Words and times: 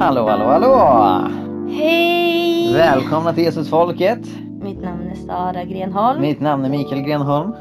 Hallå, 0.00 0.28
hallå, 0.28 0.44
hallå! 0.44 1.28
Hej! 1.70 2.72
Välkomna 2.74 3.32
till 3.32 3.44
Jesusfolket. 3.44 4.18
Mitt 4.62 4.80
namn 4.82 5.10
är 5.10 5.14
Sara 5.14 5.64
Grenholm. 5.64 6.20
Mitt 6.20 6.40
namn 6.40 6.64
är 6.64 6.70
Mikael 6.70 7.02
Grenholm. 7.02 7.52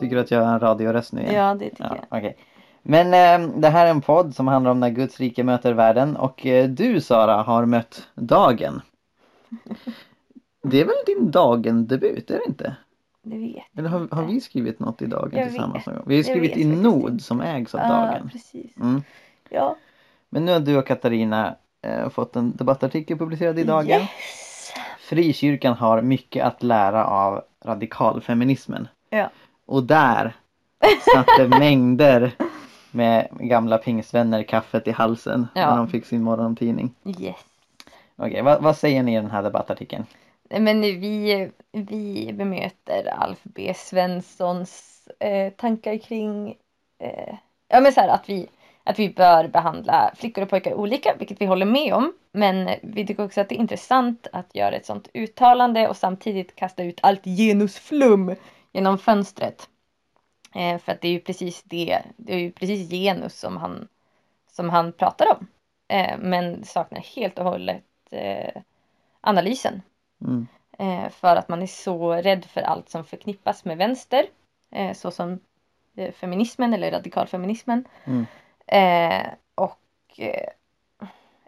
Tycker 0.00 0.16
du 0.16 0.22
att 0.22 0.30
jag 0.30 0.44
har 0.44 0.52
en 0.54 0.60
radioröst 0.60 1.12
nu 1.12 1.20
igen? 1.20 1.34
Ja, 1.34 1.54
det 1.54 1.70
tycker 1.70 1.84
Ja, 1.84 1.96
jag. 2.10 2.18
okej. 2.18 2.36
Men 2.82 3.06
eh, 3.42 3.48
det 3.56 3.68
här 3.68 3.86
är 3.86 3.90
en 3.90 4.00
podd 4.00 4.34
som 4.34 4.48
handlar 4.48 4.70
om 4.70 4.80
när 4.80 4.90
Guds 4.90 5.20
rike 5.20 5.44
möter 5.44 5.72
världen 5.72 6.16
och 6.16 6.46
eh, 6.46 6.68
du 6.68 7.00
Sara 7.00 7.42
har 7.42 7.64
mött 7.66 8.08
dagen. 8.14 8.80
Det 10.62 10.80
är 10.80 10.84
väl 10.84 10.94
din 11.06 11.30
dagen-debut, 11.30 12.30
är 12.30 12.34
det 12.38 12.44
inte? 12.48 12.76
Det 13.22 13.38
vet 13.38 13.78
Eller 13.78 13.88
har, 13.88 14.08
har 14.12 14.24
vi 14.24 14.40
skrivit 14.40 14.80
något 14.80 15.02
i 15.02 15.06
dagen 15.06 15.30
Jag 15.38 15.48
tillsammans 15.48 15.88
vet. 15.88 15.94
Vi 16.06 16.16
har 16.16 16.22
skrivit 16.22 16.56
i 16.56 16.64
Nod 16.64 17.22
som 17.22 17.40
ägs 17.40 17.74
av 17.74 17.80
Ja, 17.80 17.88
dagen. 17.88 18.28
precis. 18.32 18.76
Mm. 18.76 19.02
Ja. 19.50 19.76
Men 20.30 20.44
nu 20.44 20.52
har 20.52 20.60
du 20.60 20.76
och 20.76 20.86
Katarina 20.86 21.56
eh, 21.82 22.08
fått 22.08 22.36
en 22.36 22.56
debattartikel 22.56 23.18
publicerad 23.18 23.58
i 23.58 23.64
dagen. 23.64 24.00
Yes! 24.00 24.72
Frikyrkan 24.98 25.74
har 25.74 26.02
mycket 26.02 26.44
att 26.44 26.62
lära 26.62 27.06
av 27.06 27.42
radikalfeminismen. 27.64 28.88
Ja. 29.10 29.30
Och 29.66 29.82
där 29.82 30.32
satt 31.14 31.26
det 31.38 31.48
mängder 31.58 32.32
med 32.90 33.28
gamla 33.30 33.78
pingstvänner 33.78 34.42
kaffet 34.42 34.88
i 34.88 34.90
halsen 34.90 35.48
Ja. 35.54 35.70
när 35.70 35.76
de 35.76 35.88
fick 35.88 36.06
sin 36.06 36.22
morgontidning. 36.22 36.94
Yes. 37.04 37.36
Okej, 38.16 38.42
vad, 38.42 38.62
vad 38.62 38.76
säger 38.76 39.02
ni 39.02 39.12
i 39.12 39.16
den 39.16 39.30
här 39.30 39.42
debattartikeln? 39.42 40.06
Men 40.50 40.80
vi, 40.80 41.50
vi 41.72 42.32
bemöter 42.32 43.14
Alf 43.18 43.38
B 43.42 43.72
Svenssons 43.76 45.08
eh, 45.20 45.52
tankar 45.52 45.98
kring 45.98 46.56
eh, 46.98 47.34
ja, 47.68 47.80
men 47.80 47.92
så 47.92 48.00
här, 48.00 48.08
att, 48.08 48.28
vi, 48.28 48.48
att 48.86 48.98
vi 48.98 49.08
bör 49.08 49.48
behandla 49.48 50.12
flickor 50.16 50.42
och 50.42 50.50
pojkar 50.50 50.74
olika, 50.74 51.14
vilket 51.18 51.40
vi 51.40 51.46
håller 51.46 51.66
med 51.66 51.94
om. 51.94 52.12
Men 52.32 52.70
vi 52.82 53.06
tycker 53.06 53.24
också 53.24 53.40
att 53.40 53.48
det 53.48 53.54
är 53.54 53.58
intressant 53.58 54.26
att 54.32 54.54
göra 54.54 54.74
ett 54.74 54.86
sånt 54.86 55.08
uttalande 55.14 55.88
och 55.88 55.96
samtidigt 55.96 56.54
kasta 56.54 56.82
ut 56.82 57.00
allt 57.02 57.24
genusflum 57.24 58.34
genom 58.72 58.98
fönstret. 58.98 59.68
Eh, 60.54 60.78
för 60.78 60.92
att 60.92 61.00
det 61.00 61.08
är 61.08 61.12
ju 61.12 61.20
precis 61.20 61.62
det, 61.62 62.02
det 62.16 62.34
är 62.34 62.38
ju 62.38 62.52
precis 62.52 62.90
genus 62.90 63.38
som 63.38 63.56
han, 63.56 63.88
som 64.50 64.70
han 64.70 64.92
pratar 64.92 65.26
om. 65.36 65.46
Eh, 65.88 66.18
men 66.18 66.64
saknar 66.64 67.00
helt 67.00 67.38
och 67.38 67.44
hållet 67.44 67.84
eh, 68.10 68.62
analysen. 69.20 69.82
Mm. 70.20 70.46
Eh, 70.78 71.10
för 71.10 71.36
att 71.36 71.48
man 71.48 71.62
är 71.62 71.66
så 71.66 72.12
rädd 72.12 72.44
för 72.44 72.60
allt 72.60 72.88
som 72.88 73.04
förknippas 73.04 73.64
med 73.64 73.78
vänster. 73.78 74.26
Eh, 74.70 74.92
såsom 74.92 75.40
eh, 75.96 76.12
feminismen 76.12 76.74
eller 76.74 76.90
radikalfeminismen. 76.90 77.84
Mm. 78.04 78.26
Eh, 78.66 79.26
och 79.54 79.78
eh, 80.16 80.48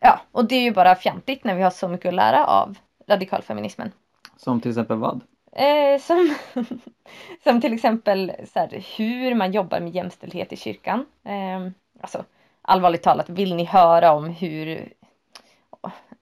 ja, 0.01 0.21
och 0.33 0.45
det 0.45 0.55
är 0.55 0.63
ju 0.63 0.73
bara 0.73 0.95
fjantigt 0.95 1.45
när 1.45 1.55
vi 1.55 1.63
har 1.63 1.71
så 1.71 1.89
mycket 1.89 2.09
att 2.09 2.15
lära 2.15 2.47
av 2.47 2.79
radikalfeminismen. 3.07 3.93
Som 4.37 4.61
till 4.61 4.71
exempel 4.71 4.97
vad? 4.97 5.21
Eh, 5.53 6.01
som, 6.01 6.35
som 7.45 7.61
till 7.61 7.73
exempel 7.75 8.33
så 8.53 8.59
här, 8.59 8.85
hur 8.99 9.35
man 9.35 9.53
jobbar 9.53 9.81
med 9.81 9.95
jämställdhet 9.95 10.53
i 10.53 10.57
kyrkan. 10.57 11.07
Eh, 11.25 11.71
alltså, 12.01 12.25
allvarligt 12.63 13.03
talat, 13.03 13.29
vill 13.29 13.55
ni 13.55 13.65
höra 13.65 14.13
om 14.13 14.29
hur 14.29 14.93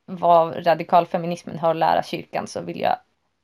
vad 0.05 0.67
radikalfeminismen 0.67 1.59
har 1.59 1.71
att 1.71 1.77
lära 1.77 2.03
kyrkan 2.03 2.47
så 2.47 2.61
vill 2.61 2.81
jag 2.81 2.97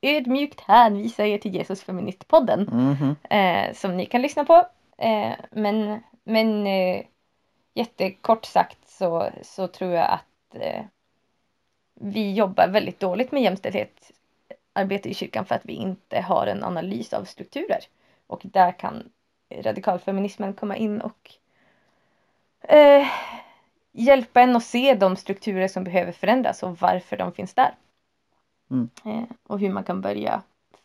ödmjukt 0.03 0.61
hänvisa 0.61 1.27
er 1.27 1.39
till 1.39 1.55
Jesus 1.55 1.83
Feministpodden 1.83 2.61
Mhm. 2.73 3.17
eh, 3.31 3.73
som 3.75 3.97
ni 3.97 4.07
kan 4.07 4.23
lyssna 4.23 4.45
på. 4.45 4.63
Eh, 4.99 5.33
men 5.51 6.01
men 6.25 6.67
eh, 6.67 7.03
jättekort 7.75 8.45
sagt 8.45 8.89
så, 8.89 9.31
så 9.43 9.69
tror 9.69 9.91
jag 9.91 10.11
att 10.11 10.55
eh, 10.55 10.85
vi 11.95 12.33
jobbar 12.33 12.69
väldigt 12.69 13.01
dåligt 13.01 13.33
med 13.33 13.43
jämställdhetsarbete 13.43 15.09
i 15.09 15.15
kyrkan 15.15 15.45
för 15.45 15.55
att 15.55 15.65
vi 15.67 15.73
inte 15.73 16.21
har 16.21 16.47
en 16.47 16.65
analys 16.65 17.13
av 17.13 17.25
strukturer. 17.25 17.85
Och 18.27 18.41
där 18.45 18.73
kan 18.73 19.11
radikalfeminismen 19.51 20.55
komma 20.55 20.77
in 20.77 21.01
och 21.01 21.31
eh, 22.61 23.07
hjälpa 23.93 24.41
en 24.41 24.57
att 24.57 24.65
se 24.65 24.95
de 24.95 25.17
strukturer 25.17 25.69
som 25.69 25.85
behöver 25.85 26.13
förändras 26.13 26.63
och 26.63 26.79
varför 26.79 27.17
de 27.17 27.33
finns 27.33 27.55
där. 27.55 27.75
Mm. 28.71 28.91
Eh, 29.05 29.25
och 29.47 29.61
hur 29.61 29.73
man 29.73 29.85
kan 29.85 30.01
börja 30.01 30.43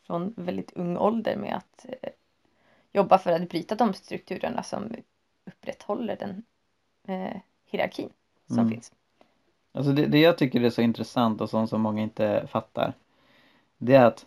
från 0.07 0.33
väldigt 0.37 0.71
ung 0.71 0.97
ålder 0.97 1.35
med 1.35 1.55
att 1.55 1.85
eh, 2.01 2.09
jobba 2.91 3.17
för 3.17 3.31
att 3.31 3.49
bryta 3.49 3.75
de 3.75 3.93
strukturerna 3.93 4.63
som 4.63 4.95
upprätthåller 5.45 6.15
den 6.15 6.43
eh, 7.07 7.37
hierarkin 7.65 8.09
som 8.47 8.59
Mm. 8.59 8.69
finns. 8.69 8.91
Alltså 9.71 9.91
det, 9.91 10.05
det 10.05 10.19
jag 10.19 10.37
tycker 10.37 10.61
är 10.61 10.69
så 10.69 10.81
intressant 10.81 11.41
och 11.41 11.49
sånt 11.49 11.69
som 11.69 11.81
många 11.81 12.01
inte 12.01 12.47
fattar. 12.51 12.93
Det 13.77 13.95
är 13.95 14.05
att 14.05 14.25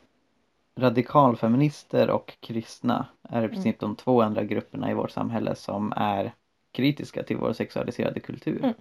radikalfeminister 0.77 2.11
och 2.11 2.37
kristna 2.41 3.07
är 3.23 3.43
i 3.45 3.49
princip 3.49 3.81
de 3.81 3.97
två 3.97 4.23
andra 4.23 4.45
grupperna 4.45 4.91
i 4.91 4.95
vårt 4.95 5.11
samhälle 5.11 5.55
som 5.55 5.93
är 5.97 6.33
kritiska 6.73 7.23
till 7.23 7.37
vår 7.37 7.53
sexualiserade 7.53 8.21
kultur. 8.21 8.59
Mm. 8.65 8.75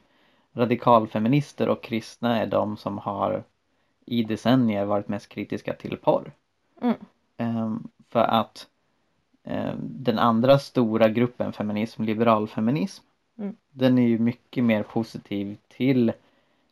Radikalfeminister 0.53 1.69
och 1.69 1.83
kristna 1.83 2.39
är 2.39 2.47
de 2.47 2.77
som 2.77 2.97
har 2.97 3.43
i 4.05 4.23
decennier 4.23 4.85
varit 4.85 5.07
mest 5.07 5.29
kritiska 5.29 5.73
till 5.73 5.97
porr. 5.97 6.31
Mm. 6.81 6.95
Ehm, 7.37 7.87
för 8.09 8.19
att 8.23 8.67
ehm, 9.43 9.77
den 9.81 10.19
andra 10.19 10.59
stora 10.59 11.09
gruppen 11.09 11.53
feminism, 11.53 12.03
liberalfeminism, 12.03 13.03
Mm. 13.39 13.55
den 13.71 13.97
är 13.97 14.07
ju 14.07 14.19
mycket 14.19 14.63
mer 14.63 14.83
positiv 14.83 15.57
till 15.67 16.11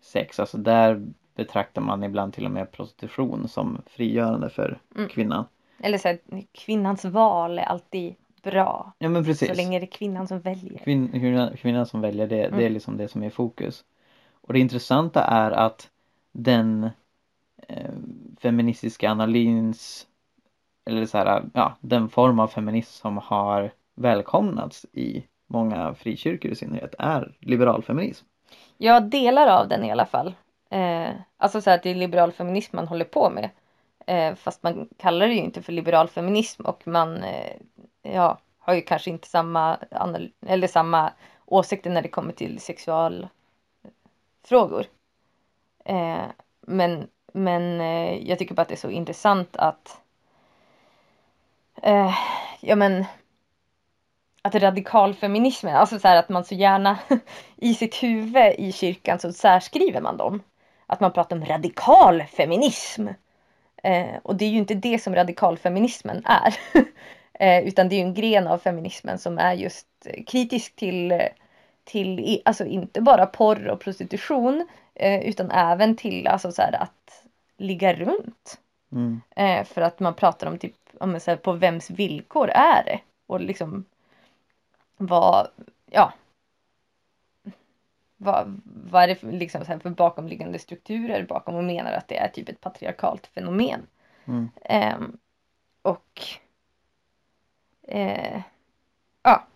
sex. 0.02 0.40
Alltså 0.40 0.58
där 0.58 1.08
betraktar 1.36 1.82
man 1.82 2.04
ibland 2.04 2.34
till 2.34 2.46
och 2.46 2.52
med 2.52 2.72
prostitution 2.72 3.48
som 3.48 3.82
frigörande 3.86 4.50
för 4.50 4.80
Mm. 4.96 5.10
kvinnan. 5.10 5.46
Eller 5.80 5.98
så 5.98 6.08
här, 6.08 6.20
kvinnans 6.52 7.06
val 7.06 7.60
är 7.60 7.64
alltid 7.64 8.16
bra. 8.44 8.94
Ja 8.98 9.10
men 9.10 9.26
precis. 9.26 9.48
Så 9.48 9.54
länge 9.54 9.80
det 9.80 9.86
är 9.86 9.92
kvinnan 9.92 10.28
som 10.28 10.40
väljer. 10.40 10.78
Kvin, 10.80 11.12
kvinnan, 11.12 11.58
kvinnan 11.58 11.86
som 11.86 12.02
väljer 12.02 12.28
det, 12.28 12.36
det 12.36 12.44
är 12.44 12.52
Mm. 12.52 12.74
liksom 12.74 12.98
det 12.98 13.08
som 13.08 13.24
är 13.24 13.30
fokus. 13.30 13.86
Och 14.32 14.54
det 14.54 14.60
intressanta 14.60 15.24
är 15.24 15.52
att 15.52 15.90
den 16.32 16.90
eh, 17.68 17.92
feministiska 18.40 19.12
analys 19.12 20.08
eller 20.86 21.06
så 21.06 21.18
här, 21.18 21.44
ja, 21.54 21.78
den 21.82 22.10
form 22.10 22.40
av 22.40 22.48
feminism 22.48 23.02
som 23.02 23.18
har 23.18 23.72
välkomnats 23.96 24.86
i 24.94 25.24
många 25.48 25.94
frikyrkor 25.94 26.52
i 26.52 26.56
synnerhet 26.56 26.96
är 27.00 27.36
liberalfeminism. 27.40 28.26
Ja, 28.78 29.00
delar 29.00 29.48
av 29.48 29.68
den 29.68 29.84
i 29.84 29.92
alla 29.92 30.06
fall. 30.06 30.36
Eh, 30.70 31.10
alltså 31.38 31.62
så 31.62 31.70
här 31.70 31.78
att 31.78 31.84
det 31.84 31.90
är 31.90 31.96
liberal 31.96 32.32
feminism 32.32 32.76
man 32.76 32.88
håller 32.88 33.06
på 33.06 33.30
med. 33.30 33.50
Eh, 34.08 34.36
fast 34.36 34.64
man 34.64 34.90
kallar 34.98 35.28
det 35.28 35.34
ju 35.34 35.40
inte 35.40 35.62
för 35.62 35.74
liberal 35.74 36.08
feminism 36.08 36.66
och 36.66 36.88
man 36.88 37.24
eh, 37.24 37.54
ja, 38.02 38.40
har 38.60 38.74
ju 38.74 38.82
kanske 38.82 39.10
inte 39.10 39.28
samma, 39.28 39.78
eller 40.46 40.68
samma 40.68 41.14
åsikter 41.46 41.90
när 41.90 42.02
det 42.02 42.10
kommer 42.10 42.34
till 42.34 42.60
sexualfrågor. 42.60 44.86
Eh, 45.86 46.26
men 46.62 47.08
men 47.34 47.82
eh, 47.82 48.30
jag 48.30 48.40
tycker 48.40 48.56
bara 48.56 48.62
att 48.62 48.68
det 48.68 48.74
är 48.74 48.78
så 48.78 48.90
intressant 48.90 49.58
att 49.58 50.02
eh, 51.84 52.16
ja 52.62 52.76
men 52.76 53.06
att 54.48 54.56
radikalfeminismen, 54.56 55.76
alltså 55.76 56.00
så 56.00 56.08
här 56.08 56.16
att 56.16 56.30
man 56.30 56.46
så 56.46 56.56
gärna 56.56 57.00
i 57.56 57.74
sitt 57.74 58.04
huvud 58.04 58.54
i 58.58 58.72
kyrkan 58.72 59.20
så 59.20 59.34
särskriver 59.34 60.02
man 60.02 60.18
dem. 60.18 60.42
Att 60.86 61.00
man 61.00 61.12
pratar 61.12 61.36
om 61.36 61.46
radikal 61.46 62.24
feminism. 62.24 63.08
Eh, 63.84 64.16
och 64.24 64.36
det 64.36 64.46
är 64.46 64.50
ju 64.50 64.58
inte 64.58 64.74
det 64.74 65.00
som 65.00 65.16
radikalfeminismen 65.16 66.26
är. 66.26 66.56
eh, 67.40 67.68
utan 67.68 67.90
det 67.90 67.96
är 67.96 68.02
en 68.02 68.14
gren 68.14 68.48
av 68.48 68.58
feminismen 68.58 69.20
som 69.20 69.38
är 69.38 69.54
just 69.54 69.88
kritisk 70.28 70.76
till, 70.76 71.22
till 71.84 72.42
alltså 72.46 72.66
inte 72.66 73.02
bara 73.02 73.26
porr 73.26 73.68
och 73.68 73.80
prostitution 73.80 74.68
eh, 74.96 75.20
utan 75.20 75.52
även 75.52 75.96
till 75.96 76.28
alltså 76.28 76.52
så 76.52 76.62
här, 76.62 76.82
att 76.82 77.24
ligga 77.58 77.94
runt. 77.94 78.60
Mm. 78.92 79.22
Eh, 79.36 79.64
för 79.64 79.82
att 79.82 80.00
man 80.00 80.14
pratar 80.14 80.48
om 80.48 80.58
typ, 80.58 80.76
men 81.00 81.20
så 81.20 81.32
här, 81.32 81.38
på 81.38 81.52
vems 81.52 81.90
villkor 81.90 82.50
är 82.50 82.84
det? 82.84 83.00
Och 83.28 83.42
liksom 83.42 83.86
vad, 84.98 85.48
ja. 85.86 86.14
Vad, 88.18 88.62
vad 88.66 89.04
är 89.04 89.08
det 89.08 89.16
för, 89.16 89.32
liksom, 89.32 89.66
så 89.66 89.72
här, 89.72 89.80
för 89.80 89.90
bakomliggande 89.90 90.60
strukturer 90.60 91.24
bakom 91.24 91.56
och 91.56 91.64
menar 91.64 91.92
att 91.92 92.08
det 92.08 92.18
är 92.18 92.28
typ 92.28 92.50
ett 92.50 92.62
patriarkalt 92.62 93.28
fenomen. 93.28 93.88
Mm. 94.26 94.50
Ehm, 94.62 95.18
och 95.82 96.22
eh, 97.88 98.42
ja, 99.24 99.48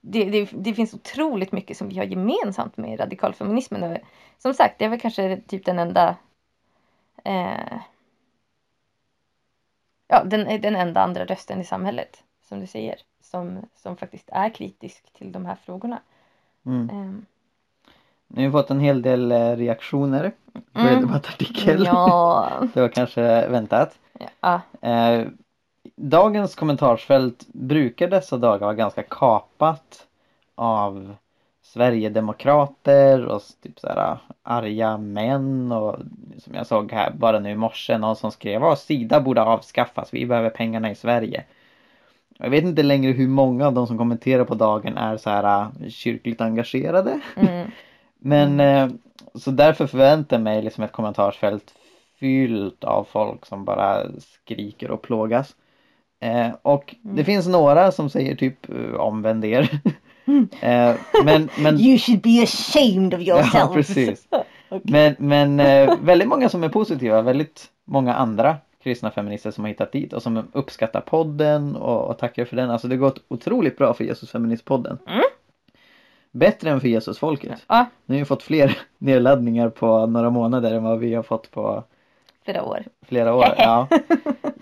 det, 0.00 0.24
det, 0.24 0.50
det 0.52 0.74
finns 0.74 0.94
otroligt 0.94 1.52
mycket 1.52 1.76
som 1.76 1.88
vi 1.88 1.98
har 1.98 2.04
gemensamt 2.04 2.76
med 2.76 3.00
radikalfeminismen. 3.00 3.82
Och, 3.82 3.98
som 4.38 4.54
sagt, 4.54 4.78
det 4.78 4.84
är 4.84 4.88
väl 4.88 5.00
kanske 5.00 5.40
typ 5.40 5.64
den 5.64 5.78
enda 5.78 6.16
eh, 7.24 7.80
ja, 10.08 10.24
den, 10.24 10.60
den 10.60 10.76
enda 10.76 11.00
andra 11.00 11.24
rösten 11.24 11.60
i 11.60 11.64
samhället, 11.64 12.24
som 12.48 12.60
du 12.60 12.66
säger, 12.66 12.96
som, 13.20 13.58
som 13.74 13.96
faktiskt 13.96 14.28
är 14.32 14.48
kritisk 14.50 15.12
till 15.12 15.32
de 15.32 15.46
här 15.46 15.56
frågorna. 15.64 16.00
Mm. 16.66 16.90
Ehm, 16.90 17.26
Nu 18.28 18.44
har 18.44 18.52
fått 18.52 18.70
en 18.70 18.80
hel 18.80 19.02
del 19.02 19.32
eh, 19.32 19.56
reaktioner 19.56 20.32
på 20.72 20.80
Mm. 20.80 20.96
er 20.96 21.00
debattartikel. 21.00 21.84
Ja. 21.86 22.50
Det 22.74 22.80
var 22.80 22.88
kanske 22.88 23.48
väntat. 23.48 23.98
ja. 24.40 24.60
Eh, 24.88 25.26
dagens 25.96 26.54
kommentarsfält 26.54 27.46
brukar 27.52 28.08
dessa 28.08 28.36
dagar 28.36 28.58
vara 28.66 28.74
ganska 28.74 29.02
kapat 29.02 30.06
av 30.54 31.16
Sverigedemokrater 31.62 33.24
och 33.26 33.42
typ 33.62 33.80
så 33.80 33.88
här 33.88 34.18
arga 34.42 34.96
män 34.98 35.72
och 35.72 35.96
som 36.38 36.54
jag 36.54 36.66
såg 36.66 36.92
här 36.92 37.10
bara 37.10 37.38
nu 37.38 37.50
i 37.50 37.54
morse 37.54 37.98
någon 37.98 38.16
som 38.16 38.30
skrev 38.32 38.64
att 38.64 38.78
Sida 38.78 39.20
borde 39.20 39.42
avskaffas, 39.42 40.14
vi 40.14 40.26
behöver 40.26 40.50
pengarna 40.50 40.90
i 40.90 40.94
Sverige. 40.94 41.44
Jag 42.42 42.50
vet 42.50 42.64
inte 42.64 42.82
längre 42.82 43.12
hur 43.12 43.28
många 43.28 43.66
av 43.66 43.72
de 43.72 43.86
som 43.86 43.98
kommenterar 43.98 44.44
på 44.44 44.54
dagen 44.54 44.96
är 44.96 45.16
så 45.16 45.30
här 45.30 45.62
äh, 45.82 45.88
kyrkligt 45.88 46.40
engagerade. 46.40 47.20
Mm. 47.36 47.70
Men 48.18 48.60
eh, 48.60 48.88
så 49.34 49.50
därför 49.50 49.86
förväntar 49.86 50.36
jag 50.36 50.42
mig 50.44 50.62
liksom 50.62 50.84
ett 50.84 50.92
kommentarsfält 50.92 51.74
fyllt 52.20 52.84
av 52.84 53.04
folk 53.04 53.46
som 53.46 53.64
bara 53.64 54.02
skriker 54.44 54.90
och 54.90 55.02
plågas. 55.02 55.56
Eh, 56.20 56.48
och 56.62 56.94
det 57.02 57.10
Mm. 57.10 57.24
finns 57.24 57.46
några 57.46 57.92
som 57.92 58.10
säger 58.10 58.34
typ 58.36 58.58
omvänd 58.98 59.44
er. 59.44 59.80
Eh, 60.60 60.94
men, 61.24 61.48
men, 61.58 61.80
You 61.80 61.98
should 61.98 62.20
be 62.20 62.42
ashamed 62.42 63.14
of 63.14 63.20
yourself. 63.20 63.54
ja 63.54 63.70
precis. 63.74 64.28
Men, 64.82 65.14
men 65.18 65.60
eh, 65.60 65.94
väldigt 66.02 66.28
många 66.28 66.48
som 66.48 66.64
är 66.64 66.68
positiva, 66.68 67.22
väldigt 67.22 67.66
många 67.84 68.14
andra 68.14 68.56
kristna 68.82 69.10
feminister 69.10 69.50
som 69.50 69.64
har 69.64 69.68
hittat 69.68 69.92
dit 69.92 70.12
och 70.12 70.22
som 70.22 70.48
uppskattar 70.52 71.00
podden 71.00 71.76
och, 71.76 72.10
och 72.10 72.18
tackar 72.18 72.44
för 72.44 72.56
den. 72.56 72.70
Alltså 72.70 72.88
det 72.88 72.94
har 72.94 73.00
gått 73.00 73.24
otroligt 73.28 73.76
bra 73.78 73.94
för 73.94 74.04
Jesus 74.04 74.30
Feministpodden. 74.30 74.98
Mm. 75.08 75.22
Bättre 76.30 76.70
än 76.70 76.80
för 76.80 76.88
Jesusfolket. 76.88 77.64
Ja, 77.68 77.86
Nu 78.06 78.14
har 78.14 78.18
vi 78.18 78.24
fått 78.24 78.42
fler 78.42 78.78
nedladdningar 78.98 79.68
på 79.68 80.06
några 80.06 80.30
månader 80.30 80.72
än 80.74 80.84
vad 80.84 80.98
vi 80.98 81.14
har 81.14 81.22
fått 81.22 81.50
på 81.50 81.84
flera 82.44 82.62
år. 82.62 82.84
flera 83.06 83.34
år. 83.34 83.46
Ja. 83.58 83.88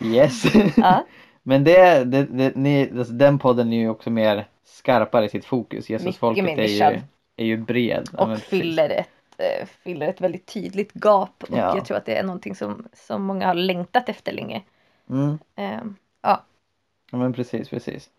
Yes. 0.04 0.44
Ja. 0.76 1.04
Men 1.42 1.64
det, 1.64 2.04
det, 2.04 2.22
det 2.24 2.56
ni, 2.56 2.90
alltså, 2.98 3.12
den 3.12 3.38
podden 3.38 3.72
är 3.72 3.76
ju 3.78 3.88
också 3.88 4.10
mer 4.10 4.44
skarpare 4.64 5.24
i 5.24 5.28
sitt 5.28 5.44
fokus. 5.44 5.90
Jesusfolket 5.90 6.58
är 6.58 6.92
ju, 6.92 7.00
är 7.36 7.44
ju 7.44 7.56
bred. 7.56 8.08
Ja, 8.12 8.18
Och 8.22 8.28
precis. 8.28 8.44
fyller 8.48 8.90
ett, 8.90 9.08
eh, 9.40 9.66
fyller 9.66 10.08
ett 10.08 10.20
väldigt 10.20 10.46
tydligt 10.46 10.92
gap. 10.94 11.44
Och 11.44 11.56
Ja. 11.56 11.76
jag 11.76 11.84
tror 11.84 11.96
att 11.96 12.06
det 12.06 12.16
är 12.16 12.22
någonting 12.22 12.54
som, 12.54 12.88
som 12.92 13.22
många 13.22 13.46
har 13.46 13.54
längtat 13.54 14.08
efter 14.08 14.32
länge. 14.32 14.62
Mm. 15.10 15.38
Ehm, 15.56 15.96
ja. 16.22 16.44
Ja 17.10 17.18
men 17.18 17.32
precis, 17.32 17.68
precis. 17.68 18.10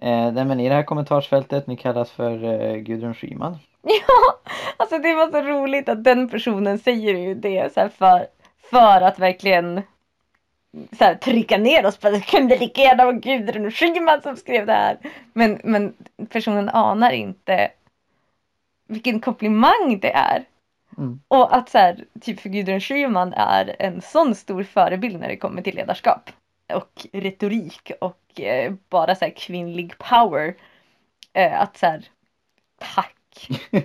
Eh, 0.00 0.32
nej, 0.32 0.44
men 0.44 0.60
I 0.60 0.68
det 0.68 0.74
här 0.74 0.82
kommentarsfältet, 0.82 1.66
ni 1.66 1.76
kallas 1.76 2.10
för 2.10 2.44
eh, 2.44 2.76
Gudrun 2.76 3.14
Schyman. 3.14 3.58
Ja, 3.82 4.40
alltså 4.76 4.98
det 4.98 5.14
var 5.14 5.30
så 5.30 5.42
roligt 5.42 5.88
att 5.88 6.04
den 6.04 6.28
personen 6.28 6.78
säger 6.78 7.14
ju 7.14 7.34
det 7.34 7.74
så 7.74 7.88
för, 7.88 8.26
för 8.70 9.00
att 9.00 9.18
verkligen 9.18 9.82
så 10.98 11.04
här, 11.04 11.14
trycka 11.14 11.58
ner 11.58 11.86
oss 11.86 11.96
på 11.96 12.08
att 12.08 12.14
det 12.14 12.20
kunde 12.20 12.58
lika 12.58 12.80
gärna 12.80 13.04
vara 13.04 13.16
Gudrun 13.16 13.70
Schyman 13.70 14.22
som 14.22 14.36
skrev 14.36 14.66
det 14.66 14.72
här. 14.72 14.98
Men, 15.32 15.60
men 15.64 15.94
personen 16.28 16.68
anar 16.68 17.10
inte 17.10 17.70
vilken 18.92 19.20
komplimang 19.20 19.98
det 20.02 20.12
är. 20.12 20.44
Mm. 20.98 21.20
Och 21.28 21.56
att 21.56 21.68
så 21.68 21.78
här, 21.78 22.04
typ 22.20 22.40
för 22.40 22.48
Gudrun 22.48 22.80
Schyman 22.80 23.32
är 23.32 23.76
en 23.78 24.00
sån 24.00 24.34
stor 24.34 24.62
förebild 24.62 25.20
när 25.20 25.28
det 25.28 25.36
kommer 25.36 25.62
till 25.62 25.74
ledarskap. 25.74 26.30
Och 26.74 27.06
retorik 27.12 27.92
och 28.00 28.40
eh, 28.40 28.72
bara 28.88 29.14
så 29.14 29.24
här 29.24 29.32
kvinnlig 29.36 29.98
power. 29.98 30.54
Eh, 31.32 31.60
att 31.60 31.76
så 31.76 31.86
här, 31.86 32.04
tack. 32.78 33.48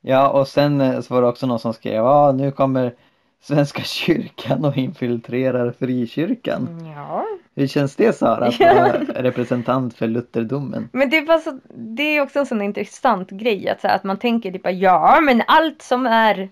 ja 0.00 0.28
och 0.28 0.48
sen 0.48 0.80
eh, 0.80 1.00
så 1.00 1.14
var 1.14 1.22
det 1.22 1.28
också 1.28 1.46
någon 1.46 1.58
som 1.58 1.74
skrev 1.74 1.94
ja 1.94 2.32
nu 2.32 2.50
kommer 2.50 2.94
Svenska 3.40 3.82
kyrkan 3.82 4.64
och 4.64 4.76
infiltrerar 4.76 5.72
frikyrkan. 5.72 6.92
Ja. 6.96 7.23
Hur 7.56 7.66
känns 7.66 7.96
det 7.96 8.12
Sara 8.12 8.46
att 8.46 8.60
vara 8.60 9.22
representant 9.22 9.94
för 9.94 10.06
lutherdomen? 10.06 10.88
Men 10.92 11.10
det 11.10 11.16
är, 11.16 11.26
bara 11.26 11.38
så, 11.38 11.58
det 11.74 12.02
är 12.02 12.20
också 12.20 12.38
en 12.38 12.46
sån 12.46 12.62
intressant 12.62 13.30
grej 13.30 13.68
att, 13.68 13.80
så 13.80 13.88
här, 13.88 13.96
att 13.96 14.04
man 14.04 14.18
tänker 14.18 14.52
typ 14.52 14.66
ja 14.72 15.20
men 15.22 15.42
allt 15.46 15.82
som 15.82 16.06
är 16.06 16.48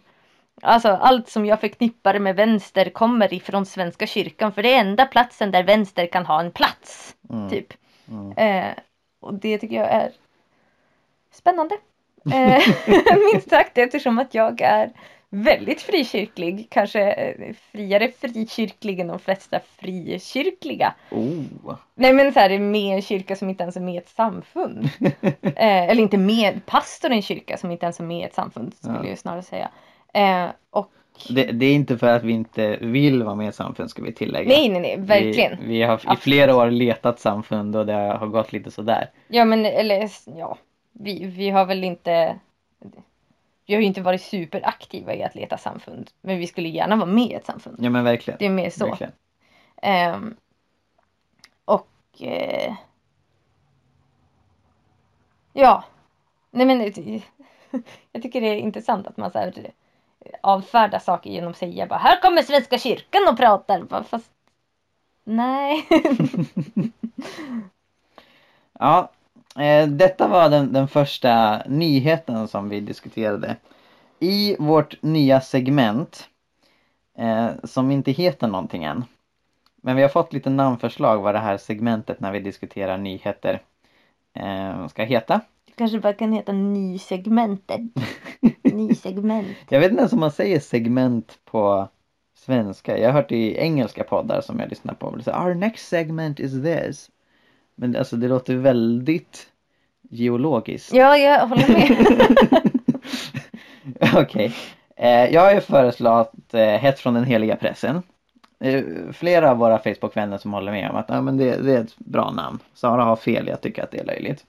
Alltså 0.64 0.88
allt 0.88 1.28
som 1.28 1.46
jag 1.46 1.60
förknippar 1.60 2.19
med 2.19 2.37
vänster 2.37 2.90
kommer 2.90 3.34
ifrån 3.34 3.66
Svenska 3.66 4.06
kyrkan 4.06 4.52
för 4.52 4.62
det 4.62 4.75
är 4.75 4.81
enda 4.81 5.06
platsen 5.06 5.50
där 5.50 5.62
vänster 5.62 6.06
kan 6.06 6.26
ha 6.26 6.40
en 6.40 6.50
plats. 6.52 7.16
Mm. 7.31 7.50
Typ. 7.50 7.72
Mm. 8.08 8.32
Eh, 8.37 8.75
och 9.20 9.34
det 9.34 9.58
tycker 9.58 9.76
jag 9.76 9.90
är 9.90 10.10
spännande. 11.32 11.75
Eh, 12.32 12.62
minst 13.32 13.50
sagt 13.50 13.78
eftersom 13.78 14.19
att 14.19 14.34
jag 14.34 14.60
är 14.60 14.93
väldigt 15.34 15.82
frikyrklig. 15.82 16.67
Kanske 16.70 17.12
eh, 17.12 17.55
friare 17.73 18.08
frikyrklig 18.20 19.00
än 19.00 19.06
de 19.06 19.19
flesta 19.19 19.61
frikyrkliga. 19.76 20.94
Oh. 21.11 21.75
Nej 21.94 22.12
men 22.12 22.32
så 22.32 22.40
här, 22.40 22.58
med 22.58 22.94
en 22.94 23.02
kyrka 23.02 23.37
som 23.37 23.49
inte 23.49 23.62
ens 23.62 23.76
är 23.76 23.81
med 23.81 23.94
i 23.94 23.99
ett 23.99 24.08
samfund. 24.08 24.88
eh, 25.43 25.90
eller 25.90 26.02
inte 26.02 26.19
med 26.19 26.67
pastor 26.67 27.12
i 27.12 27.17
en 27.17 27.23
kyrka 27.23 27.56
som 27.56 27.70
inte 27.70 27.87
ens 27.87 28.00
är 28.00 28.05
med 28.05 28.19
i 28.19 28.23
ett 28.23 28.34
samfund 28.34 28.75
skulle 28.75 28.99
Ja. 29.02 29.08
jag 29.08 29.19
snarare 29.19 29.43
säga. 29.43 29.69
Eh, 30.14 30.50
och 30.70 30.90
Det, 31.29 31.44
det 31.44 31.67
är 31.67 31.75
inte 31.75 31.99
för 31.99 32.06
att 32.08 32.23
vi 32.25 32.32
inte 32.32 32.76
vill 32.81 33.23
vara 33.23 33.35
med 33.35 33.44
i 33.44 33.49
ett 33.49 33.55
samfund 33.55 33.90
ska 33.90 34.02
vi 34.02 34.12
tillägga. 34.12 34.49
nej 34.49 34.69
nej 34.69 34.81
nej, 34.81 34.96
verkligen. 34.99 35.58
Vi, 35.61 35.67
vi 35.67 35.82
har 35.82 36.14
i 36.14 36.17
flera 36.17 36.56
år 36.56 36.70
letat 36.70 37.20
samfund 37.20 37.76
och 37.76 37.87
det 37.87 37.93
har 37.93 38.26
gått 38.26 38.52
lite 38.52 38.70
sådär. 38.70 39.11
Ja 39.28 39.44
men 39.44 39.67
eller 39.67 40.11
ja, 40.38 40.58
vi, 40.93 41.25
vi 41.25 41.50
har 41.50 41.64
väl 41.64 41.85
inte 41.85 42.38
vi 43.67 43.75
har 43.75 43.81
ju 43.81 43.87
inte 43.87 44.00
varit 44.03 44.23
superaktiva 44.23 45.14
i 45.14 45.23
att 45.23 45.35
leta 45.35 45.59
samfund. 45.59 46.11
Men 46.20 46.38
vi 46.38 46.47
skulle 46.47 46.69
gärna 46.69 46.97
vara 46.97 47.06
med 47.06 47.26
i 47.26 47.32
ett 47.35 47.47
samfund. 47.47 47.76
Ja 47.81 47.91
men 47.91 48.05
verkligen. 48.05 48.38
Det 48.38 48.47
är 48.47 48.50
mer 48.50 48.70
så. 48.70 48.97
Ehm, 49.82 50.37
och 51.64 51.88
eh, 52.20 52.75
ja, 55.53 55.85
nej 56.50 56.67
men 56.67 56.79
det- 56.79 57.23
jag 58.12 58.23
tycker 58.23 58.41
det 58.41 58.47
är 58.47 58.56
intressant 58.56 59.06
att 59.06 59.17
man 59.17 59.31
så 59.31 59.38
här, 59.38 59.70
avfärdar 60.41 60.99
saker 60.99 61.31
genom 61.31 61.50
att 61.50 61.56
säga 61.56 61.87
bara 61.87 61.99
här 61.99 62.20
kommer 62.20 62.43
Svenska 62.43 62.79
kyrkan 62.79 63.23
och 63.31 63.37
pratar. 63.37 63.83
Bara, 63.83 64.04
Fast 64.04 64.31
nej. 65.25 65.87
Ja, 68.78 68.99
eh, 69.00 69.22
detta 69.88 70.28
var 70.28 70.50
den, 70.50 70.73
den 70.73 70.88
första 70.88 71.62
nyheten 71.66 72.49
som 72.49 72.68
vi 72.68 72.80
diskuterade. 72.80 73.56
I 74.21 74.56
vårt 74.59 75.02
nya 75.02 75.40
segment 75.40 76.28
eh, 77.18 77.50
som 77.64 77.90
inte 77.90 78.12
heter 78.12 78.49
någonting 78.49 78.85
än. 78.85 79.04
Men 79.82 79.97
vi 79.97 80.02
har 80.02 80.09
fått 80.09 80.32
lite 80.32 80.50
namnförslag 80.50 81.23
vad 81.23 81.35
det 81.35 81.38
här 81.38 81.56
segmentet 81.56 82.21
när 82.21 82.32
vi 82.32 82.40
diskuterar 82.40 82.99
nyheter 82.99 83.62
eh, 84.35 84.88
ska 84.88 85.02
heta. 85.02 85.40
Det 85.66 85.73
kanske 85.73 86.00
bara 86.00 86.12
kan 86.12 86.32
heta 86.32 86.52
ny 86.52 86.99
segmentet. 86.99 87.80
Ny 88.62 88.94
segment. 88.94 89.56
Jag 89.68 89.80
vet 89.80 89.90
inte 89.90 90.00
ens 90.00 90.12
om 90.12 90.21
man 90.21 90.30
säger 90.30 90.61
segment 90.61 91.38
på 91.44 91.88
svenska. 92.35 92.99
Jag 92.99 93.09
har 93.09 93.12
hört 93.12 93.32
i 93.32 93.56
engelska 93.56 94.04
poddar 94.04 94.40
som 94.40 94.61
jag 94.61 94.71
lyssnar 94.71 94.94
på. 94.94 95.23
Säger, 95.23 95.44
Our 95.44 95.54
next 95.54 95.88
segment 95.88 96.40
is 96.40 96.62
this. 96.62 97.11
Men 97.82 97.96
alltså 97.96 98.16
det 98.16 98.28
låter 98.28 98.56
väldigt 98.56 99.50
geologiskt. 100.10 100.94
Ja, 100.94 101.16
jag 101.16 101.46
håller 101.46 101.68
med. 101.68 102.06
Okej. 104.22 104.54
Eh, 104.96 105.34
jag 105.34 105.40
har 105.40 105.54
ju 105.54 105.60
föreslagit 105.60 106.54
eh, 106.54 106.66
Hett 106.66 106.98
från 106.98 107.14
den 107.14 107.24
heliga 107.24 107.56
pressen. 107.56 108.02
Eh, 108.60 108.84
flera 109.12 109.50
av 109.50 109.56
våra 109.56 109.78
Facebook-vänner 109.78 110.38
som 110.38 110.52
håller 110.52 110.72
med 110.72 110.90
om 110.90 110.96
att 110.96 111.08
ja, 111.08 111.20
men 111.20 111.36
det, 111.36 111.56
det 111.56 111.76
är 111.76 111.80
ett 111.80 111.98
bra 111.98 112.30
namn. 112.30 112.58
Sara 112.74 113.04
har 113.04 113.16
fel, 113.16 113.46
jag 113.46 113.60
tycker 113.60 113.82
att 113.82 113.90
det 113.90 113.98
är 113.98 114.04
löjligt. 114.04 114.44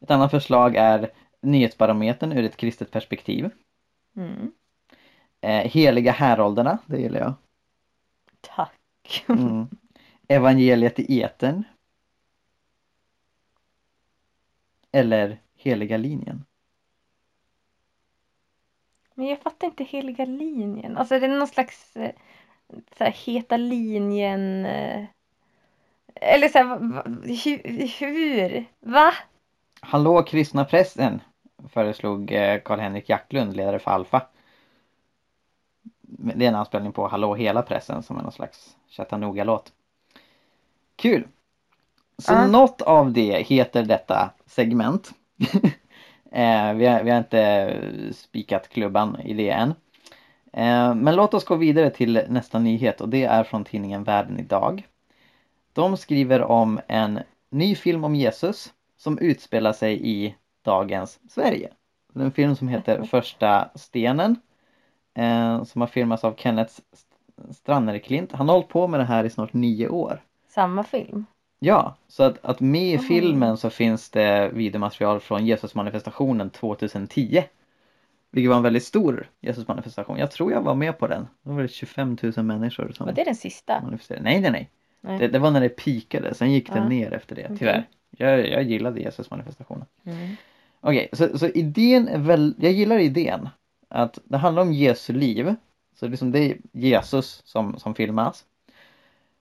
Ett 0.00 0.10
annat 0.10 0.30
förslag 0.30 0.76
är 0.76 1.10
Nyhetsbarometern 1.40 2.32
ur 2.32 2.44
ett 2.44 2.56
kristet 2.56 2.90
perspektiv. 2.90 3.50
Mm. 4.16 4.52
Eh, 5.40 5.70
heliga 5.70 6.12
härolderna, 6.12 6.78
det 6.86 7.00
gillar 7.00 7.20
jag. 7.20 7.34
Tack. 8.40 9.24
Mm. 9.28 9.66
Evangeliet 10.28 10.98
i 10.98 11.22
etern. 11.22 11.64
Eller 14.94 15.38
Heliga 15.56 15.96
linjen. 15.96 16.44
Men 19.14 19.26
jag 19.26 19.40
fattar 19.40 19.66
inte 19.66 19.84
heliga 19.84 20.24
linjen. 20.24 20.96
Alltså 20.96 21.14
är 21.14 21.20
det 21.20 21.28
någon 21.28 21.46
slags 21.46 21.96
eh, 21.96 22.10
så 22.98 23.04
här, 23.04 23.10
heta 23.12 23.56
linjen? 23.56 24.64
eh, 24.64 25.04
Eller 26.14 26.48
så 26.48 26.58
här, 26.58 26.78
hur, 27.44 27.86
hur? 27.98 28.64
Va? 28.80 29.12
Hallå 29.80 30.22
kristna 30.22 30.64
pressen 30.64 31.20
föreslog 31.68 32.32
eh, 32.32 32.60
Karl-Henrik 32.60 33.08
Jacklund, 33.08 33.56
ledare 33.56 33.78
för 33.78 33.90
Alfa. 33.90 34.26
Det 36.02 36.44
är 36.44 36.48
en 36.48 36.54
anspelning 36.54 36.92
på 36.92 37.08
Hallå 37.08 37.34
hela 37.34 37.62
pressen 37.62 38.02
som 38.02 38.16
är 38.18 38.22
någon 38.22 38.32
slags 38.32 38.76
Chattanooga-låt. 38.88 39.72
Kul! 40.96 41.28
Så 42.18 42.32
Ja. 42.32 42.46
något 42.46 42.82
av 42.82 43.12
det 43.12 43.46
heter 43.46 43.82
detta 43.82 44.30
segment. 44.46 45.10
Eh, 46.36 46.74
vi, 46.74 46.86
har, 46.86 47.02
vi 47.02 47.10
har 47.10 47.18
inte 47.18 47.76
spikat 48.12 48.68
klubban 48.68 49.20
i 49.20 49.34
det 49.34 49.50
än. 49.50 49.74
Eh, 50.52 50.94
men 50.94 51.16
låt 51.16 51.34
oss 51.34 51.44
gå 51.44 51.54
vidare 51.54 51.90
till 51.90 52.22
nästa 52.28 52.58
nyhet 52.58 53.00
och 53.00 53.08
det 53.08 53.24
är 53.24 53.44
från 53.44 53.64
tidningen 53.64 54.04
Världen 54.04 54.38
idag. 54.40 54.86
De 55.72 55.96
skriver 55.96 56.42
om 56.42 56.80
en 56.86 57.20
ny 57.50 57.74
film 57.74 58.04
om 58.04 58.14
Jesus 58.14 58.72
som 58.96 59.18
utspelar 59.18 59.72
sig 59.72 60.08
i 60.08 60.34
dagens 60.64 61.20
Sverige. 61.30 61.70
En 62.14 62.32
film 62.32 62.56
som 62.56 62.68
heter 62.68 63.02
Första 63.10 63.68
stenen 63.74 64.36
eh, 65.14 65.64
som 65.64 65.80
har 65.80 65.88
filmats 65.88 66.24
av 66.24 66.34
Kenneth 66.36 66.74
Strannerklint. 67.50 68.32
Han 68.32 68.48
har 68.48 68.54
hållit 68.54 68.68
på 68.68 68.88
med 68.88 69.00
det 69.00 69.04
här 69.04 69.24
i 69.24 69.30
snart 69.30 69.52
nio 69.52 69.88
år. 69.88 70.22
Samma 70.48 70.84
film? 70.84 71.26
Ja, 71.64 71.96
så 72.08 72.22
att, 72.22 72.44
att 72.44 72.60
med 72.60 72.94
i 72.94 72.98
filmen 72.98 73.56
så 73.56 73.70
finns 73.70 74.10
det 74.10 74.50
videomaterial 74.52 75.20
från 75.20 75.46
Jesusmanifestationen 75.46 76.50
2010. 76.50 77.44
Vilket 78.30 78.50
var 78.50 78.56
en 78.56 78.62
väldigt 78.62 78.84
stor 78.84 79.28
Jesusmanifestation. 79.40 80.18
Jag 80.18 80.30
tror 80.30 80.52
jag 80.52 80.62
var 80.62 80.74
med 80.74 80.98
på 80.98 81.06
den. 81.06 81.28
Det 81.42 81.50
var 81.50 81.56
väl 81.56 81.68
25 81.68 82.16
000 82.36 82.44
människor 82.44 82.92
som 82.92 83.06
Var 83.06 83.12
det 83.12 83.24
den 83.24 83.34
sista? 83.34 83.80
manifesterade. 83.82 84.24
Nej, 84.24 84.40
nej, 84.40 84.50
nej. 84.50 84.70
Nej. 85.00 85.18
Det, 85.18 85.28
det 85.28 85.38
var 85.38 85.50
när 85.50 85.60
det 85.60 85.68
pikade, 85.68 86.34
sen 86.34 86.52
gick 86.52 86.72
det 86.72 86.78
Ja. 86.78 86.88
ner 86.88 87.12
efter 87.12 87.36
det, 87.36 87.48
tyvärr. 87.58 87.88
Jag, 88.10 88.48
jag 88.48 88.62
gillade 88.62 89.00
Jesusmanifestationen. 89.00 89.86
Mm. 90.04 90.36
Okej, 90.80 91.08
så, 91.12 91.38
så 91.38 91.46
idén 91.46 92.08
är 92.08 92.18
väl, 92.18 92.54
jag 92.58 92.72
gillar 92.72 92.98
idén. 92.98 93.48
Att 93.88 94.18
det 94.24 94.36
handlar 94.36 94.62
om 94.62 94.72
Jesu 94.72 95.12
liv. 95.12 95.54
Så 96.00 96.08
liksom 96.08 96.32
det 96.32 96.38
är 96.38 96.56
Jesus 96.72 97.42
som, 97.44 97.78
som 97.78 97.94
filmas. 97.94 98.44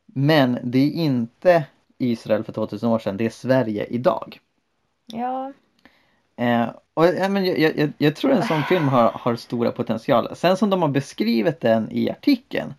Men 0.06 0.58
det 0.64 0.80
är 0.80 0.92
inte 0.92 1.64
Israel 1.98 2.44
för 2.44 2.54
2000 2.54 2.90
år 2.90 3.00
sedan, 3.00 3.18
det 3.18 3.26
är 3.26 3.30
Sverige 3.30 3.86
idag. 3.86 4.40
Ja, 5.06 5.52
Eh, 6.36 6.70
och, 6.94 7.06
ja, 7.06 7.30
men 7.30 7.46
jag, 7.46 7.78
jag, 7.78 7.92
jag 7.98 8.16
tror 8.16 8.32
en 8.32 8.44
sån 8.44 8.64
film 8.64 8.88
har, 8.88 9.12
har 9.12 9.36
stora 9.36 9.72
potential. 9.72 10.36
Sen 10.36 10.58
som 10.58 10.70
de 10.70 10.82
har 10.82 10.90
beskrivit 10.90 11.62
den 11.62 11.92
i 11.92 12.10
artikeln 12.10 12.74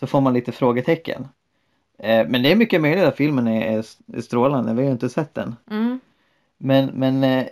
så 0.00 0.06
får 0.06 0.20
man 0.20 0.32
lite 0.34 0.52
frågetecken. 0.52 1.28
Eh, 1.98 2.28
men 2.28 2.42
det 2.42 2.52
är 2.52 2.56
mycket 2.56 2.80
möjligt 2.80 3.04
att 3.04 3.16
filmen 3.16 3.48
är, 3.48 3.78
är 3.78 4.20
strålande, 4.20 4.72
vi 4.72 4.78
har 4.78 4.86
ju 4.86 4.92
inte 4.92 5.08
sett 5.08 5.34
den. 5.34 5.56
mm. 5.70 6.00
Men, 6.58 6.86
men 6.86 7.24
eh, 7.24 7.46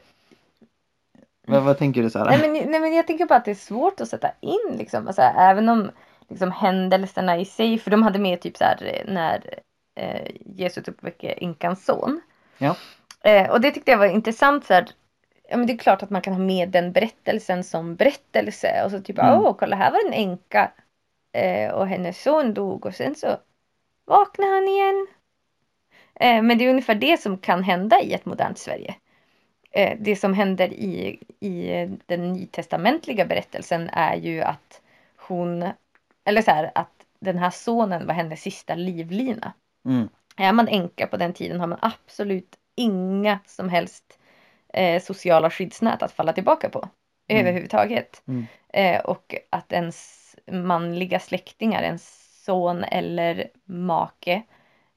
vad, 1.46 1.62
vad 1.62 1.78
tänker 1.78 2.02
du 2.02 2.10
Sara? 2.10 2.30
nej, 2.30 2.40
men, 2.40 2.70
nej 2.70 2.80
men 2.80 2.94
jag 2.94 3.06
tänker 3.06 3.26
bara 3.26 3.38
att 3.38 3.44
det 3.44 3.50
är 3.50 3.54
svårt 3.54 4.00
att 4.00 4.08
sätta 4.08 4.30
in 4.40 4.76
liksom, 4.78 5.06
alltså, 5.06 5.22
även 5.22 5.68
om 5.68 5.90
liksom, 6.28 6.50
händelserna 6.50 7.38
i 7.38 7.44
sig, 7.44 7.78
för 7.78 7.90
de 7.90 8.02
hade 8.02 8.18
med 8.18 8.40
typ 8.40 8.56
så 8.56 8.64
här 8.64 8.92
eh, 8.94 9.12
när 9.12 9.60
eh, 10.02 10.30
Jesus 10.56 10.88
uppväcker 10.88 11.42
inkans 11.42 11.84
son. 11.84 12.20
Ja. 12.58 12.76
Eh, 13.24 13.50
och 13.50 13.60
det 13.60 13.70
tyckte 13.70 13.90
jag 13.90 13.98
var 13.98 14.06
intressant 14.06 14.64
så 14.64 14.74
här, 14.74 14.86
ja 15.48 15.56
men 15.56 15.66
det 15.66 15.72
är 15.72 15.78
klart 15.78 16.02
att 16.02 16.10
man 16.10 16.22
kan 16.22 16.32
ha 16.32 16.40
med 16.40 16.68
den 16.68 16.92
berättelsen 16.92 17.64
som 17.64 17.94
berättelse 17.96 18.82
och 18.84 18.90
så 18.90 19.00
typ 19.00 19.18
Mm. 19.18 19.38
åh 19.38 19.56
kolla 19.58 19.76
här 19.76 19.90
var 19.90 20.06
en 20.06 20.12
änka 20.12 20.72
eh, 21.32 21.70
och 21.72 21.86
hennes 21.86 22.22
son 22.22 22.54
dog 22.54 22.86
och 22.86 22.94
sen 22.94 23.14
så 23.14 23.36
vaknade 24.04 24.52
han 24.52 24.68
igen. 24.68 25.06
Eh, 26.14 26.42
men 26.42 26.58
det 26.58 26.64
är 26.64 26.70
ungefär 26.70 26.94
det 26.94 27.20
som 27.20 27.38
kan 27.38 27.62
hända 27.62 28.00
i 28.00 28.12
ett 28.12 28.24
modernt 28.24 28.58
Sverige. 28.58 28.94
Eh, 29.70 29.98
det 30.00 30.16
som 30.16 30.34
händer 30.34 30.72
i, 30.72 31.18
i 31.40 31.86
den 32.06 32.32
nytestamentliga 32.32 33.26
berättelsen 33.26 33.90
är 33.92 34.16
ju 34.16 34.42
att 34.42 34.80
hon, 35.16 35.70
eller 36.24 36.42
så 36.42 36.50
här, 36.50 36.72
att 36.74 37.06
den 37.20 37.38
här 37.38 37.50
sonen 37.50 38.06
var 38.06 38.14
hennes 38.14 38.40
sista 38.40 38.74
livlina. 38.74 39.52
Mm, 39.84 40.08
Är 40.36 40.52
man 40.52 40.68
änka 40.68 41.06
på 41.06 41.16
den 41.16 41.32
tiden 41.32 41.60
har 41.60 41.66
man 41.66 41.78
absolut 41.82 42.56
inga 42.76 43.38
som 43.46 43.68
helst 43.68 44.18
eh, 44.72 45.02
sociala 45.02 45.50
skyddsnät 45.50 46.02
att 46.02 46.12
falla 46.12 46.32
tillbaka 46.32 46.68
på. 46.68 46.88
Mm. 47.28 47.40
Överhuvudtaget. 47.40 48.22
Mm. 48.26 48.46
Eh, 48.68 49.00
och 49.00 49.34
att 49.50 49.72
ens 49.72 50.18
manliga 50.46 51.20
släktingar, 51.20 51.82
ens 51.82 52.28
son 52.44 52.84
eller 52.84 53.48
make 53.64 54.42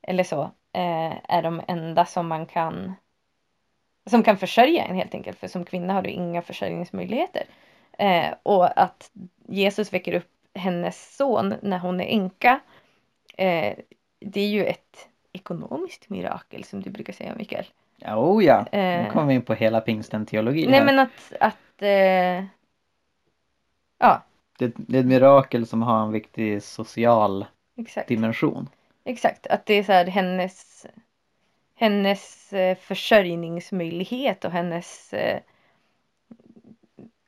eller 0.01 0.23
så, 0.23 0.41
eh, 0.73 1.13
är 1.29 1.41
de 1.41 1.61
enda 1.67 2.05
som 2.05 2.27
man 2.27 2.45
kan 2.45 2.95
som 4.09 4.23
kan 4.23 4.37
försörja 4.37 4.83
en 4.83 4.95
helt 4.95 5.15
enkelt. 5.15 5.39
För 5.39 5.47
som 5.47 5.65
kvinna 5.65 5.93
har 5.93 6.01
du 6.01 6.09
inga 6.09 6.41
försörjningsmöjligheter. 6.41 7.45
Eh, 7.97 8.33
och 8.43 8.81
att 8.81 9.11
Jesus 9.47 9.93
väcker 9.93 10.13
upp 10.13 10.31
hennes 10.53 11.15
son 11.15 11.53
när 11.61 11.79
hon 11.79 12.01
är 12.01 12.05
änka. 12.05 12.59
Eh, 13.37 13.73
det 14.19 14.41
är 14.41 14.47
ju 14.47 14.65
ett 14.65 15.09
ekonomiskt 15.33 16.09
mirakel 16.09 16.63
som 16.63 16.81
du 16.81 16.89
brukar 16.89 17.13
säga 17.13 17.35
Mikael. 17.35 17.65
Oh 18.05 18.45
ja, 18.45 18.65
nu 18.71 18.79
Eh. 18.79 19.11
kommer 19.11 19.27
vi 19.27 19.33
in 19.33 19.41
på 19.41 19.53
hela 19.53 19.81
pingsten-teologin 19.81 20.69
Nej 20.69 20.79
här. 20.79 20.85
men 20.85 20.99
att, 20.99 21.33
att 21.39 21.81
eh, 21.81 22.45
ja 23.97 24.23
det, 24.57 24.73
det 24.75 24.97
är 24.97 24.99
ett 25.01 25.05
mirakel 25.05 25.67
som 25.67 25.81
har 25.81 26.03
en 26.03 26.11
viktig 26.11 26.63
social 26.63 27.45
exakt. 27.77 28.07
dimension. 28.07 28.69
Exakt, 29.03 29.47
att 29.47 29.65
det 29.65 29.73
är 29.73 29.83
så 29.83 29.91
här 29.91 30.05
hennes 30.05 30.85
hennes 31.75 32.53
eh, 32.53 32.77
försörjningsmöjlighet 32.77 34.45
och 34.45 34.51
hennes 34.51 35.13
eh, 35.13 35.39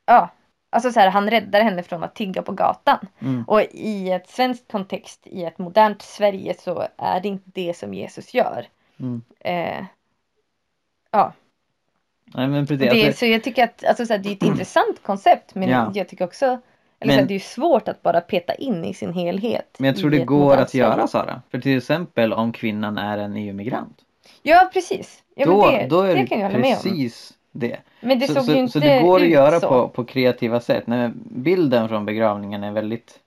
ja, 0.06 0.30
alltså 0.78 0.92
så 0.92 1.00
här 1.00 1.10
han 1.10 1.30
räddar 1.30 1.62
henne 1.62 1.84
från 1.84 2.04
att 2.04 2.16
tigga 2.16 2.42
på 2.42 2.52
gatan. 2.52 3.08
Mm. 3.20 3.44
Och 3.48 3.62
i 3.72 4.12
ett 4.12 4.30
svenskt 4.30 4.72
kontext, 4.72 5.28
i 5.28 5.44
ett 5.44 5.58
modernt 5.58 6.02
Sverige 6.02 6.56
så 6.60 6.88
är 6.98 7.20
det 7.20 7.28
inte 7.28 7.50
det 7.54 7.78
som 7.78 7.94
Jesus 7.94 8.34
gör. 8.34 8.66
Mm. 9.00 9.22
Eh, 9.40 9.86
ja, 11.12 11.34
Nej 12.36 12.48
men 12.48 12.68
precis. 12.68 12.90
det, 12.92 13.06
alltså, 13.06 13.20
så 13.20 13.26
jag 13.26 13.44
tycker 13.44 13.64
att 13.64 13.86
alltså, 13.86 14.06
så 14.06 14.14
här, 14.14 14.20
det 14.20 14.30
är 14.30 14.34
ett 14.34 14.44
intressant 14.44 15.04
koncept 15.04 15.56
men 15.56 15.70
Ja. 15.70 15.92
jag 15.94 16.08
tycker 16.10 16.26
också 16.26 16.46
eller 16.46 16.60
Men- 17.00 17.16
så 17.16 17.20
här, 17.20 17.28
det 17.28 17.36
är 17.36 17.40
svårt 17.40 17.88
att 17.88 18.02
bara 18.02 18.22
peta 18.22 18.54
in 18.56 18.86
i 18.86 18.94
sin 18.94 19.14
helhet. 19.14 19.76
men 19.80 19.88
jag 19.88 19.98
tror 19.98 20.10
det 20.10 20.26
går 20.26 20.58
att 20.58 20.74
göra. 20.74 21.08
Sara. 21.08 21.42
För 21.52 21.60
till 21.60 21.78
exempel 21.78 22.34
om 22.34 22.52
kvinnan 22.52 22.98
är 22.98 23.18
en 23.18 23.36
EU-migrant. 23.36 23.98
Ja 24.42 24.70
precis. 24.74 25.24
Ja, 25.36 25.46
då, 25.46 25.72
det, 25.72 25.88
då 25.90 26.02
är 26.02 26.16
det 26.16 26.22
det 26.22 26.28
kan 26.28 26.40
jag 26.40 26.48
hålla 26.48 26.60
med 26.60 26.78
om. 26.78 26.84
precis 26.84 27.34
det. 27.60 27.78
Men 28.00 28.20
det 28.20 28.28
så, 28.28 28.34
såg 28.34 28.44
så, 28.44 28.54
inte 28.54 28.72
så 28.72 28.80
det 28.80 29.02
går 29.02 29.22
att 29.22 29.28
göra 29.28 29.60
så. 29.60 29.68
på, 29.68 29.88
på 29.88 30.06
kreativa 30.06 30.60
sätt. 30.60 30.88
Nej, 30.88 31.12
bilden 31.16 31.90
från 31.90 32.06
begravningen 32.06 32.64
är 32.64 32.72
väldigt 32.72 33.20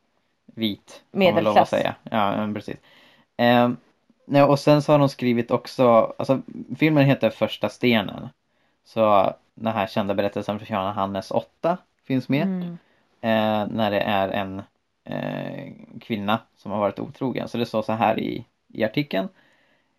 vit. 0.47 1.03
Medelklass. 1.11 1.71
Säga. 1.71 1.95
Ja, 2.11 2.51
precis. 2.55 2.77
Ehm, 3.37 3.77
nej, 4.25 4.43
och 4.43 4.59
sen 4.59 4.83
så 4.83 4.93
har 4.93 4.99
de 4.99 5.09
skrivit 5.09 5.51
också, 5.51 6.15
alltså 6.19 6.43
filmen 6.79 7.05
heter 7.05 7.31
Första 7.31 7.69
stenen. 7.69 8.29
Så 8.85 9.33
den 9.55 9.73
här 9.73 9.87
kända 9.87 10.15
berättelsen 10.15 10.59
från 10.59 10.77
Johannes 10.77 11.31
8 11.31 11.79
finns 12.07 12.29
med. 12.29 12.43
Mm. 12.43 12.79
Eh, 13.21 13.69
när 13.77 13.91
det 13.91 14.01
är 14.01 14.29
en 14.29 14.63
eh, 15.05 15.73
kvinna 16.01 16.39
som 16.57 16.73
har 16.73 16.79
varit 16.79 16.99
otrogen. 16.99 17.49
Så 17.49 17.59
det 17.59 17.67
står 17.67 17.83
så 17.83 17.93
här 17.93 18.21
i, 18.21 18.45
i 18.69 18.85
artikeln. 18.85 19.29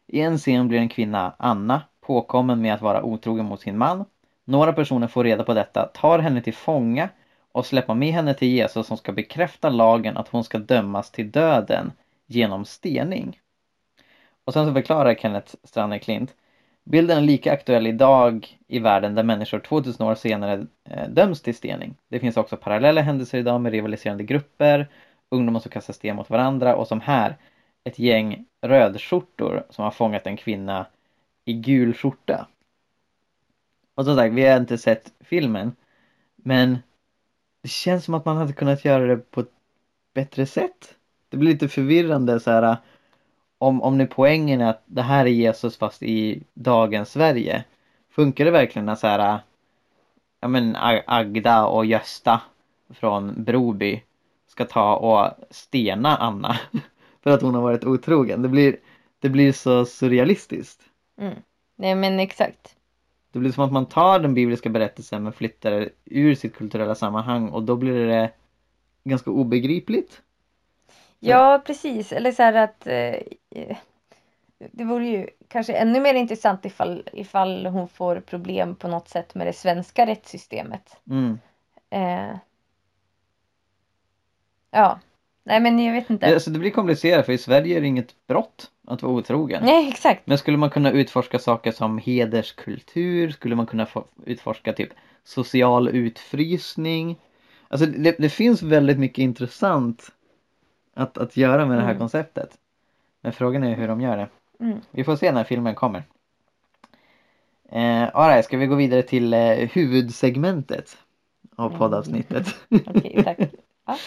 I 0.08 0.22
en 0.22 0.38
scen 0.38 0.68
blir 0.68 0.80
en 0.80 0.90
kvinna, 0.90 1.34
Anna, 1.38 1.82
påkommen 2.02 2.62
med 2.62 2.74
att 2.74 2.82
vara 2.82 3.04
otrogen 3.04 3.46
mot 3.46 3.62
sin 3.62 3.78
man. 3.78 4.06
Några 4.52 4.74
personer 4.74 5.08
får 5.08 5.24
reda 5.24 5.44
på 5.44 5.54
detta, 5.54 5.86
tar 5.86 6.20
henne 6.20 6.42
till 6.42 6.54
fånga 6.54 7.10
och 7.52 7.66
släpper 7.66 7.94
med 7.94 8.14
henne 8.14 8.34
till 8.34 8.48
Jesus 8.48 8.88
som 8.88 8.98
ska 8.98 9.12
bekräfta 9.12 9.70
lagen 9.70 10.18
att 10.18 10.28
hon 10.28 10.44
ska 10.44 10.58
dömas 10.58 11.12
till 11.12 11.32
döden 11.32 11.92
genom 12.28 12.66
stening. 12.66 13.40
Och 14.46 14.54
sen 14.54 14.68
så 14.68 14.74
förklarar 14.74 15.16
Kenneth 15.16 15.56
Stranner-Klint 15.64 16.36
Bilden 16.84 17.18
är 17.18 17.22
lika 17.22 17.54
aktuell 17.54 17.88
idag 17.88 18.58
i 18.68 18.80
världen 18.80 19.16
där 19.16 19.24
människor 19.24 19.60
2000 19.60 20.08
år 20.08 20.16
senare 20.16 20.66
eh, 20.90 21.10
döms 21.10 21.42
till 21.42 21.56
stening. 21.56 21.96
Det 22.08 22.20
finns 22.20 22.38
också 22.38 22.58
parallella 22.58 23.02
händelser 23.02 23.38
idag 23.38 23.62
med 23.62 23.72
rivaliserande 23.72 24.24
grupper, 24.24 24.88
ungdomar 25.30 25.60
som 25.60 25.72
kastar 25.72 25.94
sten 25.94 26.16
mot 26.16 26.30
varandra 26.30 26.76
och 26.76 26.88
som 26.88 27.02
här 27.02 27.36
ett 27.84 28.00
gäng 28.00 28.46
rödskjortor 28.62 29.64
som 29.70 29.84
har 29.84 29.92
fångat 29.92 30.28
en 30.28 30.38
kvinna 30.38 30.86
i 31.46 31.54
gul 31.54 31.94
skjorta. 31.94 32.48
Och 34.02 34.06
som 34.06 34.16
sagt, 34.16 34.34
vi 34.34 34.46
har 34.46 34.58
inte 34.58 34.78
sett 34.78 35.14
filmen 35.20 35.76
men 36.36 36.78
det 37.62 37.70
känns 37.70 38.06
som 38.06 38.14
att 38.14 38.26
man 38.26 38.38
hade 38.38 38.54
kunnat 38.54 38.86
göra 38.86 39.06
det 39.06 39.32
på 39.32 39.40
ett 39.42 39.52
bättre 40.14 40.46
sätt. 40.46 40.96
Det 41.30 41.38
blir 41.38 41.52
lite 41.52 41.68
förvirrande 41.68 42.40
så 42.40 42.52
här 42.52 42.78
om, 43.58 43.82
om 43.82 43.98
nu 43.98 44.08
poängen 44.08 44.62
är 44.62 44.70
att 44.70 44.84
det 44.86 45.02
här 45.02 45.26
är 45.26 45.30
Jesus 45.30 45.78
fast 45.78 46.04
i 46.04 46.44
dagens 46.54 47.12
Sverige. 47.12 47.64
Funkar 48.10 48.46
det 48.46 48.52
verkligen 48.52 48.86
när 48.86 48.96
så 48.96 49.08
här 49.08 49.40
ja 50.40 50.48
men 50.48 50.76
Agda 51.08 51.66
och 51.66 51.86
Gösta 51.86 52.42
från 52.90 53.44
Broby 53.44 54.04
ska 54.48 54.66
ta 54.66 54.96
och 54.96 55.46
stena 55.50 56.18
Anna 56.18 56.60
för 57.24 57.30
att 57.32 57.42
hon 57.42 57.56
har 57.56 57.62
varit 57.62 57.84
otrogen. 57.84 58.42
Det 58.42 58.50
blir, 58.50 58.78
det 59.20 59.30
blir 59.30 59.52
så 59.52 59.86
surrealistiskt. 59.86 60.82
Mm. 61.18 61.36
Nej 61.76 61.96
men 61.96 62.20
exakt. 62.20 62.76
Det 63.32 63.40
blir 63.40 63.52
som 63.52 63.64
att 63.64 63.72
man 63.72 63.86
tar 63.86 64.20
den 64.20 64.34
bibliska 64.34 64.70
berättelsen 64.70 65.24
men 65.24 65.34
flyttar 65.34 65.72
det 65.72 65.90
ur 66.06 66.36
sitt 66.36 66.56
kulturella 66.56 66.96
sammanhang 66.96 67.50
och 67.50 67.64
då 67.64 67.76
blir 67.76 68.08
det 68.08 68.32
ganska 69.04 69.32
obegripligt. 69.32 70.22
Ja 71.20 71.62
precis. 71.66 72.12
Eller 72.12 72.32
så 72.32 72.44
här 72.44 72.54
att 72.54 72.88
eh, 72.88 73.78
det 74.72 74.84
vore 74.84 75.08
ju 75.08 75.28
kanske 75.48 75.74
ännu 75.74 76.00
mer 76.00 76.14
intressant 76.14 76.66
ifall, 76.66 77.10
ifall 77.14 77.66
hon 77.66 77.88
får 77.88 78.20
problem 78.20 78.76
på 78.76 78.88
något 78.88 79.10
sätt 79.10 79.36
med 79.36 79.48
det 79.48 79.54
svenska 79.54 80.06
rättssystemet. 80.06 80.98
Mm. 81.10 81.40
Eh, 81.90 82.38
ja, 84.72 85.00
nej 85.44 85.60
men 85.60 85.80
jag 85.80 85.94
vet 85.94 86.10
inte. 86.10 86.34
Alltså, 86.34 86.50
det 86.50 86.60
blir 86.60 86.72
komplicerat 86.72 87.26
för 87.26 87.34
i 87.34 87.38
Sverige 87.38 87.78
är 87.78 87.82
det 87.82 87.88
inget 87.88 88.16
brott 88.28 88.72
att 88.88 89.04
vara 89.04 89.14
otrogen. 89.14 89.64
Nej, 89.66 89.88
exakt. 89.90 90.28
Men 90.28 90.38
skulle 90.38 90.58
man 90.58 90.70
kunna 90.70 90.92
utforska 90.92 91.40
saker 91.40 91.72
som 91.72 91.98
hederskultur? 91.98 93.30
Skulle 93.30 93.56
man 93.56 93.66
kunna 93.66 93.88
utforska 94.26 94.74
typ 94.74 94.90
social 95.24 95.88
utfrysning? 95.90 97.20
Alltså 97.68 97.86
det, 97.88 98.16
det 98.20 98.30
finns 98.30 98.62
väldigt 98.62 99.00
mycket 99.00 99.18
intressant 99.18 100.12
att, 100.94 101.18
att 101.18 101.38
göra 101.38 101.66
med 101.66 101.78
det 101.78 101.82
här 101.82 101.90
Mm. 101.90 102.00
konceptet. 102.00 102.58
Men 103.22 103.34
frågan 103.34 103.64
är 103.64 103.76
hur 103.76 103.88
de 103.88 104.02
gör 104.02 104.18
det. 104.18 104.28
Mm. 104.60 104.80
Vi 104.92 105.04
får 105.04 105.16
se 105.16 105.32
när 105.32 105.44
filmen 105.44 105.76
kommer. 105.76 106.04
Eh, 107.72 108.10
alright, 108.16 108.46
ska 108.46 108.58
vi 108.58 108.66
gå 108.68 108.76
vidare 108.76 109.02
till 109.02 109.34
eh, 109.34 109.40
huvudsegmentet 109.56 110.98
av 111.56 111.68
Mm. 111.68 111.80
poddavsnittet. 111.80 112.56
Okej, 112.86 113.22
tack. 113.24 113.38
Ja. 113.86 113.98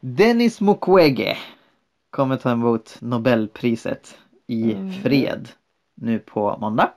Dennis 0.00 0.60
Mukwege 0.60 1.36
kommer 2.10 2.36
ta 2.36 2.50
emot 2.50 2.96
Nobelpriset 3.00 4.18
i 4.46 4.72
Mm. 4.74 4.92
fred 4.92 5.48
nu 5.94 6.18
på 6.18 6.56
måndag. 6.60 6.90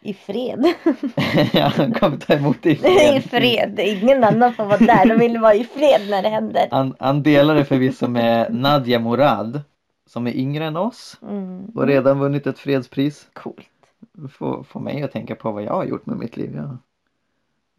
I 0.00 0.14
fred. 0.14 0.64
ja, 1.52 1.72
han 1.76 1.92
kommer 1.94 2.16
ta 2.16 2.34
emot 2.34 2.56
det 2.62 2.70
i 2.70 2.72
I 3.16 3.20
fred. 3.20 3.22
fred. 3.30 3.80
Ingen 3.80 4.24
annan 4.24 4.54
får 4.54 4.64
vara 4.64 4.78
där. 4.78 5.08
De 5.08 5.14
vill 5.18 5.38
vara 5.38 5.54
i 5.54 5.64
fred 5.64 6.00
när 6.10 6.22
det 6.22 6.28
händer. 6.28 6.68
Han, 6.70 6.94
han 6.98 7.22
delar 7.22 7.54
det 7.54 7.64
förvisso 7.64 8.08
med 8.08 8.54
Nadia 8.54 8.98
Murad 8.98 9.60
som 10.06 10.26
är 10.26 10.32
yngre 10.36 10.64
än 10.64 10.76
oss 10.76 11.18
Mm. 11.22 11.64
och 11.74 11.86
redan 11.86 12.18
vunnit 12.18 12.46
ett 12.46 12.58
fredspris. 12.58 13.28
Coolt. 13.32 13.68
Får, 14.32 14.62
får 14.62 14.80
mig 14.80 15.02
att 15.02 15.12
tänka 15.12 15.34
på 15.34 15.52
vad 15.52 15.62
jag 15.62 15.72
har 15.74 15.84
gjort 15.84 16.06
med 16.06 16.16
mitt 16.16 16.36
liv. 16.36 16.54
Jag 16.56 16.62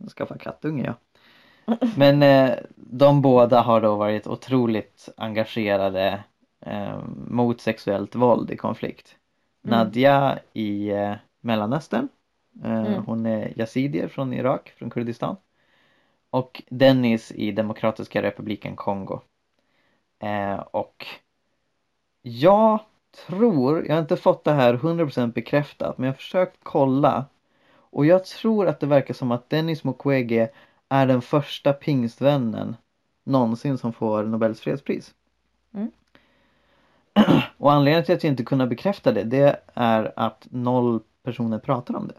har 0.04 0.10
skaffat 0.10 0.42
kattunge 0.42 0.84
ja. 0.86 0.94
Men 1.98 2.24
eh, 2.24 2.54
de 2.76 3.22
båda 3.22 3.62
har 3.62 3.82
då 3.82 3.96
varit 3.96 4.28
otroligt 4.28 5.10
engagerade 5.18 6.24
eh, 6.62 7.00
mot 7.28 7.62
sexuellt 7.62 8.16
våld 8.16 8.52
i 8.52 8.58
konflikt. 8.58 9.16
Mm. 9.64 9.78
Nadja 9.78 10.40
i 10.54 10.90
eh, 10.90 11.14
Mellanöstern. 11.42 12.10
Eh, 12.64 12.86
Mm. 12.86 13.04
Hon 13.06 13.26
är 13.26 13.60
yazidier 13.60 14.08
från 14.08 14.34
Irak, 14.34 14.74
från 14.78 14.90
Kurdistan. 14.90 15.36
Och 16.30 16.64
Dennis 16.70 17.32
i 17.32 17.52
Demokratiska 17.52 18.22
republiken 18.22 18.76
Kongo. 18.76 19.22
Eh, 20.20 20.56
och 20.56 21.06
jag 22.22 22.80
tror, 23.28 23.86
jag 23.86 23.96
har 23.96 24.02
inte 24.02 24.18
fått 24.18 24.44
det 24.44 24.52
här 24.54 24.74
100% 24.74 25.34
bekräftat 25.34 25.98
men 25.98 26.06
jag 26.06 26.14
har 26.14 26.18
försökt 26.18 26.60
kolla 26.64 27.26
och 27.78 28.06
jag 28.06 28.26
tror 28.26 28.68
att 28.68 28.80
det 28.80 28.88
verkar 28.88 29.14
som 29.14 29.32
att 29.32 29.50
Dennis 29.50 29.84
Mukwege 29.84 30.50
är 30.90 31.08
den 31.08 31.22
första 31.22 31.74
pingstvännen 31.74 32.76
någonsin 33.24 33.78
som 33.78 33.94
får 33.94 34.24
Nobels 34.24 34.62
fredspris. 34.62 35.14
Mm. 35.74 35.92
Och 37.58 37.72
anledningen 37.72 38.06
till 38.06 38.16
att 38.16 38.24
jag 38.24 38.32
inte 38.34 38.44
kunnat 38.44 38.70
bekräfta 38.70 39.12
det, 39.12 39.24
det 39.24 39.62
är 39.74 40.14
att 40.16 40.48
noll 40.52 41.00
personer 41.24 41.60
pratar 41.60 41.96
om 41.96 42.08
det. 42.08 42.16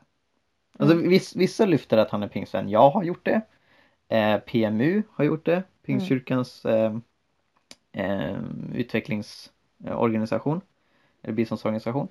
Alltså 0.78 0.96
Mm. 0.96 1.08
viss, 1.08 1.37
vissa 1.37 1.66
lyfter 1.66 1.99
att 1.99 2.11
han 2.11 2.23
är 2.23 2.28
pingstvän. 2.28 2.68
Jag 2.68 2.90
har 2.90 3.02
gjort 3.04 3.25
det. 3.25 3.40
Eh, 4.08 4.38
PMU 4.38 5.02
har 5.11 5.25
gjort 5.25 5.44
det. 5.46 5.62
Pingstkyrkans 5.82 6.64
eh, 6.64 6.96
eh, 7.92 8.37
utvecklingsorganisation. 8.75 10.61
Eller 11.22 11.35
biståndsorganisation. 11.35 12.09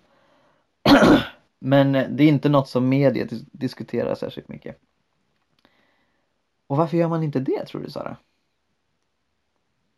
Men 1.60 1.92
det 1.92 2.24
är 2.24 2.28
inte 2.28 2.50
något 2.50 2.70
som 2.70 2.90
media 2.90 3.26
dis- 3.26 3.46
diskuterar 3.52 4.16
särskilt 4.16 4.48
mycket. 4.48 4.80
Och 6.68 6.78
varför 6.78 6.98
gör 6.98 7.08
man 7.08 7.24
inte 7.24 7.40
det 7.40 7.66
tror 7.66 7.82
du 7.82 7.90
Sara? 7.92 8.18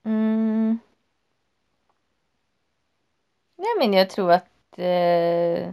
Mm. 0.05 0.79
Nej 3.57 3.67
men 3.79 3.93
jag 3.93 4.09
tror 4.09 4.31
att 4.31 4.49
eh, 4.77 5.69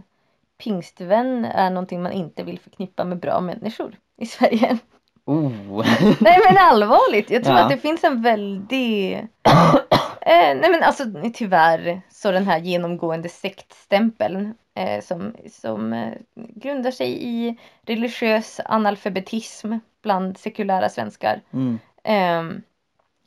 pingstvän 0.57 1.45
är 1.45 1.69
någonting 1.69 2.03
man 2.03 2.11
inte 2.11 2.43
vill 2.43 2.59
förknippa 2.59 3.03
med 3.03 3.19
bra 3.19 3.41
människor 3.41 3.97
i 4.17 4.25
Sverige. 4.25 4.77
Oh! 5.25 5.85
Nej 6.21 6.39
men 6.49 6.57
allvarligt, 6.57 7.29
jag 7.29 7.43
tror 7.43 7.55
Ja. 7.55 7.63
att 7.63 7.69
det 7.69 7.77
finns 7.77 8.03
en 8.03 8.21
väldig 8.21 9.13
eh, 9.13 10.55
Nej 10.55 10.69
men 10.71 10.83
alltså 10.83 11.03
tyvärr 11.33 12.01
så 12.25 12.31
den 12.31 12.47
här 12.47 12.59
genomgående 12.59 13.29
sektstämpeln 13.29 14.53
eh, 14.73 15.01
som, 15.01 15.35
som 15.51 15.93
eh, 15.93 16.13
grundar 16.35 16.91
sig 16.91 17.23
i 17.23 17.57
religiös 17.81 18.59
analfabetism 18.65 19.73
bland 20.01 20.37
sekulära 20.37 20.89
svenskar 20.89 21.41
mm. 21.51 21.79
ehm, 22.03 22.61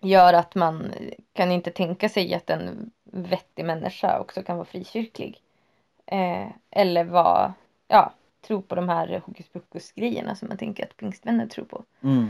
gör 0.01 0.35
att 0.35 0.55
man 0.55 0.93
kan 1.33 1.53
inte 1.53 1.71
tänka 1.71 2.09
sig 2.09 2.35
att 2.35 2.51
en 2.51 2.91
vettig 3.05 3.65
människa 3.65 4.21
också 4.21 4.43
kan 4.43 4.57
vara 4.57 4.67
frikyrklig. 4.67 5.41
Eh, 6.07 6.49
eller 6.71 7.05
vara, 7.05 7.55
ja, 7.89 8.13
tro 8.47 8.63
på 8.63 8.75
de 8.75 8.89
här 8.89 9.23
hokus 9.27 9.49
pokus 9.49 9.93
grejerna 9.93 10.35
som 10.35 10.49
man 10.49 10.59
tänker 10.59 10.85
att 10.85 10.97
pingstvänner 10.97 11.47
tror 11.47 11.65
på. 11.65 11.85
Mm. 12.03 12.29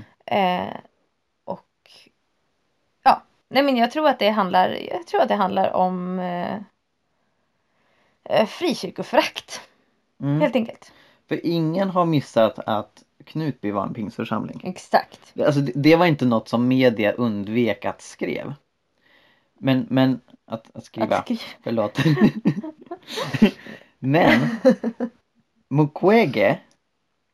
Nej 3.49 3.63
men 3.63 3.77
jag 3.77 3.91
tror 3.91 4.09
att 4.09 4.19
det 4.19 4.31
handlar, 4.31 4.69
jag 4.71 5.07
tror 5.07 5.21
att 5.21 5.29
det 5.29 5.35
handlar 5.35 5.73
om 5.73 6.19
eh, 6.19 6.57
eh, 8.25 8.47
frikyrkoförakt 8.47 9.61
Mm. 10.23 10.41
helt 10.41 10.57
enkelt. 10.57 10.93
För 11.29 11.47
ingen 11.47 11.91
har 11.91 12.05
missat 12.05 12.59
att 12.59 13.05
Knutby 13.25 13.71
var 13.71 13.83
en 13.87 13.95
pingstförsamling. 13.95 14.61
Exakt. 14.65 15.35
Alltså 15.47 15.61
det, 15.61 15.73
det 15.75 15.97
var 15.97 16.07
inte 16.07 16.25
något 16.25 16.49
som 16.49 16.69
media 16.69 17.13
undvek 17.13 17.85
att 17.85 18.03
skrev. 18.03 18.55
Men, 19.59 19.87
men 19.91 20.21
att, 20.47 20.77
att 20.77 20.85
skriva, 20.85 21.17
Att 21.17 21.25
skriva. 21.25 21.41
förlåt. 21.63 21.99
men 23.99 24.49
Mukwege, 25.69 26.59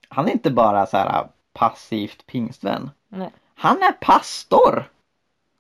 han 0.09 0.29
är 0.29 0.33
inte 0.33 0.50
bara 0.50 0.87
så 0.87 0.96
här 0.96 1.29
passivt 1.53 2.27
pingstvän. 2.27 2.90
Nej. 3.09 3.31
Han 3.55 3.77
är 3.83 3.92
pastor! 3.92 4.90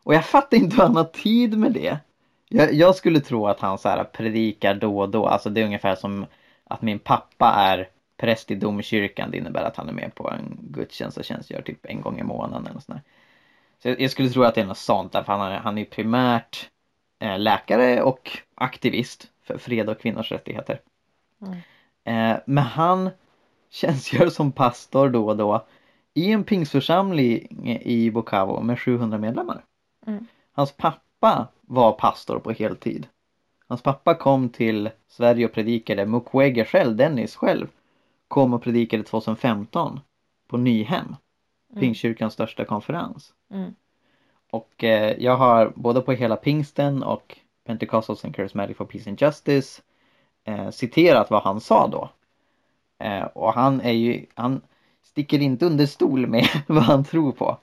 Och 0.04 0.14
jag 0.14 0.26
fattar 0.26 0.56
inte 0.56 0.76
hur 0.76 0.82
han 0.82 0.96
har 0.96 1.04
tid 1.04 1.58
med 1.58 1.72
det. 1.72 1.98
Jag, 2.48 2.72
jag 2.72 2.94
skulle 2.94 3.20
tro 3.20 3.46
att 3.46 3.60
han 3.60 3.78
så 3.78 3.88
här 3.88 4.04
predikar 4.04 4.74
då 4.74 5.00
och 5.00 5.08
då. 5.08 5.26
Alltså 5.26 5.50
det 5.50 5.60
är 5.60 5.64
ungefär 5.64 5.94
som 5.94 6.26
att 6.64 6.82
min 6.82 6.98
pappa 6.98 7.54
är 7.56 7.88
präst 8.16 8.50
i 8.50 8.54
domkyrkan. 8.54 9.30
Det 9.30 9.38
innebär 9.38 9.62
att 9.62 9.76
han 9.76 9.88
är 9.88 9.92
med 9.92 10.14
på 10.14 10.30
en 10.30 10.58
gudstjänst 10.60 11.18
och 11.18 11.24
tjänstgör 11.24 11.62
typ 11.62 11.86
en 11.86 12.00
gång 12.00 12.20
i 12.20 12.22
månaden 12.22 12.66
eller 12.66 12.80
sådär. 12.80 13.02
Så 13.82 13.88
jag, 13.88 14.00
jag 14.00 14.10
skulle 14.10 14.28
tro 14.28 14.42
att 14.42 14.54
det 14.54 14.60
är 14.60 14.66
något 14.66 14.78
sånt. 14.78 15.12
Därför 15.12 15.32
han 15.32 15.52
är, 15.52 15.58
han 15.58 15.78
är 15.78 15.84
primärt 15.84 16.70
eh, 17.18 17.38
läkare 17.38 18.02
och 18.02 18.38
aktivist 18.54 19.30
för 19.42 19.58
fred 19.58 19.88
och 19.88 20.00
kvinnors 20.00 20.32
rättigheter. 20.32 20.80
Mm. 21.42 21.58
Eh, 22.04 22.40
men 22.46 22.64
han 22.64 23.10
tjänstgör 23.70 24.28
som 24.28 24.52
pastor 24.52 25.08
då 25.08 25.28
och 25.28 25.36
då 25.36 25.66
i 26.14 26.32
en 26.32 26.44
pingstförsamling 26.44 27.78
i 27.82 28.10
Bukavu 28.10 28.62
med 28.62 28.80
700 28.80 29.18
medlemmar. 29.18 29.64
Mm. 30.06 30.26
Hans 30.52 30.72
pappa 30.72 31.48
var 31.60 31.92
pastor 31.92 32.38
på 32.38 32.52
heltid. 32.52 33.06
Hans 33.68 33.82
pappa 33.82 34.14
kom 34.14 34.48
till 34.48 34.90
Sverige 35.08 35.46
och 35.46 35.52
predikade. 35.52 36.06
Mukwege 36.06 36.64
själv, 36.64 36.96
Dennis 36.96 37.36
själv, 37.36 37.66
kom 38.28 38.54
och 38.54 38.62
predikade 38.62 39.02
2015 39.02 40.00
på 40.48 40.56
Nyhem. 40.56 41.16
Mm. 41.70 41.80
Pingstkyrkans 41.80 42.32
största 42.34 42.64
konferens. 42.64 43.32
Mm. 43.50 43.74
Och 44.50 44.84
eh, 44.84 45.16
jag 45.18 45.36
har 45.36 45.72
både 45.76 46.00
på 46.00 46.12
hela 46.12 46.36
pingsten 46.36 47.02
och 47.02 47.38
Pentecostals 47.66 48.24
and 48.24 48.36
Charismatic 48.36 48.76
for 48.76 48.84
Peace 48.84 49.10
and 49.10 49.22
Justice 49.22 49.82
eh, 50.44 50.70
citerat 50.70 51.30
vad 51.30 51.42
han 51.42 51.60
sa 51.60 51.88
då. 51.88 52.08
Eh, 52.98 53.24
och 53.24 53.52
han 53.52 53.80
är 53.80 53.92
ju, 53.92 54.26
han 54.34 54.60
sticker 55.02 55.42
inte 55.42 55.66
under 55.66 55.86
stol 55.86 56.26
med 56.26 56.48
vad 56.66 56.82
han 56.82 57.04
tror 57.04 57.32
på. 57.32 57.58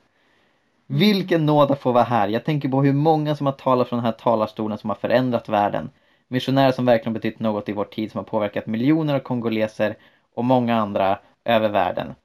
Vilken 0.94 1.46
nåd 1.46 1.72
att 1.72 1.80
få 1.80 1.92
vara 1.92 2.04
här. 2.04 2.28
Jag 2.28 2.46
tänker 2.46 2.70
på 2.70 2.84
hur 2.84 2.94
många 2.94 3.36
som 3.36 3.46
har 3.46 3.54
talat 3.54 3.90
från 3.90 3.98
den 3.98 4.06
här 4.06 4.12
talarstolen 4.12 4.78
som 4.78 4.90
har 4.90 4.98
förändrat 4.98 5.50
världen. 5.50 5.90
Missionärer 6.28 6.72
som 6.72 6.86
verkligen 6.86 7.14
betytt 7.14 7.40
något 7.40 7.70
i 7.70 7.72
vår 7.72 7.86
tid 7.86 8.12
som 8.12 8.18
har 8.18 8.24
påverkat 8.26 8.68
miljoner 8.68 9.16
av 9.16 9.20
kongoleser 9.20 9.96
och 10.36 10.46
många 10.46 10.76
andra 10.76 11.20
över 11.46 11.70
världen. 11.70 12.16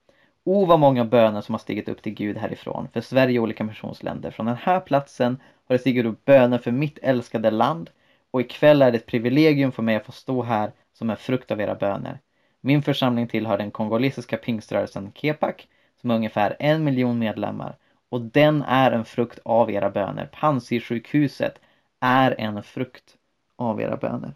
O 0.45 0.65
vad 0.65 0.81
många 0.81 1.05
böner 1.05 1.41
som 1.41 1.55
har 1.55 1.59
stigit 1.59 1.89
upp 1.89 2.03
till 2.03 2.15
Gud 2.15 2.37
härifrån 2.37 2.89
för 2.93 3.01
Sverige 3.01 3.39
och 3.39 3.43
olika 3.43 3.65
missionsländer. 3.65 4.31
Från 4.31 4.47
den 4.47 4.57
här 4.57 4.81
platsen 4.81 5.41
har 5.69 5.75
det 5.75 5.79
stigit 5.79 6.07
upp 6.07 6.25
böner 6.25 6.59
för 6.59 6.71
mitt 6.71 6.99
älskade 7.03 7.51
land 7.51 7.91
och 8.31 8.41
ikväll 8.41 8.83
är 8.83 8.91
det 8.91 8.99
ett 8.99 9.07
privilegium 9.07 9.73
för 9.73 9.83
mig 9.83 9.97
att 9.97 10.07
få 10.07 10.13
stå 10.13 10.43
här 10.43 10.73
som 10.93 11.11
en 11.11 11.17
frukt 11.17 11.51
av 11.51 11.61
era 11.61 11.75
böner. 11.75 12.19
Min 12.61 12.83
församling 12.83 13.29
tillhör 13.29 13.59
den 13.59 13.71
kongolesiska 13.71 14.37
pingströrelsen 14.37 15.13
Kepak 15.15 15.69
som 16.01 16.11
har 16.11 16.17
ungefär 16.17 16.57
en 16.59 16.85
miljon 16.85 17.19
medlemmar 17.19 17.77
och 18.09 18.21
den 18.21 18.63
är 18.63 18.93
en 18.93 19.05
frukt 19.05 19.39
av 19.45 19.71
era 19.71 19.91
böner. 19.91 20.31
Panzisjukhuset 20.33 21.59
är 22.01 22.41
en 22.41 22.63
frukt 22.63 23.17
av 23.57 23.81
era 23.81 23.97
böner. 23.97 24.35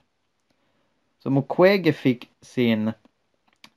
Så 1.22 1.30
Mukwege 1.30 1.92
fick 1.92 2.30
sin 2.40 2.88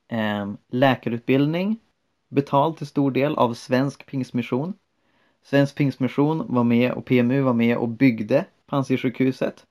eh, 0.08 0.54
läkarutbildning 0.70 1.80
betald 2.30 2.78
till 2.78 2.88
stor 2.88 3.12
del 3.12 3.36
av 3.36 3.54
Svensk 3.54 4.06
Pingstmission. 4.06 4.74
Svensk 5.44 5.76
Pingstmission 5.76 6.46
var 6.48 6.64
med 6.64 6.92
och 6.92 7.06
PMU 7.06 7.42
var 7.42 7.54
med 7.54 7.78
och 7.78 7.90
byggde 7.90 8.46
Panzisjukhuset. 8.66 9.66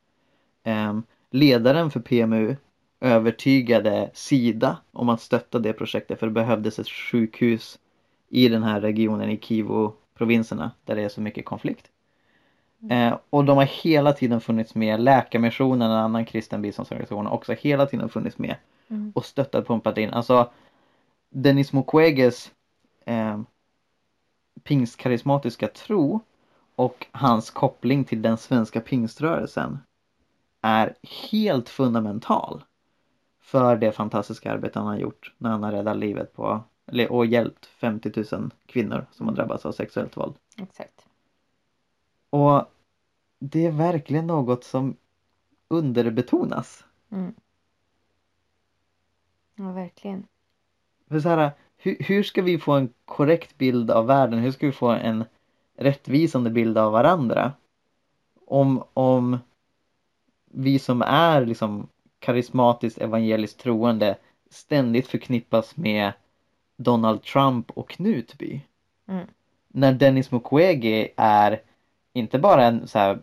Eh, 0.62 0.98
ledaren 1.30 1.90
för 1.90 2.00
PMU 2.00 2.56
övertygade 3.00 4.10
Sida 4.14 4.76
om 4.92 5.08
att 5.08 5.20
stötta 5.20 5.58
det 5.58 5.72
projektet 5.72 6.18
för 6.18 6.26
det 6.26 6.32
behövdes 6.32 6.78
ett 6.78 6.88
sjukhus 6.88 7.78
i 8.28 8.48
den 8.48 8.62
här 8.62 8.80
regionen 8.80 9.30
i 9.30 9.38
Kivu 9.38 9.90
Kivu-provinserna 10.22 10.70
där 10.84 10.96
det 10.96 11.02
är 11.02 11.08
så 11.08 11.20
mycket 11.20 11.44
konflikt. 11.44 11.90
Eh, 12.90 13.18
och 13.30 13.44
de 13.44 13.56
har 13.56 13.64
hela 13.64 14.12
tiden 14.12 14.40
funnits 14.40 14.74
med, 14.74 15.00
Läkarmissionen, 15.00 15.90
en 15.90 15.96
annan 15.96 16.24
kristen 16.24 16.62
biståndsorganisation, 16.62 17.26
har 17.26 17.34
också 17.34 17.52
hela 17.52 17.86
tiden 17.86 18.08
funnits 18.08 18.38
med 18.38 18.56
Mm. 18.88 19.12
och 19.14 19.24
stöttat 19.24 19.66
pumpat 19.66 19.98
in. 19.98 20.10
Alltså 20.10 20.50
Dennis 21.30 21.72
Mukweges 21.72 22.52
eh, 23.04 23.40
pingstkarismatiska 24.62 25.68
tro 25.68 26.20
och 26.76 27.06
hans 27.12 27.50
koppling 27.50 28.04
till 28.04 28.22
den 28.22 28.36
svenska 28.36 28.80
pingströrelsen 28.80 29.78
är 30.62 30.94
helt 31.30 31.68
fundamental 31.68 32.64
för 33.40 33.76
det 33.76 33.92
fantastiska 33.92 34.52
arbete 34.52 34.78
han 34.78 34.88
har 34.88 34.98
gjort 34.98 35.34
när 35.38 35.50
han 35.50 35.62
har 35.62 35.72
räddat 35.72 35.96
livet 35.96 36.32
på 36.32 36.60
eller- 36.92 37.12
och 37.12 37.26
hjälpt 37.26 37.66
50 37.66 38.36
000 38.36 38.50
kvinnor 38.66 39.06
som 39.12 39.28
har 39.28 39.34
drabbats 39.34 39.66
av 39.66 39.72
sexuellt 39.72 40.16
våld. 40.16 40.34
Exakt. 40.56 41.06
Och 42.30 42.64
det 43.38 43.66
är 43.66 43.70
verkligen 43.70 44.26
något 44.26 44.64
som 44.64 44.96
underbetonas. 45.68 46.84
Mm. 47.10 47.34
Ja, 49.54 49.72
verkligen. 49.72 50.26
För 51.08 51.20
så 51.20 51.28
här, 51.28 51.50
hur, 51.76 51.96
hur 52.00 52.22
ska 52.22 52.42
vi 52.42 52.58
få 52.58 52.72
en 52.72 52.92
korrekt 53.04 53.58
bild 53.58 53.90
av 53.90 54.06
världen? 54.06 54.38
Hur 54.38 54.50
ska 54.50 54.66
vi 54.66 54.72
få 54.72 54.88
en 54.88 55.24
rättvisande 55.76 56.50
bild 56.50 56.78
av 56.78 56.92
varandra? 56.92 57.52
Om, 58.46 58.84
om 58.94 59.38
vi 60.44 60.78
som 60.78 61.02
är 61.02 61.46
liksom 61.46 61.88
karismatiskt 62.18 62.98
evangeliskt 62.98 63.60
troende 63.60 64.18
ständigt 64.50 65.06
förknippas 65.06 65.76
med 65.76 66.12
Donald 66.76 67.22
Trump 67.22 67.70
och 67.70 67.90
Knutby. 67.90 68.60
Mm. 69.08 69.26
När 69.68 69.92
Dennis 69.92 70.30
Mukwege 70.30 71.08
är 71.16 71.62
inte 72.12 72.38
bara 72.38 72.64
en 72.64 72.88
så 72.88 72.98
här 72.98 73.18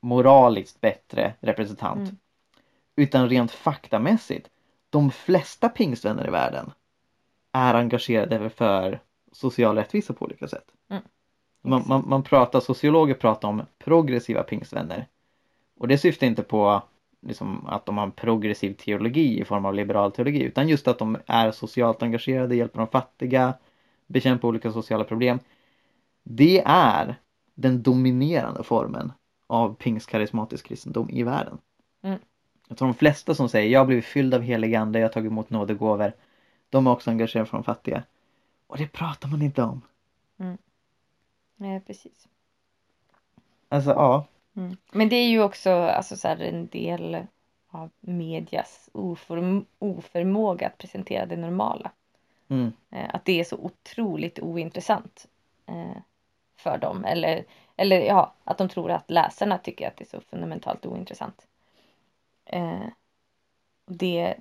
moraliskt 0.00 0.80
bättre 0.80 1.34
representant 1.40 1.98
Mm. 1.98 2.16
utan 2.96 3.28
rent 3.28 3.52
faktamässigt 3.52 4.50
de 4.90 5.10
flesta 5.10 5.68
pingstvänner 5.68 6.26
i 6.26 6.30
världen 6.30 6.70
är 7.52 7.74
engagerade 7.74 8.50
för 8.50 9.00
social 9.32 9.76
rättvisa 9.76 10.12
på 10.12 10.24
olika 10.24 10.48
sätt. 10.48 10.64
Mm. 10.88 11.02
Man, 11.62 11.84
man, 11.86 12.04
man 12.06 12.22
pratar, 12.22 12.60
sociologer 12.60 13.14
pratar 13.14 13.48
om 13.48 13.62
progressiva 13.78 14.42
pingstvänner. 14.42 15.06
Och 15.78 15.88
det 15.88 15.98
syftar 15.98 16.26
inte 16.26 16.42
på 16.42 16.82
liksom, 17.20 17.66
att 17.66 17.86
de 17.86 17.98
har 17.98 18.04
en 18.04 18.12
progressiv 18.12 18.74
teologi 18.74 19.40
i 19.40 19.44
form 19.44 19.64
av 19.64 19.74
liberal 19.74 20.12
teologi 20.12 20.42
utan 20.42 20.68
just 20.68 20.88
att 20.88 20.98
de 20.98 21.18
är 21.26 21.50
socialt 21.50 22.02
engagerade, 22.02 22.56
hjälper 22.56 22.78
de 22.78 22.88
fattiga, 22.88 23.54
bekämpar 24.06 24.48
olika 24.48 24.72
sociala 24.72 25.04
problem. 25.04 25.38
Det 26.22 26.62
är 26.66 27.16
den 27.54 27.82
dominerande 27.82 28.62
formen 28.62 29.12
av 29.46 29.74
pingstkarismatisk 29.74 30.66
kristendom 30.66 31.10
i 31.10 31.22
världen. 31.22 31.58
Mm. 32.02 32.18
Jag 32.68 32.78
tror 32.78 32.88
de 32.88 32.94
flesta 32.94 33.34
som 33.34 33.48
säger 33.48 33.70
jag 33.70 33.80
har 33.80 33.86
blivit 33.86 34.04
fylld 34.04 34.34
av 34.34 34.42
helig 34.42 34.74
ande, 34.74 34.98
jag 34.98 35.08
har 35.08 35.12
tagit 35.12 35.30
emot 35.30 35.50
nådegåvor. 35.50 36.12
De 36.68 36.86
är 36.86 36.90
också 36.90 37.10
engagerade 37.10 37.50
för 37.50 37.56
de 37.56 37.64
fattiga. 37.64 38.02
Och 38.66 38.78
det 38.78 38.92
pratar 38.92 39.28
man 39.28 39.42
inte 39.42 39.62
om. 39.62 39.82
Nej, 41.56 41.80
precis. 41.80 42.28
Alltså 43.68 43.90
ja. 43.90 44.26
Mm. 44.56 44.76
Men 44.92 45.08
det 45.08 45.16
är 45.16 45.28
ju 45.28 45.42
också 45.42 45.70
alltså, 45.70 46.16
så 46.16 46.28
här, 46.28 46.40
en 46.40 46.66
del 46.66 47.26
av 47.70 47.90
medias 48.00 48.90
oförm- 48.92 49.66
oförmåga 49.78 50.66
att 50.66 50.78
presentera 50.78 51.26
det 51.26 51.36
normala. 51.36 51.90
Mm. 52.48 52.72
Eh, 52.90 53.14
att 53.14 53.24
det 53.24 53.40
är 53.40 53.44
så 53.44 53.56
otroligt 53.56 54.38
ointressant 54.38 55.28
eh, 55.66 56.02
för 56.56 56.78
dem. 56.78 57.04
Eller, 57.04 57.44
eller 57.76 58.00
ja, 58.00 58.34
att 58.44 58.58
de 58.58 58.68
tror 58.68 58.90
att 58.90 59.10
läsarna 59.10 59.58
tycker 59.58 59.88
att 59.88 59.96
det 59.96 60.04
är 60.04 60.18
så 60.18 60.20
fundamentalt 60.20 60.86
ointressant. 60.86 61.46
Eh, 62.44 62.86
och 63.84 63.94
det... 63.94 64.34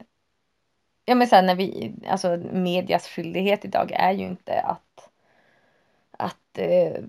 Ja 1.06 1.16
men 1.16 1.28
sen 1.28 1.46
när 1.46 1.56
vi, 1.56 1.94
alltså 2.08 2.38
medias 2.52 3.08
skyldighet 3.08 3.66
idag 3.66 3.92
är 3.92 4.12
ju 4.12 4.26
inte 4.26 4.62
att, 4.62 5.10
att 6.12 6.58
eh, 6.58 7.04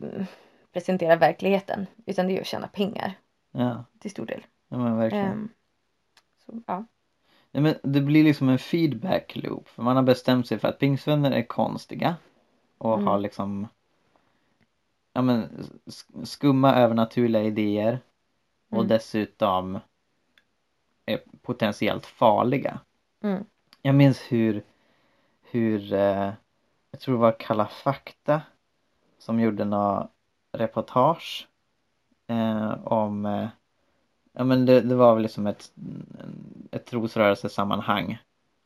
presentera 0.72 1.16
verkligheten. 1.16 1.87
Utan 2.06 2.26
det 2.26 2.37
är 2.37 2.40
att 2.40 2.46
tjäna 2.46 2.68
pengar 2.68 3.12
Ja, 3.52 3.85
till 3.98 4.11
stor 4.11 4.26
del. 4.26 4.40
ja 4.68 4.78
men 4.78 4.96
verkligen. 4.96 5.26
Ehm, 5.26 5.48
så, 6.46 6.62
ja. 6.66 6.85
Ja, 7.52 7.61
men 7.61 7.74
det 7.83 8.00
blir 8.00 8.24
liksom 8.24 8.48
en 8.48 8.59
feedback 8.59 9.37
loop. 9.37 9.68
För 9.68 9.83
man 9.83 9.96
har 9.96 10.02
bestämt 10.02 10.46
sig 10.46 10.59
för 10.59 10.68
att 10.68 10.78
pingstvänner 10.78 11.30
är 11.30 11.42
konstiga. 11.42 12.16
Och 12.78 12.94
Mm. 12.94 13.06
har 13.06 13.18
liksom 13.18 13.68
ja, 15.12 15.22
men, 15.22 15.48
sk- 15.87 16.24
skumma 16.24 16.74
övernaturliga 16.74 17.42
idéer. 17.42 18.00
Och 18.70 18.76
Mm. 18.76 18.88
dessutom 18.88 19.78
är 21.06 21.20
potentiellt 21.42 22.06
farliga. 22.06 22.80
Mm. 23.22 23.44
Jag 23.83 23.94
minns 23.94 24.20
hur, 24.33 24.62
hur 25.42 25.92
eh, 25.92 26.33
jag 26.90 27.00
tror 27.00 27.14
det 27.14 27.20
var 27.20 27.37
Kalla 27.40 27.66
fakta 27.66 28.42
som 29.18 29.40
gjorde 29.40 29.64
några 29.64 30.09
reportage 30.52 31.48
eh, 32.28 32.86
om 32.86 33.26
eh, 33.26 33.48
ja 34.32 34.44
men 34.44 34.66
det, 34.66 34.80
det 34.80 34.94
var 34.94 35.14
väl 35.14 35.22
liksom 35.22 35.46
ett, 35.46 35.72
ett 36.70 36.86
trosrörelsesammanhang 36.86 38.18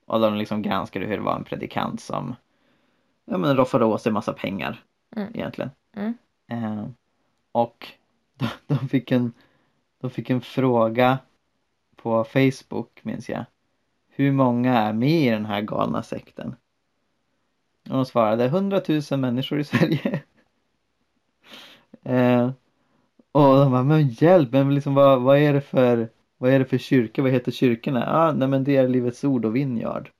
och 0.06 0.20
de 0.20 0.34
liksom 0.34 0.62
granskade 0.62 1.06
hur 1.06 1.16
det 1.16 1.22
var 1.22 1.36
en 1.36 1.44
predikant 1.44 2.00
som 2.00 2.34
ja 3.24 3.38
men 3.38 3.56
roffade 3.56 3.84
åt 3.84 4.02
sig 4.02 4.12
massa 4.12 4.32
pengar 4.32 4.84
Mm. 5.16 5.28
egentligen. 5.34 5.70
Mm. 5.96 6.14
Eh, 6.50 6.86
och 7.52 7.88
de, 8.34 8.48
de, 8.66 8.88
fick 8.88 9.12
en, 9.12 9.32
de 10.00 10.10
fick 10.10 10.30
en 10.30 10.40
fråga 10.40 11.18
på 11.96 12.24
Facebook 12.24 13.04
minns 13.04 13.28
jag. 13.28 13.44
Hur 14.08 14.32
många 14.32 14.78
är 14.78 14.92
med 14.92 15.22
i 15.22 15.30
den 15.30 15.46
här 15.46 15.60
galna 15.60 16.02
sekten? 16.02 16.56
Och 17.82 17.94
de 17.96 18.04
svarade 18.06 18.44
100 18.44 18.80
000 19.10 19.20
människor 19.20 19.60
i 19.60 19.64
Sverige 19.64 20.22
eh, 22.04 22.50
och 23.32 23.56
de 23.56 23.72
bara, 23.72 23.82
men 23.82 24.08
hjälp, 24.08 24.52
men 24.52 24.74
liksom 24.74 24.94
vad, 24.94 25.22
vad 25.22 25.38
är 25.38 25.52
det 25.52 25.60
för 25.60 26.08
vad 26.38 26.52
är 26.52 26.58
det 26.58 26.64
för 26.64 26.78
kyrka? 26.78 27.22
Vad 27.22 27.30
heter 27.30 27.52
kyrkorna? 27.52 28.00
Ja, 28.00 28.12
ah, 28.12 28.32
nej 28.32 28.48
men 28.48 28.64
det 28.64 28.76
är 28.76 28.88
Livets 28.88 29.24
Ord 29.24 29.44
och 29.44 29.56
Vinjard. 29.56 30.10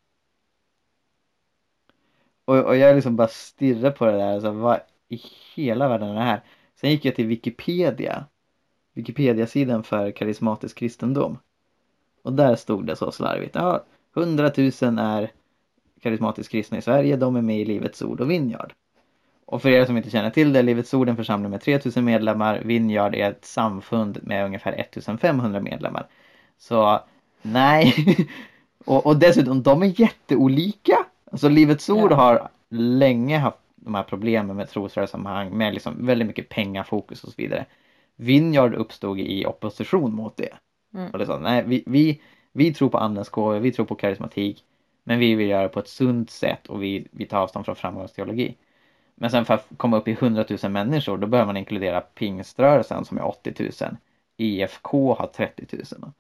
Och, 2.45 2.59
och 2.59 2.77
jag 2.77 2.95
liksom 2.95 3.17
bara 3.17 3.29
stirrar 3.29 3.91
på 3.91 4.07
det 4.07 4.13
där, 4.13 4.35
alltså, 4.35 4.51
vad 4.51 4.81
i 5.09 5.21
hela 5.55 5.89
världen 5.89 6.09
är 6.09 6.15
det 6.15 6.21
här? 6.21 6.43
Sen 6.81 6.91
gick 6.91 7.05
jag 7.05 7.15
till 7.15 7.27
Wikipedia, 7.27 8.25
Wikipedia-sidan 8.93 9.83
för 9.83 10.11
karismatisk 10.11 10.79
kristendom. 10.79 11.39
Och 12.23 12.33
där 12.33 12.57
stod 12.57 12.87
det 12.87 12.97
så 12.97 13.13
slarvigt, 13.13 13.55
ja, 13.55 13.85
100 14.17 14.53
000 14.57 14.99
är 14.99 15.31
karismatiskt 16.01 16.53
kristna 16.53 16.79
i 16.79 16.83
Sverige, 16.83 17.17
de 17.17 17.37
är 17.37 17.43
med 17.43 17.61
i 17.61 17.65
Livets 17.65 18.03
Ord 18.03 18.21
och 18.21 18.31
Vinjard. 18.31 18.73
Och 19.47 19.63
för 19.63 19.69
er 19.69 19.85
som 19.85 19.97
inte 19.97 20.11
känner 20.11 20.31
till 20.31 20.53
det, 20.53 20.63
Livets 20.63 20.95
Ord 20.95 21.09
är 21.09 21.11
en 21.11 21.17
församling 21.17 21.51
med 21.51 21.61
3000 21.61 22.05
medlemmar, 22.05 22.61
Vinjard 22.65 23.15
är 23.15 23.31
ett 23.31 23.45
samfund 23.45 24.19
med 24.23 24.45
ungefär 24.45 24.73
1500 24.73 25.61
medlemmar. 25.61 26.07
Så 26.59 27.01
nej, 27.43 27.95
och, 28.85 29.07
och 29.07 29.17
dessutom 29.17 29.63
de 29.63 29.83
är 29.83 30.01
jätteolika. 30.01 30.97
Alltså 31.33 31.49
Livets 31.49 31.91
Ord 31.91 32.13
Ja. 32.13 32.17
har 32.17 32.49
länge 32.71 33.39
haft 33.39 33.59
de 33.77 33.95
här 33.95 34.03
problemen 34.03 34.57
med 34.57 34.71
trosrörelsesammanhang 34.71 35.57
med 35.57 35.75
liksom 35.75 36.07
väldigt 36.07 36.27
mycket 36.27 36.49
pengafokus 36.49 37.25
och 37.25 37.31
så 37.31 37.35
vidare. 37.37 37.67
Vinjard 38.17 38.75
uppstod 38.75 39.21
i 39.21 39.47
opposition 39.47 40.15
mot 40.15 40.37
det. 40.37 40.55
Mm. 40.95 41.11
Och 41.11 41.19
det 41.19 41.27
sa, 41.27 41.39
nej, 41.39 41.65
vi, 41.67 41.83
vi, 41.87 42.21
vi 42.53 42.75
tror 42.75 42.89
på 42.89 42.99
andens 42.99 43.29
gåvor, 43.29 43.59
vi 43.59 43.73
tror 43.73 43.87
på 43.87 43.95
karismatik, 43.95 44.65
men 45.05 45.19
vi 45.19 45.35
vill 45.35 45.49
göra 45.49 45.63
det 45.63 45.69
på 45.69 45.81
ett 45.81 45.89
sunt 45.89 46.31
sätt 46.31 46.67
och 46.67 46.83
vi, 46.83 47.07
vi 47.11 47.27
tar 47.27 47.39
avstånd 47.39 47.65
från 47.65 47.77
framgångsteologi. 47.77 48.57
Men 49.15 49.31
sen 49.31 49.45
för 49.45 49.55
att 49.55 49.67
komma 49.77 49.97
upp 49.97 50.09
i 50.09 50.13
100 50.13 50.45
000 50.63 50.73
människor, 50.73 51.19
då 51.19 51.27
behöver 51.27 51.47
man 51.47 51.57
inkludera 51.57 52.01
pingströrelsen 52.01 53.05
som 53.05 53.19
är 53.19 53.25
80 53.25 53.73
000. 53.81 53.97
IFK 54.37 55.15
har 55.15 55.27
30 55.27 55.67
000. 56.01 56.13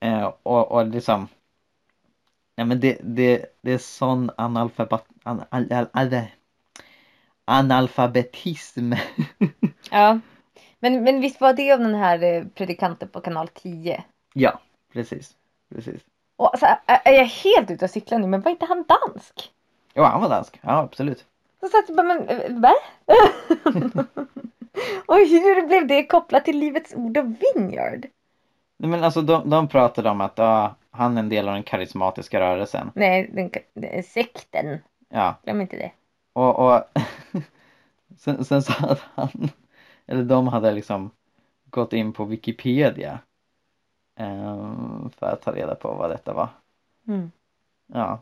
Eh, 0.00 0.32
och, 0.42 0.72
och 0.72 0.86
liksom, 0.86 1.28
ja 2.56 2.64
men 2.64 2.80
det, 2.80 2.98
det, 3.02 3.46
det 3.60 3.72
är 3.72 3.78
sån 3.78 4.30
analfabet, 4.36 5.04
an, 5.22 5.42
al, 5.50 5.86
al, 5.92 6.20
analfabetism. 7.44 8.92
Ja. 9.90 10.20
Men, 10.78 11.04
men 11.04 11.20
visst 11.20 11.40
var 11.40 11.52
det 11.52 11.72
av 11.72 11.78
den 11.78 11.94
här 11.94 12.22
eh, 12.22 12.44
predikanten 12.44 13.08
på 13.08 13.20
kanal 13.20 13.48
10? 13.48 14.04
ja, 14.34 14.60
precis, 14.92 15.36
precis. 15.74 16.00
Och 16.36 16.52
så 16.58 16.66
här, 16.66 16.78
är 16.86 17.12
jag 17.12 17.24
helt 17.24 17.70
ute 17.70 17.84
och 17.84 17.90
cyklar 17.90 18.18
nu 18.18 18.26
men 18.26 18.40
var 18.40 18.50
inte 18.50 18.66
han 18.66 18.84
dansk? 18.88 19.52
Jo, 19.94 20.02
han 20.02 20.20
var 20.20 20.28
dansk. 20.28 20.58
Ja, 20.62 20.78
absolut. 20.78 21.24
Så 21.60 21.68
satt 21.68 21.84
jag 21.88 21.96
bara, 21.96 22.06
men 22.06 22.28
eh, 22.28 22.52
va? 22.60 22.74
och 25.06 25.16
hur 25.16 25.66
blev 25.66 25.86
det 25.86 26.06
kopplat 26.06 26.44
till 26.44 26.58
Livets 26.58 26.94
Ord 26.94 27.16
och 27.16 27.24
Vineyard? 27.26 28.06
Nej, 28.76 28.90
men 28.90 29.04
alltså 29.04 29.22
de, 29.22 29.50
de 29.50 29.68
pratade 29.68 30.10
om 30.10 30.20
att 30.20 30.38
ja, 30.38 30.74
han 30.90 31.16
är 31.16 31.20
en 31.20 31.28
del 31.28 31.48
av 31.48 31.54
den 31.54 31.62
karismatiska 31.62 32.40
rörelsen. 32.40 32.90
Nej, 32.94 33.30
den, 33.32 33.50
den, 33.74 34.02
sekten. 34.02 34.78
Ja, 35.08 35.34
Glöm 35.44 35.60
inte 35.60 35.76
det. 35.76 35.92
och, 36.32 36.58
och 36.58 36.82
sen, 38.18 38.44
sen 38.44 38.62
så 38.62 38.72
hade 38.72 39.00
han, 39.14 39.50
eller 40.06 40.22
de 40.24 40.48
hade 40.48 40.72
liksom 40.72 41.10
gått 41.70 41.92
in 41.92 42.12
på 42.12 42.24
Wikipedia 42.24 43.18
ehm, 44.16 45.10
för 45.10 45.26
att 45.26 45.42
ta 45.42 45.52
reda 45.52 45.74
på 45.74 45.94
vad 45.94 46.10
detta 46.10 46.32
var. 46.32 46.48
Mm. 47.08 47.30
Ja. 47.86 48.18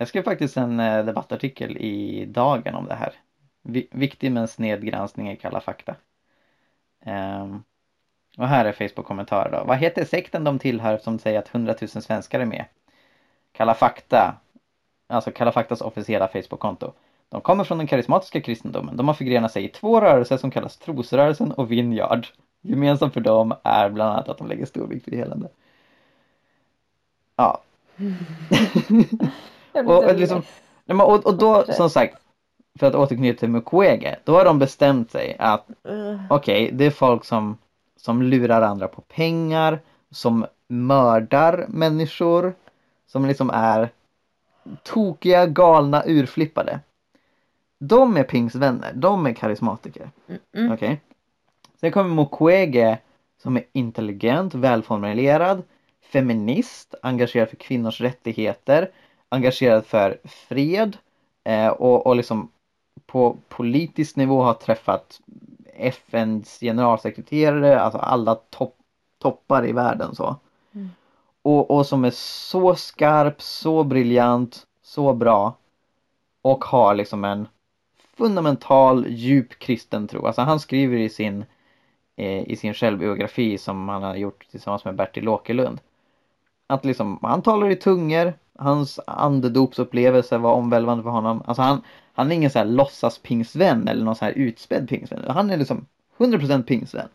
Jag 0.00 0.08
skrev 0.08 0.22
faktiskt 0.22 0.56
en 0.56 0.80
eh, 0.80 1.04
debattartikel 1.04 1.76
i 1.76 2.24
Dagen 2.24 2.74
om 2.74 2.86
det 2.86 2.94
här. 2.94 3.14
Viktig 3.90 4.32
men 4.32 4.48
sned 4.48 4.84
granskning 4.84 5.30
i 5.30 5.36
Kalla 5.36 5.60
fakta. 5.60 5.94
Um, 7.06 7.64
och 8.38 8.48
här 8.48 8.64
är 8.64 8.72
Facebook-kommentarer 8.72 9.50
då. 9.50 9.64
Vad 9.64 9.76
heter 9.76 10.04
sekten 10.04 10.44
de 10.44 10.58
tillhör 10.58 10.98
som 10.98 11.18
säger 11.18 11.38
att 11.38 11.54
100 11.54 11.74
000 11.80 11.88
svenskar 11.88 12.40
är 12.40 12.44
med? 12.44 12.64
Kalla 13.52 13.74
fakta. 13.74 14.36
Alltså 15.06 15.30
Kalla 15.30 15.52
faktas 15.52 15.80
officiella 15.80 16.28
Facebook-konto. 16.28 16.92
De 17.28 17.40
kommer 17.40 17.64
från 17.64 17.78
den 17.78 17.86
karismatiska 17.86 18.40
kristendomen. 18.40 18.96
De 18.96 19.08
har 19.08 19.14
förgrenat 19.14 19.52
sig 19.52 19.64
i 19.64 19.68
två 19.68 20.00
rörelser 20.00 20.36
som 20.36 20.50
kallas 20.50 20.76
trosrörelsen 20.76 21.52
och 21.52 21.72
Vinjard. 21.72 22.26
Gemensamt 22.60 23.14
för 23.14 23.20
dem 23.20 23.54
är 23.62 23.90
bland 23.90 24.12
annat 24.12 24.28
att 24.28 24.38
de 24.38 24.48
lägger 24.48 24.66
stor 24.66 24.86
vikt 24.86 25.08
vid 25.08 25.18
helande. 25.18 25.48
Ja, 27.36 27.62
Och, 29.72 30.04
och 30.04 30.16
liksom- 30.16 30.42
och, 31.00 31.26
och 31.26 31.38
då 31.38 31.64
som 31.64 31.90
sagt, 31.90 32.16
för 32.78 32.86
att 32.86 32.94
återknyta 32.94 33.38
till 33.38 33.48
Mukwege, 33.48 34.18
då 34.24 34.32
har 34.36 34.44
de 34.44 34.58
bestämt 34.58 35.10
sig 35.10 35.36
att 35.38 35.66
okej, 36.30 36.70
det 36.72 36.84
är 36.84 36.90
folk 36.90 37.24
som, 37.24 37.58
som 37.96 38.22
lurar 38.22 38.62
andra 38.62 38.88
på 38.88 39.00
pengar, 39.00 39.80
som 40.10 40.46
mördar 40.68 41.66
människor, 41.68 42.54
som 43.06 43.26
liksom 43.26 43.50
är 43.50 43.88
tokiga, 44.82 45.46
galna, 45.46 46.02
urflippade. 46.06 46.80
De 47.78 48.16
är 48.16 48.22
pingsvänner, 48.22 48.92
de 48.94 49.26
är 49.26 49.32
karismatiker. 49.32 50.10
mm, 50.28 50.40
mm. 50.54 50.72
Okej. 50.72 51.00
Sen 51.80 51.92
kommer 51.92 52.14
Mukwege 52.14 52.98
som 53.42 53.56
är 53.56 53.64
intelligent, 53.72 54.54
välformulerad, 54.54 55.62
feminist, 56.12 56.94
engagerad 57.02 57.48
för 57.48 57.56
kvinnors 57.56 58.00
rättigheter, 58.00 58.90
engagerad 59.30 59.86
för 59.86 60.18
fred 60.24 60.96
eh, 61.44 61.68
och, 61.68 62.06
och 62.06 62.16
liksom 62.16 62.50
på 63.06 63.36
politisk 63.48 64.16
nivå 64.16 64.42
har 64.42 64.54
träffat 64.54 65.20
FNs 65.74 66.60
generalsekreterare, 66.60 67.80
alltså 67.80 67.98
alla 67.98 68.34
topp, 68.34 68.76
toppar 69.18 69.66
i 69.66 69.72
världen 69.72 70.14
så. 70.14 70.36
Mm. 70.72 70.88
Och, 71.42 71.70
och 71.70 71.86
som 71.86 72.04
är 72.04 72.10
så 72.14 72.74
skarp, 72.74 73.42
så 73.42 73.84
briljant, 73.84 74.66
så 74.82 75.12
bra 75.12 75.54
och 76.42 76.64
har 76.64 76.94
liksom 76.94 77.24
en 77.24 77.48
fundamental, 78.16 79.06
djup 79.08 79.58
kristen 79.58 80.08
tro. 80.08 80.26
Alltså 80.26 80.42
han 80.42 80.60
skriver 80.60 80.98
i 80.98 81.08
sin, 81.08 81.44
eh, 82.16 82.50
i 82.50 82.56
sin 82.56 82.74
självbiografi 82.74 83.58
som 83.58 83.88
han 83.88 84.02
har 84.02 84.16
gjort 84.16 84.46
tillsammans 84.50 84.84
med 84.84 84.94
Bertil 84.94 85.28
Åkerlund. 85.28 85.80
Att 86.66 86.84
liksom, 86.84 87.18
han 87.22 87.42
talar 87.42 87.70
i 87.70 87.76
tungor, 87.76 88.34
hans 88.60 89.00
andedopsupplevelse 89.06 90.38
var 90.38 90.52
omvälvande 90.52 91.02
för 91.02 91.10
honom. 91.10 91.42
Alltså 91.46 91.62
han, 91.62 91.82
han 92.12 92.32
är 92.32 92.36
ingen 92.36 92.50
så 92.50 92.58
här 92.58 92.66
låtsas 92.66 93.18
pingsvän 93.18 93.88
eller 93.88 94.04
någon 94.04 94.16
så 94.16 94.24
här 94.24 94.32
utspädd 94.32 94.88
pingsvän. 94.88 95.24
Han 95.28 95.50
är 95.50 95.56
liksom 95.56 95.86
100% 96.18 96.62
pingsvän. 96.62 97.08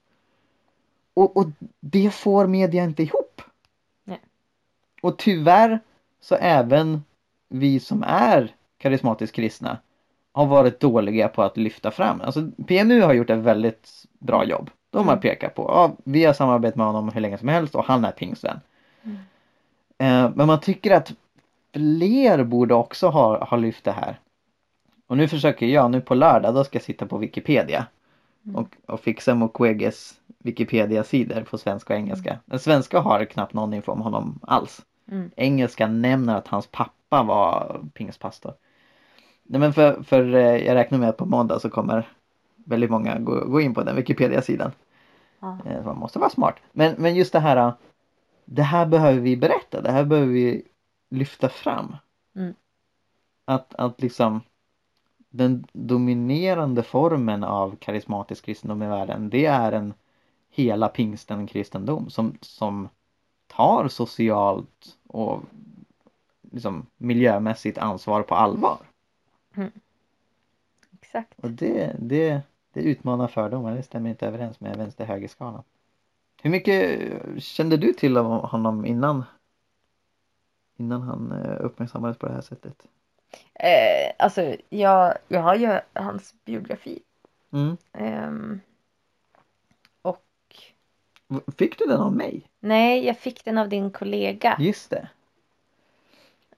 Och, 1.14 1.38
och 1.38 1.48
det 1.80 2.14
får 2.14 2.48
media 2.48 2.84
inte 2.84 3.04
ihop. 3.04 3.42
Nej. 4.04 4.22
Och 5.02 5.18
tyvärr 5.18 5.80
så 6.22 6.36
även 6.36 7.04
vi 7.50 7.80
som 7.80 8.04
är 8.08 8.56
karismatiskt 8.78 9.36
kristna 9.36 9.78
har 10.32 10.46
varit 10.46 10.80
dåliga 10.80 11.28
på 11.28 11.44
att 11.44 11.58
lyfta 11.58 11.92
fram. 11.92 12.22
Alltså 12.22 12.48
PMU 12.68 13.02
har 13.02 13.14
gjort 13.14 13.30
ett 13.30 13.40
väldigt 13.40 14.06
bra 14.20 14.46
jobb. 14.46 14.70
De 14.90 15.08
har 15.08 15.14
Mm. 15.14 15.22
pekat 15.22 15.56
på, 15.56 15.62
ja, 15.64 15.96
vi 16.04 16.26
har 16.26 16.34
samarbetat 16.34 16.76
med 16.76 16.86
honom 16.86 17.10
hur 17.10 17.22
länge 17.22 17.38
som 17.38 17.48
helst 17.48 17.76
och 17.76 17.86
han 17.86 18.06
är 18.06 18.12
pingsvän. 18.12 18.60
Mm. 19.04 19.18
Eh, 19.98 20.32
men 20.36 20.48
man 20.48 20.60
tycker 20.60 20.92
att 20.96 21.14
fler 21.76 22.44
borde 22.44 22.74
också 22.74 23.08
ha, 23.08 23.46
ha 23.46 23.58
lyft 23.58 23.84
det 23.84 23.92
här. 23.92 24.20
Och 25.08 25.18
nu 25.18 25.28
försöker 25.28 25.66
jag, 25.66 25.92
nu 25.92 26.02
på 26.02 26.16
lördag, 26.16 26.54
då 26.56 26.64
ska 26.64 26.76
jag 26.76 26.84
sitta 26.84 27.06
på 27.06 27.18
Wikipedia 27.18 27.86
Mm. 28.46 28.56
och, 28.56 28.94
och 28.94 29.00
fixa 29.00 29.36
Mukweges 29.36 30.14
Wikipedia-sidor 30.40 31.42
på 31.42 31.58
svenska 31.58 31.94
och 31.94 32.00
engelska. 32.00 32.40
Den 32.46 32.60
svenska 32.60 33.00
har 33.00 33.26
knappt 33.26 33.54
någon 33.54 33.74
info 33.74 33.92
om 33.92 34.02
honom 34.02 34.40
alls. 34.42 34.82
Mm. 35.12 35.32
Engelska 35.36 35.88
nämner 35.88 36.36
att 36.36 36.48
hans 36.48 36.68
pappa 36.68 37.24
var 37.24 37.82
pingstpastor. 37.94 38.54
Nej 39.44 39.60
men 39.60 39.74
för, 39.74 40.04
för 40.04 40.34
eh, 40.36 40.66
jag 40.66 40.76
räknar 40.76 41.00
med 41.00 41.10
att 41.10 41.18
på 41.18 41.26
måndag 41.26 41.60
så 41.60 41.70
kommer 41.70 42.08
väldigt 42.56 42.90
många 42.92 43.20
gå, 43.20 43.46
gå 43.46 43.62
in 43.62 43.74
på 43.74 43.84
den 43.84 43.96
Wikipedia-sidan. 43.96 44.72
Ja. 45.40 45.58
Eh, 45.66 45.86
Man 45.86 45.98
måste 45.98 46.20
vara 46.20 46.30
smart. 46.30 46.56
Men, 46.72 46.96
men 46.98 47.16
just 47.16 47.34
det 47.34 47.40
här, 47.40 47.58
eh, 47.58 47.74
det 48.46 48.64
här 48.64 48.86
behöver 48.86 49.20
vi 49.20 49.38
berätta, 49.38 49.82
det 49.82 49.92
här 49.92 50.04
behöver 50.04 50.32
vi 50.34 50.64
lyfta 51.10 51.50
fram. 51.50 51.96
Mm. 52.36 52.54
Att, 53.46 53.76
att 53.76 54.02
liksom 54.02 54.42
den 55.30 55.68
dominerande 55.74 56.84
formen 56.84 57.44
av 57.44 57.76
karismatisk 57.76 58.46
kristendom 58.46 58.84
i 58.84 58.88
världen 58.88 59.30
det 59.30 59.46
är 59.46 59.72
en 59.72 59.94
hela 60.50 60.88
pingsten 60.88 61.48
kristendom 61.48 62.10
som, 62.10 62.38
som 62.42 62.90
tar 63.48 63.88
socialt 63.88 64.98
och 65.08 65.42
liksom 66.52 66.86
miljömässigt 66.98 67.78
ansvar 67.78 68.22
på 68.22 68.36
allvar. 68.36 68.78
Exakt. 71.02 71.40
Och 71.40 71.52
det, 71.52 71.96
det, 72.00 72.42
det 72.74 72.82
utmanar 72.82 73.28
fördomar, 73.28 73.76
det 73.76 73.84
stämmer 73.84 74.10
inte 74.10 74.28
överens 74.28 74.60
med 74.60 74.78
vänster-högerskalan. 74.78 75.64
Hur 76.42 76.50
mycket 76.50 77.02
kände 77.44 77.78
du 77.78 77.94
till 77.94 78.18
av 78.18 78.26
honom 78.26 78.86
innan? 78.86 79.24
Innan 80.78 81.02
han 81.02 81.32
eh, 81.32 81.66
uppmärksammades 81.66 82.18
på 82.18 82.28
det 82.28 82.34
här 82.34 82.42
sättet? 82.42 82.88
Eh, 83.54 84.14
alltså 84.20 84.56
jag, 84.70 85.14
jag 85.28 85.42
har 85.42 85.56
ju 85.56 85.80
hans 85.94 86.36
biografi. 86.46 87.02
Mm. 87.54 87.78
Ehm, 87.94 88.60
och 90.02 90.24
Fick 91.58 91.80
du 91.80 91.86
den 91.86 92.00
av 92.02 92.14
mig? 92.16 92.50
nej, 92.60 93.06
jag 93.06 93.18
fick 93.18 93.46
den 93.46 93.58
av 93.58 93.70
din 93.70 93.92
kollega. 93.92 94.56
Just 94.60 94.90
det. 94.90 95.08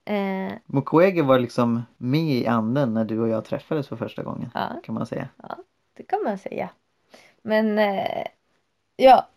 Eh, 0.05 0.53
Mukwege 0.65 1.21
var 1.21 1.39
liksom 1.39 1.81
med 1.97 2.21
i 2.31 2.47
anden 2.47 2.93
när 2.93 3.05
du 3.05 3.19
och 3.19 3.27
jag 3.29 3.45
träffades 3.45 3.87
för 3.87 3.95
första 3.95 4.23
gången. 4.23 4.51
ja, 4.53 4.81
Kan 4.83 4.95
man 4.95 5.05
säga. 5.05 5.29
det 5.93 6.03
kan 6.03 6.23
man 6.23 6.37
säga. 6.37 6.69
Men 7.41 7.79
eh, 7.79 8.25
ja. 8.95 9.27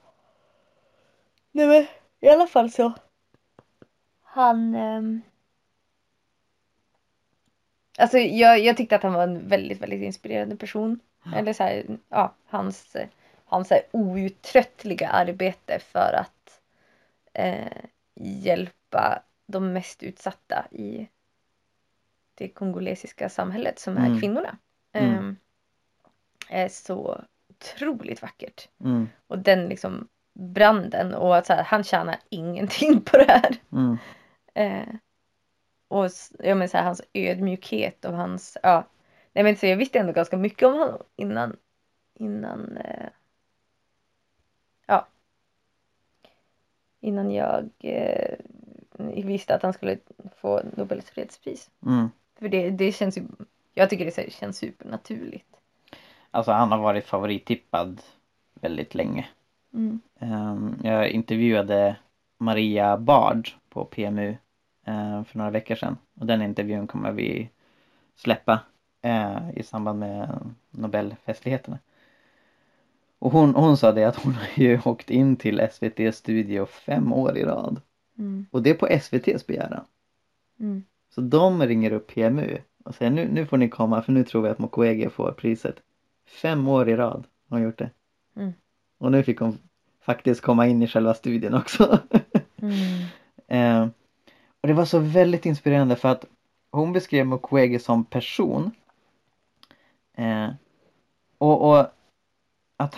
Nej 1.52 1.66
men 1.66 1.86
i 2.20 2.28
alla 2.34 2.46
fall 2.46 2.70
så. 2.70 2.92
Han. 4.32 4.74
ehm, 4.74 5.20
alltså 7.98 8.18
jag, 8.18 8.58
jag 8.58 8.76
tyckte 8.76 8.96
att 8.96 9.02
han 9.02 9.12
var 9.12 9.22
en 9.22 9.48
väldigt, 9.48 9.82
väldigt 9.82 10.02
inspirerande 10.02 10.56
person. 10.56 11.00
Eller 11.36 11.52
så 11.52 11.62
här, 11.62 11.98
ja, 12.08 12.34
hans, 12.46 12.96
hans 13.44 13.68
så 13.68 13.74
här 13.74 13.82
outtröttliga 13.90 15.08
arbete 15.08 15.78
för 15.78 16.12
att 16.12 16.60
eh, 17.32 17.84
hjälpa 18.14 19.22
de 19.46 19.72
mest 19.72 20.02
utsatta 20.02 20.66
i 20.70 21.08
det 22.34 22.48
kongolesiska 22.48 23.28
samhället 23.28 23.78
som 23.78 23.96
är 23.96 24.06
Mm. 24.06 24.20
kvinnorna. 24.20 24.56
Mm. 24.92 25.14
Ehm, 25.14 25.36
är 26.48 26.68
så 26.68 27.24
otroligt 27.48 28.22
vackert. 28.22 28.68
Mm. 28.80 29.08
Och 29.26 29.38
den 29.38 29.68
liksom 29.68 30.08
branden 30.32 31.14
och 31.14 31.36
att 31.36 31.46
så 31.46 31.52
här, 31.52 31.62
han 31.62 31.84
tjänar 31.84 32.16
ingenting 32.28 33.00
på 33.04 33.16
det 33.16 33.32
här. 33.32 33.56
Mm. 33.72 33.98
Eh, 34.60 34.94
och 35.88 36.08
jag 36.38 36.56
menar 36.56 36.66
så 36.66 36.76
här, 36.76 36.84
hans 36.84 37.02
ödmjukhet 37.14 38.04
och 38.04 38.12
hans, 38.12 38.58
ja. 38.62 38.84
Nej 39.32 39.44
men 39.44 39.56
så 39.56 39.66
jag 39.66 39.76
visste 39.76 39.98
ändå 39.98 40.12
ganska 40.12 40.36
mycket 40.36 40.68
om 40.68 40.74
honom 40.78 41.02
innan, 41.16 41.56
innan, 42.14 42.76
eh, 42.76 43.08
ja. 44.86 45.06
Innan 47.00 47.30
jag 47.30 47.70
eh, 47.78 48.34
visste 49.24 49.54
att 49.54 49.62
han 49.62 49.72
skulle 49.72 49.98
få 50.36 50.62
Nobels 50.76 51.10
fredspris. 51.10 51.70
Mm. 51.86 52.08
För 52.38 52.48
det, 52.48 52.70
det 52.70 52.92
känns 52.92 53.18
ju, 53.18 53.22
jag 53.74 53.90
tycker 53.90 54.04
det 54.04 54.16
här 54.16 54.30
känns 54.30 54.58
supernaturligt. 54.58 55.56
Alltså 56.30 56.52
han 56.52 56.72
har 56.72 56.78
varit 56.78 57.06
favorittippad 57.06 58.02
väldigt 58.54 58.94
länge. 58.94 59.28
Mm. 59.74 60.00
Ehm, 60.20 60.76
Jag 60.82 61.08
intervjuade 61.08 61.96
Maria 62.38 62.96
Bard 62.96 63.48
på 63.68 63.84
PMU 63.84 64.36
för 65.26 65.38
några 65.38 65.50
veckor 65.50 65.74
sedan 65.74 65.96
och 66.14 66.26
den 66.26 66.42
intervjun 66.42 66.86
kommer 66.86 67.12
vi 67.12 67.50
släppa 68.16 68.60
eh, 69.02 69.50
i 69.56 69.62
samband 69.62 69.98
med 69.98 70.40
Nobelfestligheterna. 70.70 71.78
Och 73.18 73.32
hon, 73.32 73.54
hon 73.54 73.76
sa 73.76 73.92
det 73.92 74.04
att 74.04 74.16
hon 74.16 74.34
har 74.34 74.62
ju 74.62 74.80
åkt 74.84 75.10
in 75.10 75.36
till 75.36 75.68
SVT 75.72 76.14
studio 76.14 76.66
fem 76.66 77.12
år 77.12 77.38
i 77.38 77.44
rad. 77.44 77.80
Mm. 78.18 78.46
Och 78.50 78.62
det 78.62 78.70
är 78.70 78.74
på 78.74 78.86
SVTs 78.86 79.46
begäran. 79.46 79.84
Mm. 80.60 80.84
Så 81.14 81.20
de 81.20 81.62
ringer 81.62 81.92
upp 81.92 82.14
PMU 82.14 82.58
och 82.84 82.94
säger 82.94 83.10
nu, 83.10 83.28
nu 83.28 83.46
får 83.46 83.56
ni 83.56 83.68
komma 83.68 84.02
för 84.02 84.12
nu 84.12 84.24
tror 84.24 84.42
vi 84.42 84.48
att 84.48 84.58
Mukwege 84.58 85.10
får 85.10 85.32
priset. 85.32 85.76
Fem 86.26 86.68
år 86.68 86.88
i 86.88 86.96
rad 86.96 87.26
har 87.48 87.58
hon 87.58 87.62
gjort 87.62 87.78
det. 87.78 87.90
Mm. 88.36 88.52
Och 88.98 89.12
nu 89.12 89.22
fick 89.22 89.38
hon 89.38 89.58
faktiskt 90.00 90.40
komma 90.40 90.66
in 90.66 90.82
i 90.82 90.86
själva 90.86 91.14
studien 91.14 91.54
också. 91.54 91.98
Mm. 92.56 92.74
eh, 93.48 93.88
och 94.60 94.68
det 94.68 94.74
var 94.74 94.84
så 94.84 94.98
väldigt 94.98 95.46
inspirerande 95.46 95.96
för 95.96 96.08
att 96.08 96.24
hon 96.70 96.92
beskrev 96.92 97.26
Mukwege 97.26 97.78
som 97.78 98.04
person. 98.04 98.70
Eh, 100.14 100.48
och, 101.38 101.68
och 101.70 101.86
att, 102.76 102.96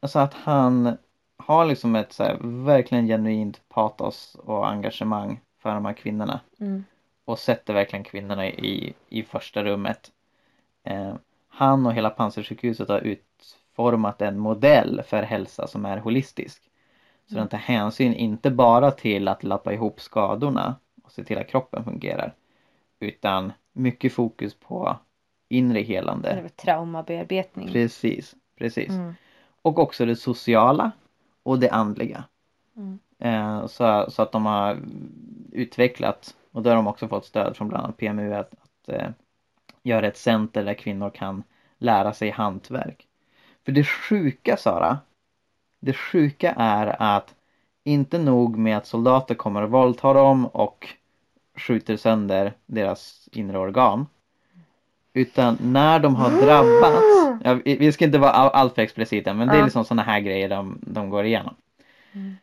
alltså 0.00 0.18
att 0.18 0.34
han 0.34 0.96
har 1.36 1.66
liksom 1.66 1.96
ett 1.96 2.12
så 2.12 2.24
här, 2.24 2.38
verkligen 2.64 3.06
genuint 3.06 3.60
patos 3.68 4.36
och 4.44 4.68
engagemang 4.68 5.40
för 5.58 5.74
de 5.74 5.84
här 5.84 5.92
kvinnorna 5.92 6.40
Mm. 6.60 6.84
och 7.24 7.38
sätter 7.38 7.74
verkligen 7.74 8.04
kvinnorna 8.04 8.46
i, 8.46 8.94
i 9.08 9.22
första 9.22 9.64
rummet. 9.64 10.10
Eh, 10.84 11.14
han 11.48 11.86
och 11.86 11.94
hela 11.94 12.10
Panzisjukhuset 12.10 12.88
har 12.88 13.00
utformat 13.00 14.22
en 14.22 14.38
modell 14.38 15.02
för 15.06 15.22
hälsa 15.22 15.66
som 15.66 15.86
är 15.86 15.98
holistisk. 15.98 16.69
Så 17.30 17.36
den 17.36 17.48
tar 17.48 17.58
hänsyn 17.58 18.14
inte 18.14 18.50
bara 18.50 18.90
till 18.90 19.28
att 19.28 19.44
lappa 19.44 19.72
ihop 19.72 20.00
skadorna 20.00 20.76
och 21.04 21.12
se 21.12 21.24
till 21.24 21.38
att 21.38 21.48
kroppen 21.48 21.84
fungerar 21.84 22.34
utan 23.00 23.52
mycket 23.72 24.12
fokus 24.12 24.54
på 24.54 24.96
inre 25.48 25.80
helande. 25.80 26.48
traumabearbetning. 26.56 27.72
Precis, 27.72 28.34
precis. 28.58 28.88
Mm. 28.88 29.14
Och 29.62 29.78
också 29.78 30.06
det 30.06 30.16
sociala 30.16 30.90
och 31.42 31.58
det 31.58 31.70
andliga. 31.70 32.24
Mm. 32.76 32.98
Eh, 33.18 33.66
så, 33.66 34.10
så 34.10 34.22
att 34.22 34.32
de 34.32 34.46
har 34.46 34.78
utvecklat, 35.52 36.36
och 36.52 36.62
då 36.62 36.70
har 36.70 36.76
de 36.76 36.86
också 36.86 37.08
fått 37.08 37.26
stöd 37.26 37.56
från 37.56 37.68
bland 37.68 37.84
annat 37.84 37.96
PMU, 37.96 38.34
att, 38.34 38.52
att 38.52 38.88
eh, 38.88 39.08
göra 39.82 40.06
ett 40.06 40.16
center 40.16 40.64
där 40.64 40.74
kvinnor 40.74 41.10
kan 41.10 41.42
lära 41.78 42.12
sig 42.12 42.30
hantverk. 42.30 43.06
För 43.64 43.72
det 43.72 43.84
sjuka 43.84 44.56
Sara, 44.56 44.98
det 45.80 45.92
sjuka 45.92 46.54
är 46.56 46.96
att 47.02 47.34
inte 47.84 48.18
nog 48.18 48.58
med 48.58 48.76
att 48.76 48.86
soldater 48.86 49.34
kommer 49.34 49.62
och 49.62 49.70
våldtar 49.70 50.14
dem 50.14 50.46
och 50.46 50.88
skjuter 51.56 51.96
sönder 51.96 52.52
deras 52.66 53.28
inre 53.32 53.58
organ. 53.58 54.06
Utan 55.12 55.58
när 55.60 55.98
de 55.98 56.14
har 56.14 56.30
drabbats, 56.30 57.40
ja, 57.44 57.54
vi 57.64 57.76
vi 57.76 57.92
ska 57.92 58.04
inte 58.04 58.18
vara 58.18 58.30
all- 58.30 58.50
alltför 58.50 58.82
explicita 58.82 59.34
men 59.34 59.48
det 59.48 59.54
är 59.58 59.64
liksom 59.64 59.84
sådana 59.84 60.02
här 60.02 60.20
grejer 60.20 60.48
de, 60.48 60.78
de 60.82 61.10
går 61.10 61.24
igenom. 61.24 61.54
Mm. 62.12 62.36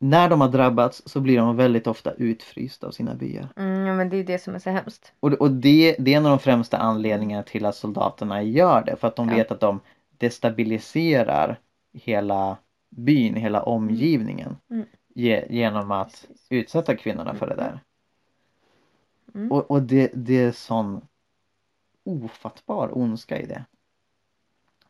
När 0.00 0.28
de 0.28 0.40
har 0.40 0.48
drabbats 0.48 1.02
så 1.06 1.20
blir 1.20 1.38
de 1.38 1.56
väldigt 1.56 1.86
ofta 1.86 2.12
utfrysta 2.12 2.86
av 2.86 2.90
sina 2.90 3.14
byar. 3.14 3.48
Mm, 3.56 3.86
ja, 3.86 3.94
men 3.94 4.08
det 4.10 4.16
är 4.16 4.24
det 4.24 4.38
som 4.38 4.54
är 4.54 4.58
så 4.58 4.70
hemskt. 4.70 5.12
Och, 5.20 5.32
och 5.32 5.50
det, 5.50 5.96
det 5.98 6.12
är 6.12 6.16
en 6.16 6.26
av 6.26 6.30
de 6.30 6.38
främsta 6.38 6.76
anledningarna 6.76 7.42
till 7.42 7.66
att 7.66 7.76
soldaterna 7.76 8.42
gör 8.42 8.84
det. 8.84 8.96
För 8.96 9.08
att 9.08 9.16
de 9.16 9.28
Ja. 9.28 9.34
vet 9.34 9.50
att 9.52 9.60
de 9.60 9.80
destabiliserar 10.18 11.58
hela 11.92 12.56
byn, 12.88 13.34
hela 13.34 13.62
omgivningen. 13.62 14.56
Mm. 14.70 14.86
Ge, 15.14 15.46
genom 15.50 15.90
att 15.90 16.10
Precis. 16.28 16.46
utsätta 16.50 16.96
kvinnorna 16.96 17.34
för 17.34 17.46
det 17.46 17.54
där. 17.54 17.80
Mm. 19.34 19.52
Och, 19.52 19.70
och 19.70 19.82
det, 19.82 20.10
det 20.14 20.38
är 20.38 20.52
sån 20.52 21.00
ofattbar 22.04 22.98
ondska 22.98 23.38
i 23.40 23.46
det. 23.46 23.64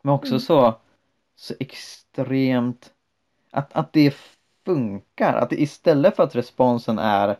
Men 0.03 0.15
också 0.15 0.33
Mm. 0.33 0.41
så, 0.41 0.75
så 1.37 1.55
extremt 1.61 2.93
att, 3.51 3.73
att 3.73 3.93
det 3.93 4.15
funkar. 4.65 5.35
Att 5.35 5.51
det, 5.51 5.63
istället 5.63 6.17
för 6.17 6.23
att 6.23 6.37
responsen 6.37 6.99
är 6.99 7.37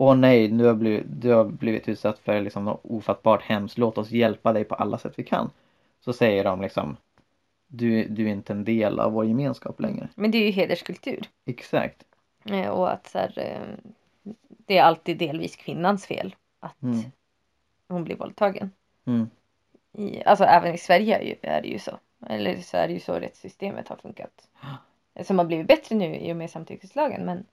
Åh 0.00 0.16
nej, 0.16 0.48
du 0.48 0.64
har 0.66 0.74
blivit, 0.74 1.06
du 1.08 1.32
har 1.32 1.44
blivit 1.44 1.88
utsatt 1.88 2.18
för 2.18 2.40
liksom 2.40 2.64
något 2.64 2.80
ofattbart 2.84 3.42
hemskt. 3.42 3.78
Låt 3.78 3.98
oss 3.98 4.10
hjälpa 4.10 4.52
dig 4.52 4.64
på 4.64 4.74
alla 4.74 4.98
sätt 4.98 5.12
vi 5.16 5.24
kan. 5.24 5.50
Så 6.00 6.12
säger 6.12 6.44
de 6.44 6.60
liksom 6.60 6.96
du, 7.68 8.04
du 8.08 8.24
är 8.26 8.32
inte 8.32 8.52
en 8.52 8.64
del 8.64 9.00
av 9.00 9.12
vår 9.12 9.26
gemenskap 9.26 9.80
längre. 9.80 10.08
Men 10.14 10.30
det 10.30 10.38
är 10.38 10.44
ju 10.46 10.50
hederskultur. 10.50 11.28
Exakt. 11.44 12.04
Eh, 12.44 12.68
Och 12.68 12.92
att 12.92 13.06
så 13.06 13.18
här, 13.18 13.32
eh, 13.38 13.92
det 14.48 14.78
är 14.78 14.82
alltid 14.82 15.18
delvis 15.18 15.56
kvinnans 15.56 16.06
fel 16.06 16.36
att 16.60 16.82
Mm. 16.82 17.00
hon 17.88 18.04
blir 18.04 18.16
våldtagen. 18.16 18.70
Mm. 19.06 19.30
I, 19.92 20.24
alltså 20.24 20.44
även 20.44 20.74
i 20.74 20.78
Sverige 20.78 21.18
är, 21.18 21.22
ju, 21.22 21.34
är 21.42 21.62
det 21.62 21.68
ju 21.68 21.78
så. 21.78 21.98
Eller 22.26 22.56
så 22.56 22.76
är 22.76 22.86
det 22.88 22.94
ju 22.94 23.00
så 23.00 23.12
rättssystemet 23.14 23.88
har 23.88 23.96
funkat. 23.96 24.48
Som 25.24 25.38
har 25.38 25.44
blivit 25.46 25.66
bättre 25.66 25.96
nu 25.96 26.16
i 26.16 26.32
och 26.32 26.36
med 26.36 26.50
samtyckeslagen. 26.50 27.24
Men, 27.24 27.44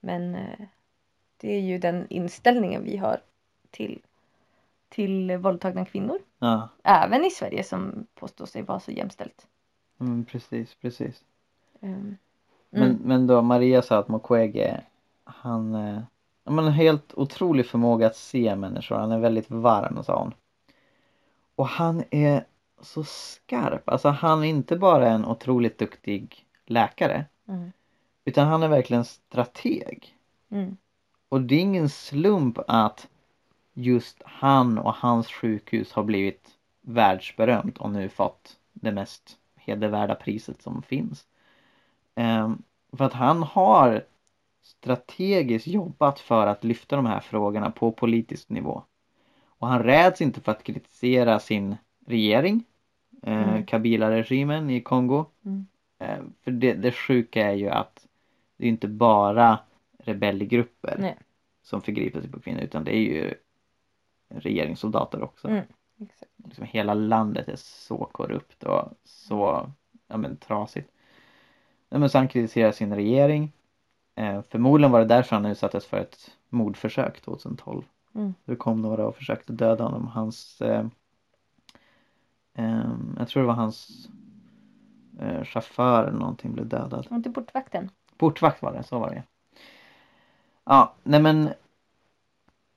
men 0.00 0.34
eh, 0.34 0.58
det 1.36 1.52
är 1.54 1.60
ju 1.60 1.78
den 1.78 2.06
inställningen 2.10 2.84
vi 2.84 2.96
har 2.96 3.20
till, 3.70 4.00
till 4.88 5.36
våldtagna 5.36 5.84
kvinnor. 5.84 6.18
Ja, 6.38 6.68
Även 6.82 7.24
i 7.24 7.30
Sverige 7.30 7.62
som 7.64 8.06
påstår 8.14 8.46
sig 8.46 8.62
vara 8.62 8.80
så 8.80 8.90
jämställt. 8.92 9.46
Mm, 10.00 10.24
precis, 10.24 10.74
precis. 10.74 11.24
Um, 11.80 12.16
Men, 12.70 12.98
men 13.04 13.26
då 13.26 13.42
Maria 13.42 13.82
sa 13.82 13.98
att 13.98 14.08
Mukwege 14.08 14.80
han 15.24 15.74
eh, 15.74 16.02
men 16.44 16.64
en 16.64 16.72
helt 16.72 17.14
otrolig 17.14 17.66
förmåga 17.66 18.06
att 18.06 18.16
se 18.16 18.56
människor. 18.56 18.96
Han 18.96 19.12
är 19.12 19.18
väldigt 19.18 19.50
varm 19.50 20.04
sa 20.04 20.18
hon. 20.18 20.34
Och 21.54 21.68
han 21.68 22.04
är 22.10 22.44
så 22.80 23.04
skarp. 23.04 23.88
Alltså 23.88 24.08
han 24.08 24.44
är 24.44 24.48
inte 24.48 24.76
bara 24.76 25.08
en 25.08 25.24
otroligt 25.24 25.78
duktig 25.78 26.46
läkare. 26.66 27.24
Mm. 27.48 27.72
Utan 28.24 28.48
han 28.48 28.62
är 28.62 28.68
verkligen 28.68 29.04
strateg. 29.04 30.16
Mm. 30.50 30.76
Och 31.28 31.40
det 31.40 31.54
är 31.54 31.60
ingen 31.60 31.88
slump 31.88 32.58
att 32.68 33.08
just 33.74 34.22
han 34.24 34.78
och 34.78 34.94
hans 34.94 35.26
sjukhus 35.26 35.92
har 35.92 36.02
blivit 36.02 36.48
världsberömt 36.80 37.78
och 37.78 37.90
nu 37.90 38.08
fått 38.08 38.56
det 38.72 38.92
mest 38.92 39.38
hedervärda 39.68 40.14
priset 40.14 40.62
som 40.62 40.82
finns. 40.82 41.26
Ehm, 42.14 42.62
för 42.92 43.04
att 43.04 43.12
han 43.12 43.42
har 43.42 44.04
strategiskt 44.62 45.66
jobbat 45.66 46.20
för 46.20 46.46
att 46.46 46.64
lyfta 46.64 46.96
de 46.96 47.06
här 47.06 47.20
frågorna 47.20 47.70
på 47.70 47.92
politisk 47.92 48.48
nivå. 48.48 48.82
Och 49.46 49.68
han 49.68 49.82
räds 49.82 50.20
inte 50.20 50.40
för 50.40 50.52
att 50.52 50.62
kritisera 50.62 51.38
sin 51.38 51.76
regering, 52.06 52.64
eh, 53.22 53.48
Mm. 53.48 53.66
Kabila-regimen 53.66 54.70
i 54.70 54.80
Kongo. 54.80 55.24
Mm. 55.44 55.66
Eh, 55.98 56.24
för 56.44 56.50
det, 56.50 56.74
det 56.74 56.92
sjuka 56.92 57.46
är 57.46 57.54
ju 57.54 57.68
att 57.68 58.06
det 58.56 58.64
är 58.64 58.68
inte 58.68 58.88
bara 58.88 59.58
rebellgrupper 59.98 60.96
Nej. 60.98 61.16
som 61.62 61.82
förgriper 61.82 62.20
sig 62.20 62.30
på 62.30 62.40
kvinnor 62.40 62.60
utan 62.60 62.84
det 62.84 62.96
är 62.96 63.00
ju 63.00 63.34
regeringssoldater 64.28 65.22
också. 65.22 65.48
Mm. 65.48 65.64
Exakt. 66.00 66.32
Liksom 66.44 66.64
hela 66.64 66.94
landet 66.94 67.48
är 67.48 67.56
så 67.56 68.08
korrupt 68.12 68.62
och 68.62 68.92
så 69.04 69.70
ja, 70.06 70.16
men, 70.16 70.36
trasigt. 70.36 70.90
Men 71.88 72.10
så 72.10 72.18
han 72.18 72.28
kritiserar 72.28 72.72
sin 72.72 72.94
regering. 72.94 73.52
Eh, 74.14 74.42
förmodligen 74.42 74.92
var 74.92 74.98
det 74.98 75.06
därför 75.06 75.36
han 75.36 75.46
utsattes 75.46 75.86
för 75.86 75.96
ett 75.96 76.30
mordförsök 76.48 77.20
2012. 77.20 77.82
Mm. 78.14 78.34
Det 78.44 78.56
kom 78.56 78.82
några 78.82 79.06
och 79.06 79.16
försökte 79.16 79.52
döda 79.52 79.84
honom. 79.84 80.06
Hans 80.06 80.60
eh, 80.60 80.86
ehm, 82.54 83.16
Jag 83.18 83.28
tror 83.28 83.42
det 83.42 83.46
var 83.46 83.54
hans 83.54 84.08
eh, 85.20 85.44
chaufför 85.44 86.04
eller 86.04 86.18
någonting 86.18 86.52
blev 86.52 86.66
dödad. 86.66 87.06
Och 87.10 87.22
till 87.22 87.34
portvakten. 87.34 87.90
Portvakt 88.16 88.62
var 88.62 88.72
det, 88.72 88.82
så 88.82 88.98
var 88.98 89.10
det 89.10 89.22
Ja, 90.64 90.94
nej 91.02 91.22
men 91.22 91.50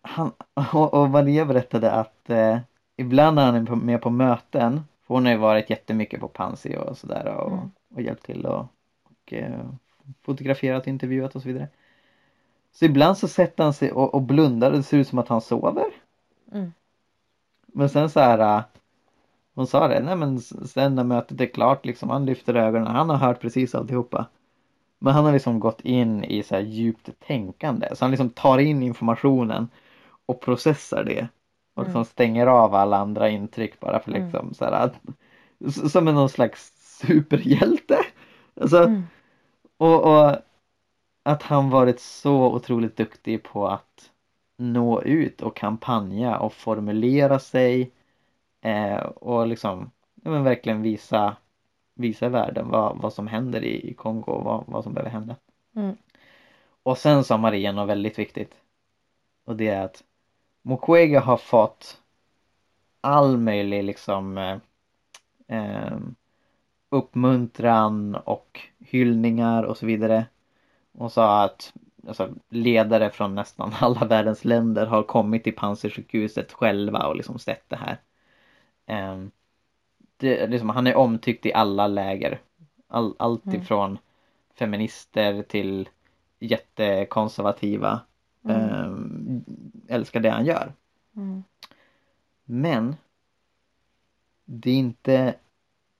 han, 0.01 0.31
och, 0.73 0.93
och 0.93 1.09
Maria 1.09 1.45
berättade 1.45 1.91
att 1.91 2.29
eh, 2.29 2.59
ibland 2.95 3.35
när 3.35 3.45
han 3.45 3.55
är 3.55 3.75
med 3.75 4.01
på 4.01 4.09
möten, 4.09 4.81
för 5.07 5.13
hon 5.13 5.25
har 5.25 5.31
ju 5.31 5.37
varit 5.37 5.69
jättemycket 5.69 6.19
på 6.19 6.27
Pansy 6.27 6.75
och 6.75 6.97
sådär 6.97 7.25
och, 7.25 7.51
Mm. 7.51 7.71
och 7.95 8.01
hjälpt 8.01 8.25
till 8.25 8.45
och, 8.45 8.67
och 9.03 9.33
eh, 9.33 9.65
fotograferat, 10.21 10.87
intervjuat 10.87 11.35
och 11.35 11.41
så 11.41 11.47
vidare. 11.47 11.67
Så 12.71 12.85
ibland 12.85 13.17
så 13.17 13.27
sätter 13.27 13.63
han 13.63 13.73
sig 13.73 13.91
och, 13.91 14.13
och 14.13 14.21
blundar 14.21 14.71
och 14.71 14.77
det 14.77 14.83
ser 14.83 14.97
ut 14.97 15.07
som 15.07 15.19
att 15.19 15.27
han 15.27 15.41
sover. 15.41 15.85
Mm. 16.51 16.73
Men 17.65 17.89
sen 17.89 18.09
så 18.09 18.19
här 18.19 18.57
äh, 18.57 18.63
Hon 19.53 19.67
sa 19.67 19.87
det, 19.87 19.99
nej 19.99 20.15
men 20.15 20.39
sen 20.41 20.95
när 20.95 21.03
mötet 21.03 21.41
är 21.41 21.45
klart 21.45 21.85
liksom, 21.85 22.09
han 22.09 22.25
lyfter 22.25 22.53
ögonen, 22.53 22.87
han 22.87 23.09
har 23.09 23.17
hört 23.17 23.41
precis 23.41 23.75
alltihopa. 23.75 24.25
Men 24.99 25.13
han 25.13 25.25
har 25.25 25.33
liksom 25.33 25.59
gått 25.59 25.81
in 25.81 26.23
i 26.23 26.43
så 26.43 26.55
här 26.55 26.61
djupt 26.61 27.09
tänkande, 27.27 27.95
så 27.95 28.05
han 28.05 28.11
liksom 28.11 28.29
tar 28.29 28.57
in 28.57 28.83
informationen 28.83 29.67
och 30.25 30.41
processar 30.41 31.03
det. 31.03 31.27
Och 31.73 31.87
Mm. 31.87 32.05
stänger 32.05 32.47
av 32.47 32.75
alla 32.75 32.97
andra 32.97 33.29
intryck 33.29 33.79
bara 33.79 33.99
för 33.99 34.11
Mm. 34.11 34.23
liksom 34.23 34.53
så 34.53 34.65
här 34.65 34.71
att, 34.71 34.99
Som 35.91 36.07
en 36.07 36.15
någon 36.15 36.29
slags 36.29 36.73
superhjälte. 37.01 37.97
Alltså, 38.61 38.83
Mm. 38.83 39.03
och, 39.77 40.03
och 40.05 40.35
att 41.23 41.43
han 41.43 41.69
varit 41.69 41.99
så 41.99 42.53
otroligt 42.53 42.97
duktig 42.97 43.43
på 43.43 43.67
att 43.67 44.11
nå 44.57 45.01
ut 45.01 45.41
och 45.41 45.55
kampanja 45.55 46.39
och 46.39 46.53
formulera 46.53 47.39
sig 47.39 47.91
eh, 48.61 48.97
och 48.99 49.47
liksom 49.47 49.91
ja, 50.23 50.31
men 50.31 50.43
verkligen 50.43 50.81
visa, 50.81 51.35
visa 51.95 52.29
världen 52.29 52.69
vad, 52.69 52.97
vad 52.97 53.13
som 53.13 53.27
händer 53.27 53.63
i, 53.63 53.89
i 53.89 53.93
Kongo 53.93 54.31
och 54.31 54.43
vad, 54.43 54.63
vad 54.67 54.83
som 54.83 54.93
behöver 54.93 55.11
hända. 55.11 55.35
Mm. 55.75 55.95
Och 56.83 56.97
sen 56.97 57.23
sa 57.23 57.37
Maria 57.37 57.71
något 57.71 57.89
väldigt 57.89 58.19
viktigt 58.19 58.53
och 59.45 59.55
det 59.55 59.67
är 59.67 59.81
att 59.85 60.03
Mukwege 60.61 61.19
har 61.19 61.37
fått 61.37 62.01
all 63.01 63.37
möjlig 63.37 63.83
liksom 63.83 64.37
eh, 64.37 64.57
eh, 65.47 65.97
uppmuntran 66.89 68.15
och 68.15 68.59
hyllningar 68.79 69.63
och 69.63 69.77
så 69.77 69.85
vidare. 69.85 70.25
Och 70.97 71.11
sa 71.11 71.43
att 71.43 71.73
alltså, 72.07 72.29
ledare 72.49 73.09
från 73.09 73.35
nästan 73.35 73.73
alla 73.79 74.05
världens 74.05 74.45
länder 74.45 74.85
har 74.85 75.03
kommit 75.03 75.43
till 75.43 75.55
Panzisjukhuset 75.55 76.51
själva 76.51 77.07
och 77.07 77.15
liksom 77.15 77.39
sett 77.39 77.69
det 77.69 77.75
här. 77.75 77.97
Eh, 78.85 79.25
det, 80.17 80.47
liksom, 80.47 80.69
han 80.69 80.87
är 80.87 80.95
omtyckt 80.95 81.45
i 81.45 81.53
alla 81.53 81.87
läger. 81.87 82.39
All, 82.87 83.15
allt 83.19 83.45
Mm. 83.45 83.61
ifrån 83.61 83.97
feminister 84.55 85.43
till 85.43 85.89
jättekonservativa. 86.39 88.01
Mm. 88.45 88.69
Eh, 88.69 88.80
älskar 89.91 90.19
det 90.19 90.29
han 90.29 90.45
gör. 90.45 90.73
Mm. 91.15 91.43
Men 92.45 92.95
det 94.45 94.71
är 94.71 94.75
inte 94.75 95.35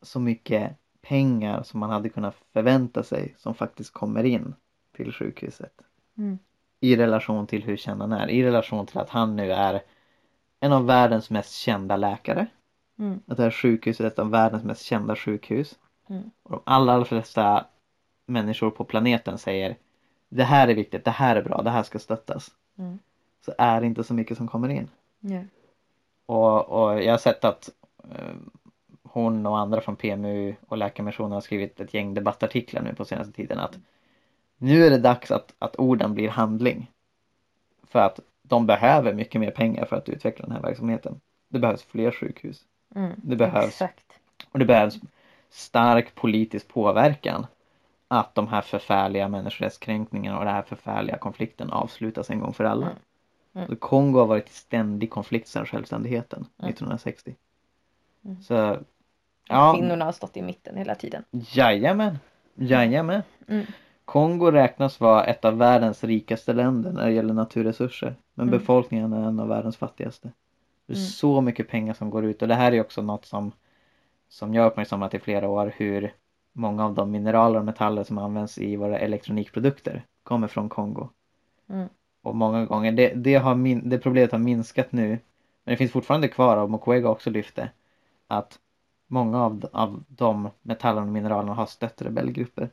så 0.02 0.20
mycket 0.20 0.78
pengar 1.02 1.64
som 1.64 1.80
man 1.80 1.90
hade 1.90 2.10
kunnat 2.10 2.36
förvänta 2.54 3.04
sig 3.04 3.36
som 3.38 3.56
faktiskt 3.56 3.94
kommer 3.94 4.24
in 4.24 4.56
till 4.96 5.14
sjukhuset. 5.14 5.82
Mm. 6.18 6.40
I 6.80 6.96
relation 6.96 7.48
till 7.48 7.64
hur 7.64 7.78
känd 7.78 8.02
han 8.02 8.12
är. 8.12 8.30
I 8.30 8.44
relation 8.44 8.86
till 8.86 8.98
att 8.98 9.10
han 9.10 9.36
nu 9.36 9.52
är 9.52 9.82
en 10.60 10.74
av 10.74 10.86
världens 10.86 11.30
mest 11.30 11.54
kända 11.54 11.98
läkare. 11.98 12.48
Mm. 13.00 13.20
Att 13.28 13.38
det 13.38 13.44
här 13.44 13.52
sjukhuset 13.52 14.04
är 14.04 14.08
ett 14.08 14.20
av 14.20 14.30
världens 14.30 14.64
mest 14.64 14.82
kända 14.82 15.16
sjukhus. 15.16 15.80
Mm. 16.10 16.32
Och 16.44 16.52
de 16.52 16.62
allra, 16.64 16.94
allra 16.94 17.06
flesta 17.06 17.66
människor 18.26 18.72
på 18.72 18.84
planeten 18.84 19.38
säger 19.38 19.78
det 20.30 20.44
här 20.44 20.68
är 20.68 20.76
viktigt, 20.76 21.06
det 21.06 21.12
här 21.12 21.36
är 21.36 21.42
bra, 21.42 21.62
det 21.62 21.70
här 21.70 21.84
ska 21.84 22.00
stöttas. 22.00 22.52
Mm. 22.78 23.00
Så 23.46 23.54
är 23.58 23.82
det 23.82 23.88
inte 23.88 24.04
så 24.04 24.14
mycket 24.14 24.38
som 24.38 24.48
kommer 24.48 24.70
in. 24.70 24.90
Ja. 25.20 25.42
Och, 26.26 26.70
och 26.70 27.04
jag 27.04 27.14
har 27.14 27.18
sett 27.18 27.46
att 27.46 27.70
eh, 28.04 28.36
hon 29.04 29.46
och 29.46 29.60
andra 29.60 29.82
från 29.82 29.96
PMU 29.96 30.56
och 30.68 30.78
Läkarmissionen 30.78 31.32
har 31.32 31.42
skrivit 31.42 31.80
ett 31.80 31.94
gäng 31.94 32.14
debattartiklar 32.14 32.82
nu 32.82 32.96
på 32.96 33.06
senaste 33.06 33.34
tiden 33.34 33.60
att 33.60 33.78
nu 34.58 34.86
är 34.86 34.90
det 34.90 34.98
dags 34.98 35.32
att, 35.32 35.54
att 35.60 35.76
orden 35.76 36.14
blir 36.14 36.30
handling. 36.30 36.92
För 37.84 38.00
att 38.00 38.20
de 38.44 38.66
behöver 38.66 39.14
mycket 39.14 39.42
mer 39.42 39.52
pengar 39.52 39.86
för 39.86 39.96
att 39.96 40.10
utveckla 40.10 40.46
den 40.46 40.56
här 40.56 40.62
verksamheten. 40.62 41.22
Det 41.50 41.60
behövs 41.60 41.84
fler 41.84 42.12
sjukhus 42.12 42.66
Mm. 42.96 43.12
Det 43.16 43.36
behövs. 43.36 43.68
Exakt. 43.68 44.20
och 44.52 44.60
det 44.60 44.66
behövs 44.66 45.00
stark 45.50 46.16
politisk 46.16 46.68
påverkan 46.68 47.46
att 48.08 48.36
de 48.36 48.48
här 48.48 48.62
förfärliga 48.62 49.28
människorättskränkningarna 49.28 50.40
och 50.40 50.46
den 50.46 50.54
här 50.54 50.62
förfärliga 50.62 51.18
konflikten 51.18 51.72
avslutas 51.72 52.30
en 52.30 52.40
gång 52.40 52.54
för 52.54 52.64
alla. 52.64 52.86
Mm. 52.86 52.98
Mm. 53.54 53.76
Kongo 53.76 54.20
har 54.20 54.26
varit 54.28 54.50
i 54.50 54.54
ständig 54.54 55.10
konflikt 55.12 55.48
sedan 55.48 55.66
självständigheten 55.66 56.40
Mm. 56.40 56.70
1960. 56.70 57.36
Mm. 58.26 58.42
Så 58.42 58.78
ja, 59.50 59.74
Kvinnorna 59.78 60.06
har 60.06 60.12
stått 60.12 60.38
i 60.38 60.42
mitten 60.42 60.78
hela 60.78 60.96
tiden. 60.96 61.24
jajamän, 61.32 62.18
jajamän. 62.56 63.22
Mm. 63.48 63.66
Kongo 64.06 64.52
räknas 64.52 65.00
vara 65.00 65.24
ett 65.26 65.46
av 65.46 65.58
världens 65.58 66.04
rikaste 66.04 66.54
länder 66.54 66.92
när 66.92 67.06
det 67.06 67.12
gäller 67.12 67.34
naturresurser. 67.34 68.16
Men 68.34 68.48
Mm. 68.48 68.60
befolkningen 68.60 69.14
är 69.14 69.28
en 69.28 69.40
av 69.40 69.48
världens 69.48 69.78
fattigaste. 69.78 70.32
Det 70.86 70.94
är 70.94 70.98
Mm. 70.98 71.08
så 71.08 71.42
mycket 71.42 71.70
pengar 71.70 71.94
som 71.94 72.10
går 72.10 72.26
ut 72.26 72.42
och 72.42 72.48
det 72.48 72.56
här 72.56 72.72
är 72.72 72.82
också 72.82 73.02
något 73.02 73.26
som 73.26 73.52
som 74.30 74.54
jag 74.54 74.66
uppmärksammat 74.68 75.14
i 75.14 75.20
flera 75.20 75.50
år 75.50 75.74
hur 75.78 76.14
många 76.54 76.86
av 76.86 76.94
de 76.94 77.12
mineraler 77.12 77.60
och 77.60 77.66
metaller 77.66 78.04
som 78.04 78.18
används 78.18 78.58
i 78.58 78.76
våra 78.76 79.00
elektronikprodukter 79.00 80.06
kommer 80.24 80.48
från 80.48 80.70
Kongo. 80.70 81.10
Mm. 81.70 81.90
Och 82.22 82.36
många 82.36 82.66
gånger, 82.66 82.92
det, 82.92 83.14
det, 83.16 83.36
har 83.36 83.56
min, 83.56 83.90
det 83.90 83.98
problemet 83.98 84.32
har 84.32 84.40
minskat 84.40 84.92
nu 84.92 85.20
men 85.64 85.74
det 85.74 85.78
finns 85.78 85.92
fortfarande 85.92 86.28
kvar 86.28 86.58
och 86.58 86.70
Mukwege 86.70 87.08
också 87.08 87.30
lyfte 87.30 87.70
att 88.28 88.60
många 89.08 89.44
av, 89.44 89.70
av 89.74 90.04
de 90.08 90.50
metallerna 90.62 91.08
och 91.08 91.14
mineralerna 91.14 91.54
har 91.54 91.66
stött 91.66 92.02
rebellgrupper. 92.02 92.70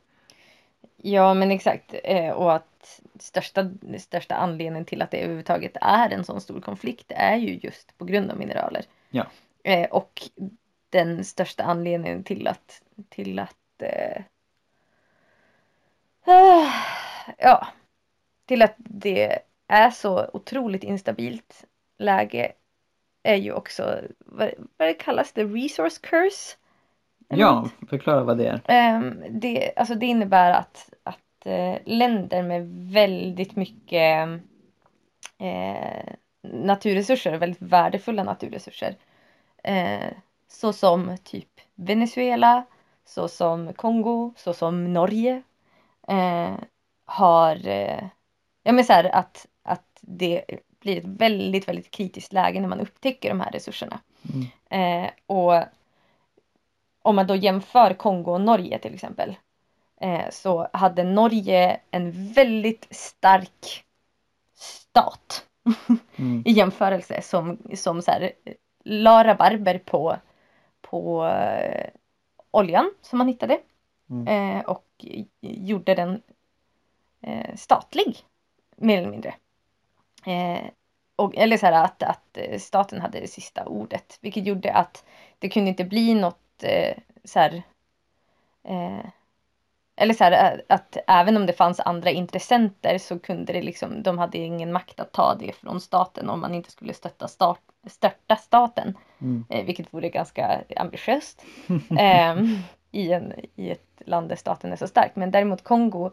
Ja 0.97 1.33
men 1.33 1.51
exakt 1.51 1.95
eh, 2.03 2.31
och 2.31 2.53
att 2.53 3.01
största, 3.19 3.71
största 3.97 4.35
anledningen 4.35 4.85
till 4.85 5.01
att 5.01 5.11
det 5.11 5.17
överhuvudtaget 5.17 5.77
är 5.81 6.09
en 6.09 6.23
sån 6.23 6.41
stor 6.41 6.61
konflikt 6.61 7.11
är 7.15 7.35
ju 7.35 7.59
just 7.63 7.97
på 7.97 8.05
grund 8.05 8.31
av 8.31 8.37
mineraler. 8.37 8.85
Ja. 9.09 9.25
Eh, 9.63 9.89
och 9.89 10.21
den 10.89 11.25
största 11.25 11.63
anledningen 11.63 12.23
till 12.23 12.47
att 12.47 12.81
till 13.09 13.39
att 13.39 13.81
eh, 13.81 14.21
ah, 16.25 16.71
ja 17.37 17.67
till 18.49 18.61
att 18.61 18.75
det 18.77 19.39
är 19.67 19.89
så 19.89 20.29
otroligt 20.33 20.83
instabilt 20.83 21.65
läge 21.97 22.51
är 23.23 23.35
ju 23.35 23.53
också 23.53 24.01
vad, 24.19 24.51
vad 24.77 24.87
det 24.87 24.93
kallas 24.93 25.31
det 25.33 25.43
resource 25.43 25.99
curse. 26.01 26.57
Ja, 27.27 27.69
förklara 27.89 28.23
vad 28.23 28.37
det 28.37 28.47
är. 28.47 28.61
Ehm, 28.65 29.23
det, 29.29 29.73
alltså 29.75 29.95
det 29.95 30.05
innebär 30.05 30.51
att, 30.51 30.93
att 31.03 31.45
eh, 31.45 31.75
länder 31.85 32.43
med 32.43 32.67
väldigt 32.91 33.55
mycket 33.55 34.29
eh, 35.37 36.13
naturresurser, 36.41 37.37
väldigt 37.37 37.61
värdefulla 37.61 38.23
naturresurser, 38.23 38.95
eh, 39.63 40.09
såsom 40.47 41.17
typ 41.23 41.61
Venezuela, 41.75 42.65
såsom 43.05 43.73
Kongo, 43.73 44.33
såsom 44.37 44.93
Norge, 44.93 45.41
har, 47.05 47.57
ja 48.63 48.71
men 48.71 48.85
så 48.85 48.93
här 48.93 49.15
att, 49.15 49.45
att 49.63 49.99
det 50.01 50.45
blir 50.79 50.97
ett 50.97 51.05
väldigt, 51.05 51.67
väldigt 51.67 51.91
kritiskt 51.91 52.33
läge 52.33 52.59
när 52.59 52.67
man 52.67 52.79
upptäcker 52.79 53.29
de 53.29 53.39
här 53.39 53.51
resurserna. 53.51 53.99
Mm. 54.69 55.05
Eh, 55.05 55.11
och 55.25 55.63
om 57.01 57.15
man 57.15 57.27
då 57.27 57.35
jämför 57.35 57.93
Kongo 57.93 58.31
och 58.31 58.41
Norge 58.41 58.79
till 58.79 58.93
exempel. 58.93 59.35
Eh, 60.01 60.29
så 60.29 60.67
hade 60.73 61.03
Norge 61.03 61.79
en 61.91 62.33
väldigt 62.33 62.87
stark 62.89 63.83
stat 64.55 65.45
Mm. 66.19 66.43
i 66.45 66.51
jämförelse 66.51 67.21
som, 67.21 67.57
som 67.75 68.01
så 68.01 68.11
här, 68.11 68.31
la 68.83 69.23
rabarber 69.23 69.77
på, 69.77 70.17
på 70.81 71.25
eh, 71.25 71.89
oljan 72.51 72.91
som 73.01 73.17
man 73.17 73.27
hittade. 73.27 73.59
Mm. 74.09 74.27
Eh, 74.27 74.65
och 74.65 75.05
gjorde 75.41 75.95
den 75.95 76.21
eh, 77.21 77.55
statlig 77.55 78.17
mer 78.81 78.97
eller 78.97 79.11
mindre. 79.11 79.33
Eh, 80.25 80.69
och, 81.15 81.37
eller 81.37 81.57
så 81.57 81.65
här 81.65 81.83
att, 81.83 82.03
att 82.03 82.37
eh, 82.37 82.59
staten 82.59 83.01
hade 83.01 83.19
det 83.19 83.27
sista 83.27 83.65
ordet 83.65 84.17
vilket 84.21 84.45
gjorde 84.45 84.73
att 84.73 85.05
det 85.39 85.49
kunde 85.49 85.69
inte 85.69 85.83
bli 85.83 86.13
något 86.13 86.63
eh, 86.63 86.97
så 87.23 87.39
här, 87.39 87.63
eh, 88.63 89.05
eller 89.95 90.13
så 90.13 90.23
här 90.23 90.53
eh, 90.53 90.75
att 90.75 90.97
även 91.07 91.37
om 91.37 91.45
det 91.45 91.53
fanns 91.53 91.79
andra 91.79 92.09
intressenter 92.09 92.97
så 92.97 93.19
kunde 93.19 93.53
det 93.53 93.61
liksom, 93.61 94.03
de 94.03 94.17
hade 94.17 94.37
ingen 94.37 94.71
makt 94.71 94.99
att 94.99 95.11
ta 95.11 95.35
det 95.35 95.55
från 95.55 95.81
staten 95.81 96.29
om 96.29 96.39
man 96.39 96.55
inte 96.55 96.71
skulle 96.71 96.93
stötta 96.93 97.27
start, 97.27 97.61
störta 97.87 98.35
staten. 98.35 98.97
Mm. 99.21 99.45
Eh, 99.49 99.65
vilket 99.65 99.93
vore 99.93 100.09
ganska 100.09 100.61
ambitiöst 100.75 101.45
ehm, 101.99 102.57
i, 102.91 103.11
en, 103.11 103.33
i 103.55 103.71
ett 103.71 104.01
land 104.05 104.29
där 104.29 104.35
staten 104.35 104.71
är 104.71 104.75
så 104.75 104.87
stark. 104.87 105.11
Men 105.15 105.31
däremot 105.31 105.63
Kongo, 105.63 106.11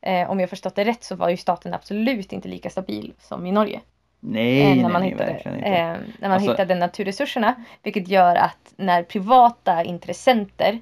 eh, 0.00 0.30
om 0.30 0.40
jag 0.40 0.50
förstått 0.50 0.74
det 0.74 0.84
rätt 0.84 1.04
så 1.04 1.16
var 1.16 1.28
ju 1.28 1.36
staten 1.36 1.74
absolut 1.74 2.32
inte 2.32 2.48
lika 2.48 2.70
stabil 2.70 3.12
som 3.18 3.46
i 3.46 3.52
Norge. 3.52 3.80
Nej, 4.20 4.70
eh, 4.78 4.82
när 4.82 4.88
man, 4.88 5.02
nej, 5.02 5.10
hittade, 5.10 5.32
eh, 5.32 5.72
när 5.72 5.98
man 6.20 6.32
Alltså- 6.32 6.50
hittade 6.50 6.74
naturresurserna. 6.74 7.54
Vilket 7.82 8.08
gör 8.08 8.36
att 8.36 8.74
när 8.76 9.02
privata 9.02 9.84
intressenter 9.84 10.78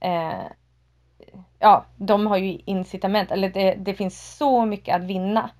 eh, 0.00 0.42
Ja, 1.58 1.84
de 1.96 2.26
har 2.26 2.36
ju 2.36 2.58
incitament, 2.64 3.30
eller 3.30 3.48
det, 3.48 3.74
det 3.74 3.94
finns 3.94 4.36
så 4.36 4.64
mycket 4.64 4.96
att 4.96 5.02
vinna 5.02 5.50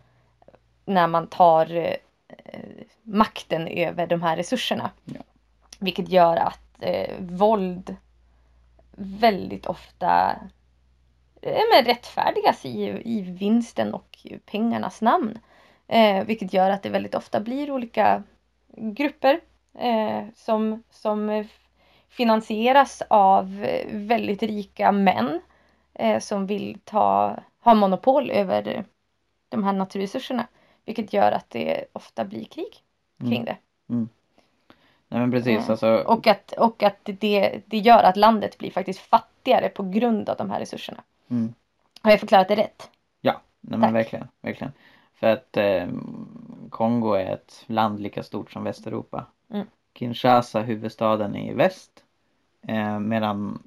när 0.85 1.07
man 1.07 1.27
tar 1.27 1.77
eh, 1.77 1.95
makten 3.03 3.69
över 3.69 4.07
de 4.07 4.23
här 4.23 4.37
resurserna. 4.37 4.91
Ja. 5.05 5.21
Vilket 5.79 6.09
gör 6.09 6.37
att 6.37 6.61
eh, 6.81 7.11
våld 7.19 7.97
väldigt 8.97 9.67
ofta 9.67 10.37
men 11.45 11.85
rättfärdigas 11.85 12.65
i, 12.65 13.03
i 13.05 13.21
vinsten 13.21 13.95
och 13.95 14.19
pengarnas 14.47 15.03
namn. 15.03 15.39
Eh, 15.87 16.25
vilket 16.25 16.53
gör 16.53 16.71
att 16.71 16.83
det 16.83 16.89
väldigt 16.89 17.15
ofta 17.15 17.41
blir 17.41 17.71
olika 17.71 18.23
grupper 18.77 19.41
eh, 19.79 20.25
som, 20.35 20.83
som 20.91 21.31
eh, 21.31 21.47
finansieras 22.09 23.03
av 23.09 23.65
eh, 23.65 23.87
väldigt 23.91 24.43
rika 24.43 24.93
män 24.93 25.41
eh, 25.95 26.19
som 26.19 26.47
vill 26.47 26.79
ta, 26.85 27.37
ha 27.61 27.75
monopol 27.75 28.31
över 28.31 28.85
de 29.49 29.65
här 29.65 29.73
naturresurserna. 29.73 30.47
Vilket 30.85 31.13
gör 31.13 31.33
att 31.33 31.51
det 31.51 31.85
ofta 31.93 32.25
blir 32.25 32.45
krig 32.45 32.75
kring 33.19 33.33
Mm. 33.33 33.45
det. 33.45 33.57
Nej 35.09 35.21
men 35.21 35.31
precis 35.31 35.65
Eh, 35.65 35.71
alltså. 35.71 35.97
Och 36.07 36.27
att, 36.27 36.53
och 36.53 36.83
att 36.83 37.01
det, 37.05 37.61
det 37.67 37.79
gör 37.79 38.03
att 38.03 38.17
landet 38.17 38.59
blir 38.59 38.71
faktiskt 38.71 39.01
fattigare 39.01 39.69
på 39.69 39.83
grund 39.83 40.29
av 40.29 40.37
de 40.37 40.51
här 40.51 40.61
resurserna. 40.61 41.03
Mm. 41.29 41.55
Har 42.03 42.11
jag 42.11 42.21
förklarat 42.21 42.49
det 42.49 42.57
rätt? 42.57 42.91
Ja, 43.21 43.41
nej 43.61 43.79
men 43.79 43.93
verkligen, 43.93 44.29
verkligen. 44.41 44.73
För 45.15 45.27
att 45.27 45.57
eh, 45.57 45.89
Kongo 46.71 47.13
är 47.13 47.35
ett 47.35 47.65
land 47.67 48.01
lika 48.01 48.23
stort 48.23 48.53
som 48.53 48.65
Västeuropa. 48.65 49.27
Mm. 49.51 49.67
Kinshasa, 49.95 50.61
huvudstaden, 50.61 51.37
är 51.37 51.51
i 51.51 51.55
väst. 51.55 52.05
Eh, 52.63 52.99
medan 52.99 53.63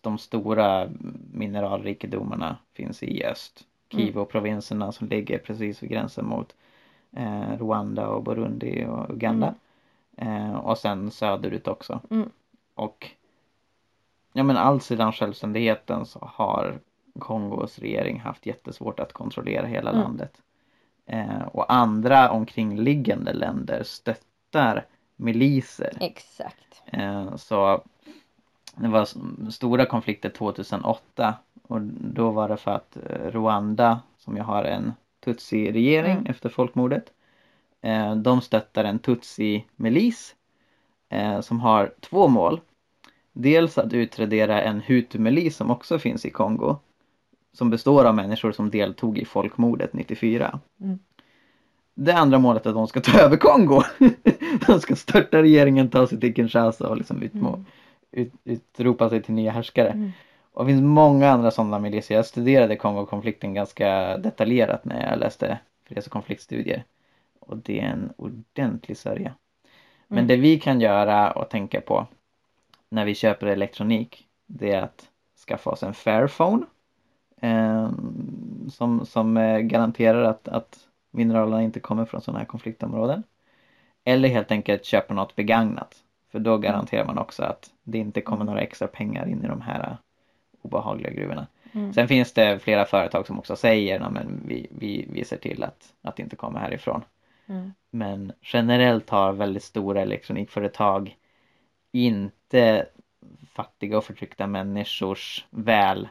de 0.00 0.18
stora 0.18 0.88
mineralrikedomarna 1.32 2.56
finns 2.74 3.02
i 3.02 3.24
öst. 3.24 3.66
Mm. 3.92 4.06
Kivu-provinserna 4.06 4.92
som 4.92 5.08
ligger 5.08 5.38
precis 5.38 5.82
vid 5.82 5.90
gränsen 5.90 6.26
mot 6.26 6.54
eh, 7.12 7.58
Rwanda 7.58 8.08
och 8.08 8.22
Burundi 8.22 8.86
och 8.86 9.10
Uganda. 9.10 9.54
Eh, 10.16 10.54
och 10.54 10.78
sen 10.78 11.10
söderut 11.10 11.68
också. 11.68 12.00
Mm. 12.10 12.30
Och 12.74 13.10
ja 14.32 14.42
men 14.42 14.56
allt 14.56 14.82
sedan 14.82 15.12
självständigheten 15.12 16.06
så 16.06 16.18
har 16.32 16.80
Kongos 17.18 17.78
regering 17.78 18.20
haft 18.20 18.46
jättesvårt 18.46 19.00
att 19.00 19.12
kontrollera 19.12 19.66
hela 19.66 19.90
Mm. 19.90 20.02
landet. 20.02 20.42
Eh, 21.06 21.42
och 21.52 21.72
andra 21.72 22.30
omkringliggande 22.30 23.32
länder 23.32 23.82
stöttar 23.82 24.86
miliser. 25.16 25.96
Exakt. 26.00 26.82
Eh, 26.86 27.36
så 27.36 27.82
det 28.76 28.88
var 28.88 29.08
stora 29.50 29.86
konflikter 29.86 30.28
2008 30.30 31.34
och 31.68 31.80
då 32.00 32.30
var 32.30 32.48
det 32.48 32.56
för 32.56 32.70
att 32.70 32.96
eh, 32.96 33.30
Rwanda 33.30 34.00
som 34.18 34.36
ju 34.36 34.42
har 34.42 34.64
en 34.64 34.92
Tutsi-regering 35.24 36.12
Mm. 36.12 36.26
efter 36.26 36.48
folkmordet 36.48 37.12
eh, 37.82 38.14
de 38.14 38.40
stöttar 38.40 38.84
en 38.84 38.98
Tutsi-milis 38.98 40.34
eh, 41.08 41.40
som 41.40 41.60
har 41.60 41.92
två 42.00 42.28
mål. 42.28 42.60
Dels 43.32 43.78
att 43.78 43.92
utradera 43.92 44.62
en 44.62 44.80
Hutu-milis 44.80 45.56
som 45.56 45.70
också 45.70 45.98
finns 45.98 46.26
i 46.26 46.30
Kongo 46.30 46.76
som 47.52 47.70
består 47.70 48.04
av 48.04 48.14
människor 48.14 48.52
som 48.52 48.70
deltog 48.70 49.18
i 49.18 49.24
folkmordet 49.24 49.92
94. 49.92 50.60
Mm. 50.80 50.98
Det 51.94 52.12
andra 52.12 52.38
målet 52.38 52.66
är 52.66 52.70
att 52.70 52.76
de 52.76 52.86
ska 52.88 53.00
ta 53.00 53.18
över 53.24 53.36
Kongo. 53.36 53.82
de 54.66 54.80
ska 54.80 54.96
störta 54.96 55.42
regeringen, 55.42 55.90
ta 55.90 56.06
sig 56.06 56.20
till 56.20 56.34
Kinshasa 56.34 56.88
och 56.88 56.96
liksom 56.96 57.22
utmå, 57.22 57.48
Mm. 57.48 57.64
ut, 58.12 58.32
utropa 58.44 59.08
sig 59.10 59.22
till 59.22 59.34
nya 59.34 59.50
härskare. 59.50 59.88
Mm. 59.88 60.10
Och 60.52 60.64
det 60.64 60.70
finns 60.72 60.82
många 60.82 61.30
andra 61.30 61.50
sådana 61.50 61.78
milisier. 61.78 62.18
Jag 62.18 62.26
studerade 62.26 62.76
Kongo-konflikten 62.76 63.54
ganska 63.54 64.18
detaljerat 64.18 64.84
när 64.84 65.10
jag 65.10 65.18
läste 65.18 65.58
freds 65.88 66.06
och 66.06 66.12
konfliktstudier. 66.12 66.84
Och 67.40 67.56
det 67.56 67.80
är 67.80 67.84
en 67.84 68.12
ordentlig 68.16 68.96
sörja. 68.96 69.34
Men 70.08 70.18
Mm. 70.18 70.28
det 70.28 70.36
vi 70.36 70.60
kan 70.60 70.80
göra 70.80 71.30
och 71.32 71.48
tänka 71.50 71.80
på 71.80 72.06
när 72.88 73.04
vi 73.04 73.14
köper 73.14 73.46
elektronik 73.46 74.26
det 74.46 74.72
är 74.72 74.82
att 74.82 75.08
skaffa 75.46 75.70
oss 75.70 75.82
en 75.82 75.94
Fairphone 75.94 76.66
eh, 77.40 77.90
som, 78.68 79.06
som 79.06 79.36
eh, 79.36 79.58
garanterar 79.58 80.22
att, 80.22 80.48
att 80.48 80.78
mineralerna 81.10 81.62
inte 81.62 81.80
kommer 81.80 82.04
från 82.04 82.20
sådana 82.20 82.38
här 82.38 82.46
konfliktområden. 82.46 83.22
Eller 84.04 84.28
helt 84.28 84.50
enkelt 84.50 84.84
köpa 84.84 85.14
något 85.14 85.36
begagnat. 85.36 85.96
För 86.32 86.38
då 86.38 86.58
garanterar 86.58 87.06
man 87.06 87.18
också 87.18 87.42
att 87.42 87.70
det 87.82 87.98
inte 87.98 88.20
kommer 88.20 88.44
några 88.44 88.60
extra 88.60 88.88
pengar 88.88 89.28
in 89.28 89.44
i 89.44 89.48
de 89.48 89.60
här 89.60 89.80
eh, 89.80 89.96
obehagliga 90.62 91.12
gruvorna. 91.12 91.46
Mm. 91.72 91.92
Sen 91.92 92.08
finns 92.08 92.32
det 92.32 92.58
flera 92.58 92.84
företag 92.84 93.26
som 93.26 93.38
också 93.38 93.56
säger 93.56 94.00
att 94.00 94.12
vi, 94.46 94.66
vi, 94.70 95.08
vi 95.12 95.24
ser 95.24 95.36
till 95.36 95.62
att, 95.62 95.92
att 96.02 96.16
det 96.16 96.22
inte 96.22 96.36
kommer 96.36 96.60
härifrån. 96.60 97.04
Mm. 97.46 97.72
Men 97.90 98.32
generellt 98.40 99.10
har 99.10 99.32
väldigt 99.32 99.62
stora 99.62 100.00
elektronikföretag 100.00 101.16
inte 101.92 102.86
fattiga 103.52 103.98
och 103.98 104.04
förtryckta 104.04 104.46
människors 104.46 105.46
väl 105.50 106.08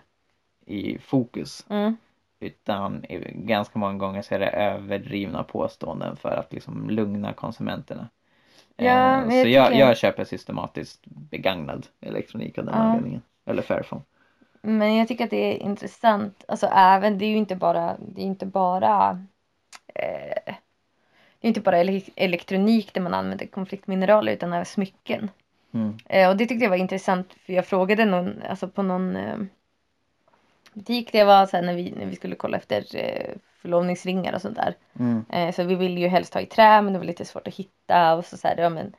i 0.69 0.97
fokus. 0.99 1.65
Mm. 1.69 1.97
Utan 2.39 3.05
ganska 3.33 3.79
många 3.79 3.97
gånger 3.97 4.21
så 4.21 4.35
är 4.35 4.39
det 4.39 4.49
överdrivna 4.49 5.43
påståenden 5.43 6.15
för 6.15 6.29
att 6.29 6.53
liksom 6.53 6.89
lugna 6.89 7.33
konsumenterna. 7.33 8.09
Ja, 8.75 9.23
Eh, 9.23 9.29
så 9.29 9.47
jag, 9.47 9.75
jag 9.75 9.97
köper 9.97 10.23
systematiskt 10.23 11.01
begagnad 11.05 11.87
elektronik 12.01 12.57
av 12.57 12.65
den 12.65 12.73
Ja. 12.77 12.81
anledningen. 12.81 13.21
Eller 13.45 13.61
Fairphone. 13.61 14.01
Men 14.61 14.95
jag 14.95 15.07
tycker 15.07 15.23
att 15.23 15.29
det 15.29 15.55
är 15.55 15.63
intressant. 15.63 16.43
Alltså 16.47 16.67
även, 16.67 17.17
det 17.17 17.25
är 17.25 17.29
ju 17.29 17.37
inte 17.37 17.55
bara, 17.55 17.97
det 17.99 18.21
är 18.21 18.25
inte 18.25 18.45
bara 18.45 19.25
eh, 19.95 20.53
det 21.41 21.47
är 21.47 21.49
inte 21.49 21.61
bara 21.61 21.77
ele- 21.83 22.11
elektronik 22.15 22.93
där 22.93 23.01
man 23.01 23.13
använder 23.13 23.45
konfliktmineraler 23.45 24.33
utan 24.33 24.53
även 24.53 24.65
smycken. 24.65 25.29
Mm. 25.73 25.97
Eh, 26.05 26.29
och 26.29 26.37
det 26.37 26.45
tyckte 26.45 26.65
jag 26.65 26.69
var 26.69 26.77
intressant 26.77 27.33
för 27.33 27.53
jag 27.53 27.65
frågade 27.65 28.05
någon, 28.05 28.41
alltså 28.49 28.67
på 28.67 28.83
någon 28.83 29.15
butik 30.79 31.11
det 31.11 31.23
var 31.23 31.53
här 31.53 31.61
när 31.61 31.73
vi, 31.73 31.91
när 31.91 32.05
vi 32.05 32.15
skulle 32.15 32.35
kolla 32.35 32.57
efter 32.57 32.95
eh, 32.95 33.35
förlovningsringar 33.61 34.33
och 34.33 34.41
sånt 34.41 34.55
där. 34.55 34.75
Mm. 34.99 35.25
Eh, 35.29 35.55
så 35.55 35.63
vi 35.63 35.75
ville 35.75 35.99
ju 35.99 36.07
helst 36.07 36.33
ha 36.33 36.41
i 36.41 36.45
trä 36.45 36.81
men 36.81 36.93
det 36.93 36.99
var 36.99 37.05
lite 37.05 37.25
svårt 37.25 37.47
att 37.47 37.55
hitta 37.55 38.13
och 38.13 38.25
så, 38.25 38.37
så 38.37 38.47
här, 38.47 38.57
ja, 38.57 38.69
men 38.69 38.93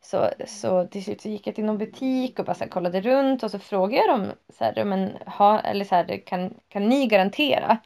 så, 0.00 0.30
så 0.46 0.86
till 0.86 1.04
slut 1.04 1.20
så 1.20 1.28
gick 1.28 1.46
jag 1.46 1.54
till 1.54 1.64
någon 1.64 1.78
butik 1.78 2.38
och 2.38 2.44
bara 2.44 2.54
så 2.54 2.64
här, 2.64 2.70
kollade 2.70 3.00
runt 3.00 3.42
och 3.42 3.50
så 3.50 3.58
frågade 3.58 4.06
jag 4.06 4.18
dem 4.18 4.32
så 4.58 4.64
här, 4.64 4.84
men 4.84 5.10
ha, 5.26 5.60
eller 5.60 5.84
så 5.84 5.94
här, 5.94 6.26
kan, 6.26 6.54
kan 6.68 6.88
ni 6.88 7.06
garantera 7.06 7.78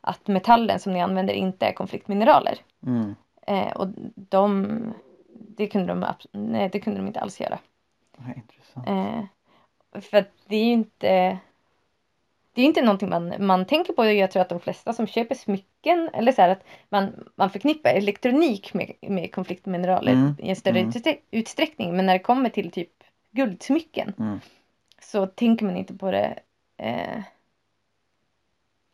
att 0.00 0.26
metallen 0.26 0.78
som 0.78 0.92
ni 0.92 1.00
använder 1.00 1.34
inte 1.34 1.66
är 1.66 1.72
konfliktmineraler? 1.72 2.58
Mm. 2.86 3.14
Eh, 3.46 3.72
och 3.72 3.88
de, 4.14 4.94
det 5.56 5.66
kunde 5.66 5.88
de, 5.88 6.06
nej, 6.32 6.68
det 6.72 6.80
kunde 6.80 7.00
de 7.00 7.06
inte 7.06 7.20
alls 7.20 7.40
göra. 7.40 7.58
Ja, 8.18 8.34
intressant. 8.36 8.88
Eh, 8.88 10.00
för 10.00 10.16
att 10.16 10.30
det 10.46 10.56
är 10.56 10.64
ju 10.64 10.72
inte 10.72 11.38
det 12.56 12.62
är 12.62 12.66
inte 12.66 12.82
någonting 12.82 13.08
man, 13.08 13.34
man 13.46 13.66
tänker 13.66 13.92
på. 13.92 14.04
Jag 14.04 14.30
tror 14.30 14.42
att 14.42 14.48
de 14.48 14.60
flesta 14.60 14.92
som 14.92 15.06
köper 15.06 15.34
smycken 15.34 16.10
eller 16.12 16.32
så 16.32 16.42
här 16.42 16.48
att 16.48 16.64
man, 16.88 17.28
man 17.34 17.50
förknippar 17.50 17.90
elektronik 17.90 18.74
med, 18.74 18.92
med 19.00 19.34
konfliktmineraler 19.34 20.12
Mm, 20.12 20.34
i 20.38 20.50
en 20.50 20.56
större 20.56 20.78
mm. 20.80 20.92
utsträckning. 21.30 21.96
Men 21.96 22.06
när 22.06 22.12
det 22.12 22.18
kommer 22.18 22.50
till 22.50 22.70
typ 22.70 22.92
guldsmycken 23.30 24.14
Mm. 24.18 24.40
så 25.02 25.26
tänker 25.26 25.64
man 25.66 25.76
inte 25.76 25.94
på 25.94 26.10
det 26.10 26.38
eh, 26.76 27.22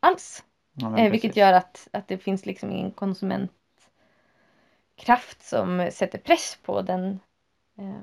alls. 0.01 0.45
Ja, 0.75 0.99
Eh, 0.99 1.11
vilket 1.11 1.37
gör 1.37 1.53
att, 1.53 1.89
att 1.93 2.09
det 2.09 2.19
finns 2.19 2.47
liksom 2.47 2.71
ingen 2.71 2.91
konsumentkraft 2.91 3.53
som 5.43 5.89
sätter 5.93 6.19
press 6.19 6.59
på 6.63 6.83
den 6.83 7.21
eh, 7.79 8.01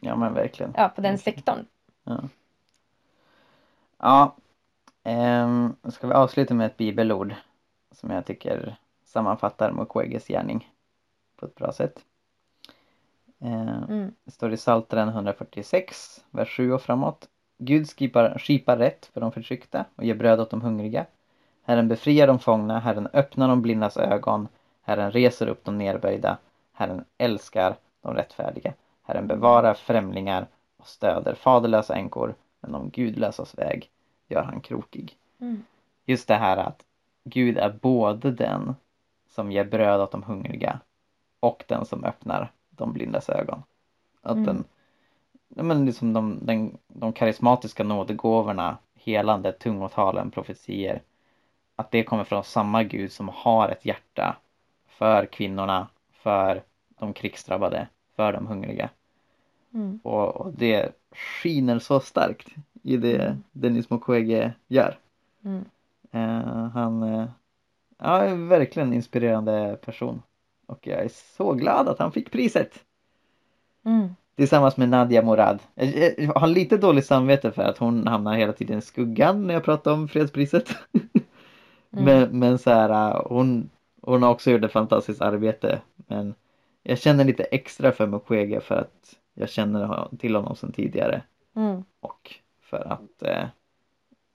Ja 0.00 0.16
men 0.16 0.34
verkligen. 0.34 0.72
ja, 0.76 0.88
på 0.88 1.00
den 1.00 1.12
Verkligen. 1.12 1.36
sektorn. 1.36 1.66
Ja. 2.04 2.28
Ja. 3.98 4.36
ehm, 5.02 5.76
ska 5.88 6.06
vi 6.06 6.14
avsluta 6.14 6.54
med 6.54 6.66
ett 6.66 6.76
bibelord 6.76 7.34
som 7.92 8.10
jag 8.10 8.26
tycker 8.26 8.76
sammanfattar 9.04 9.72
Mukweges 9.72 10.28
gärning 10.28 10.72
på 11.36 11.46
ett 11.46 11.54
bra 11.54 11.72
sätt. 11.72 12.04
Eh, 13.40 13.82
Mm. 13.88 14.12
Det 14.24 14.30
står 14.30 14.52
i 14.52 14.56
Psaltaren 14.56 15.08
146, 15.08 16.24
vers 16.30 16.56
7 16.56 16.72
och 16.72 16.82
framåt. 16.82 17.28
Gud 17.58 17.90
skipar, 17.90 18.38
skipar 18.38 18.76
rätt 18.76 19.06
för 19.06 19.20
de 19.20 19.32
förtryckta 19.32 19.84
och 19.96 20.04
ger 20.04 20.14
bröd 20.14 20.40
åt 20.40 20.50
de 20.50 20.60
hungriga. 20.62 21.06
Herren 21.62 21.88
befriar 21.88 22.26
de 22.26 22.38
fångna, 22.38 22.78
Herren 22.80 23.08
öppnar 23.12 23.48
de 23.48 23.62
blindas 23.62 23.96
ögon, 23.96 24.48
Herren 24.82 25.10
reser 25.12 25.46
upp 25.46 25.64
de 25.64 25.78
nerböjda, 25.78 26.38
Herren 26.72 27.04
älskar 27.18 27.76
de 28.02 28.14
rättfärdiga. 28.14 28.72
Herren 29.02 29.26
bevarar 29.26 29.74
främlingar 29.74 30.46
och 30.84 30.88
stöder 30.88 31.34
faderlösa 31.34 31.94
änkor, 31.94 32.34
men 32.60 32.72
de 32.72 32.90
gudlösas 32.90 33.58
väg 33.58 33.90
gör 34.28 34.42
han 34.42 34.60
krokig. 34.60 35.16
Mm. 35.40 35.62
Just 36.04 36.28
det 36.28 36.34
här 36.34 36.56
att 36.56 36.84
Gud 37.24 37.58
är 37.58 37.78
både 37.82 38.30
den 38.30 38.74
som 39.28 39.52
ger 39.52 39.64
bröd 39.64 40.00
åt 40.00 40.10
de 40.10 40.22
hungriga 40.22 40.80
och 41.40 41.64
den 41.68 41.84
som 41.84 42.04
öppnar 42.04 42.52
de 42.70 42.92
blindas 42.92 43.28
ögon. 43.28 43.62
Att 44.22 44.36
Mm. 44.36 44.44
den, 44.44 44.64
men 45.48 45.86
liksom 45.86 46.12
de, 46.12 46.38
den, 46.42 46.78
de 46.88 47.12
karismatiska 47.12 47.84
nådegåvorna, 47.84 48.78
helandet, 48.94 49.58
tungotalen, 49.58 50.30
profetier, 50.30 51.02
att 51.76 51.90
det 51.90 52.04
kommer 52.04 52.24
från 52.24 52.44
samma 52.44 52.82
Gud 52.82 53.12
som 53.12 53.28
har 53.28 53.68
ett 53.68 53.84
hjärta 53.84 54.36
för 54.86 55.26
kvinnorna, 55.26 55.88
för 56.12 56.62
de 56.88 57.12
krigsdrabbade, 57.12 57.88
för 58.16 58.32
de 58.32 58.46
hungriga. 58.46 58.90
Mm. 59.74 60.00
Och, 60.02 60.36
och 60.36 60.52
det 60.52 60.92
skiner 61.42 61.78
så 61.78 62.00
starkt 62.00 62.48
i 62.82 62.96
det 62.96 63.16
Mm. 63.16 63.42
Dennis 63.52 63.90
Mukwege 63.90 64.52
gör. 64.68 64.98
Mm. 65.44 65.64
Eh, 66.10 66.68
han 66.68 67.02
eh, 67.02 67.28
ja, 67.98 68.18
är 68.18 68.34
verkligen 68.34 68.88
en 68.88 68.94
inspirerande 68.94 69.78
person. 69.84 70.22
Och 70.66 70.86
jag 70.86 71.04
är 71.04 71.10
så 71.36 71.52
glad 71.52 71.88
att 71.88 71.98
han 71.98 72.12
fick 72.12 72.30
priset. 72.30 72.84
Mm. 73.84 74.08
Tillsammans 74.36 74.76
med 74.76 74.88
Nadia 74.88 75.22
Morad. 75.22 75.58
Jag, 75.74 76.14
jag 76.18 76.32
har 76.32 76.46
lite 76.46 76.76
dåligt 76.76 77.06
samvete 77.06 77.52
för 77.52 77.62
att 77.62 77.78
hon 77.78 78.06
hamnar 78.06 78.34
hela 78.34 78.52
tiden 78.52 78.78
i 78.78 78.82
skuggan 78.82 79.46
när 79.46 79.54
jag 79.54 79.64
pratar 79.64 79.92
om 79.92 80.08
fredspriset. 80.08 80.76
Mm. 81.96 82.04
Men, 82.04 82.38
men 82.38 82.58
så 82.58 82.70
här, 82.70 83.22
hon, 83.28 83.70
hon 84.00 84.22
har 84.22 84.30
också 84.30 84.50
gjort 84.50 84.64
ett 84.64 84.72
fantastiskt 84.72 85.20
arbete. 85.20 85.80
Men 85.96 86.34
jag 86.82 86.98
känner 86.98 87.24
lite 87.24 87.42
extra 87.42 87.92
för 87.92 88.06
Mukwege 88.06 88.60
för 88.60 88.74
att 88.74 89.16
jag 89.34 89.48
känner 89.50 90.08
till 90.18 90.34
honom 90.36 90.56
sedan 90.56 90.72
tidigare. 90.72 91.22
Mm. 91.56 91.84
Och 92.00 92.34
för 92.60 92.92
att 92.92 93.22
eh, 93.22 93.46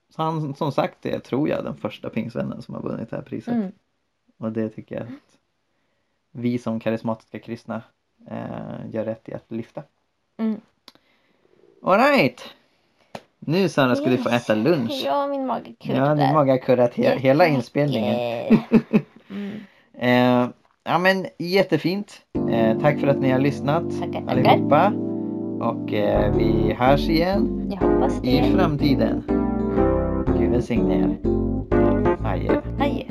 så 0.09 0.21
han 0.21 0.55
som 0.55 0.71
sagt 0.71 1.05
är, 1.05 1.19
tror 1.19 1.49
jag, 1.49 1.63
den 1.63 1.75
första 1.75 2.09
pingsvännen 2.09 2.61
som 2.61 2.75
har 2.75 2.81
vunnit 2.81 3.09
det 3.09 3.15
här 3.15 3.23
priset. 3.23 3.53
Mm. 3.53 3.71
Och 4.37 4.51
det 4.51 4.69
tycker 4.69 4.95
jag 4.95 5.03
att 5.03 5.37
vi 6.31 6.57
som 6.59 6.79
karismatiska 6.79 7.39
kristna 7.39 7.81
eh, 8.27 8.89
gör 8.91 9.05
rätt 9.05 9.29
i 9.29 9.33
att 9.33 9.51
lyfta. 9.51 9.83
Mm. 10.37 10.61
Alright! 11.83 12.41
Nu 13.39 13.69
Sandra 13.69 13.95
ska 13.95 14.05
du 14.09 14.17
få 14.17 14.29
äta 14.29 14.55
lunch. 14.55 15.01
Ja, 15.05 15.27
min 15.27 15.45
mage 15.45 15.73
kurrar. 15.79 16.05
Ja, 16.09 16.15
din 16.15 16.33
mage 16.33 16.51
har 16.51 16.57
kurrat 16.57 16.93
he- 16.95 17.17
hela 17.17 17.47
inspelningen. 17.47 18.15
Mm. 19.29 19.59
Eh, 19.93 20.49
ja 20.85 20.97
men 20.97 21.25
jättefint. 21.39 22.13
Eh, 22.51 22.79
tack 22.79 22.99
för 22.99 23.07
att 23.07 23.19
ni 23.19 23.29
har 23.31 23.39
lyssnat 23.39 23.83
Tackar, 23.99 24.21
tackar. 24.21 24.31
allihopa. 24.31 24.93
Och 25.61 25.93
eh, 25.93 26.35
vi 26.37 26.73
hörs 26.79 27.09
igen 27.09 27.67
Jag 27.71 27.87
hoppas 27.89 28.23
i 28.23 28.37
det. 28.37 28.57
framtiden. 28.57 29.23
Gud 30.39 30.51
välsigne 30.51 30.95
er. 30.95 31.17
Adjö. 32.25 32.61
Adjö. 32.79 33.03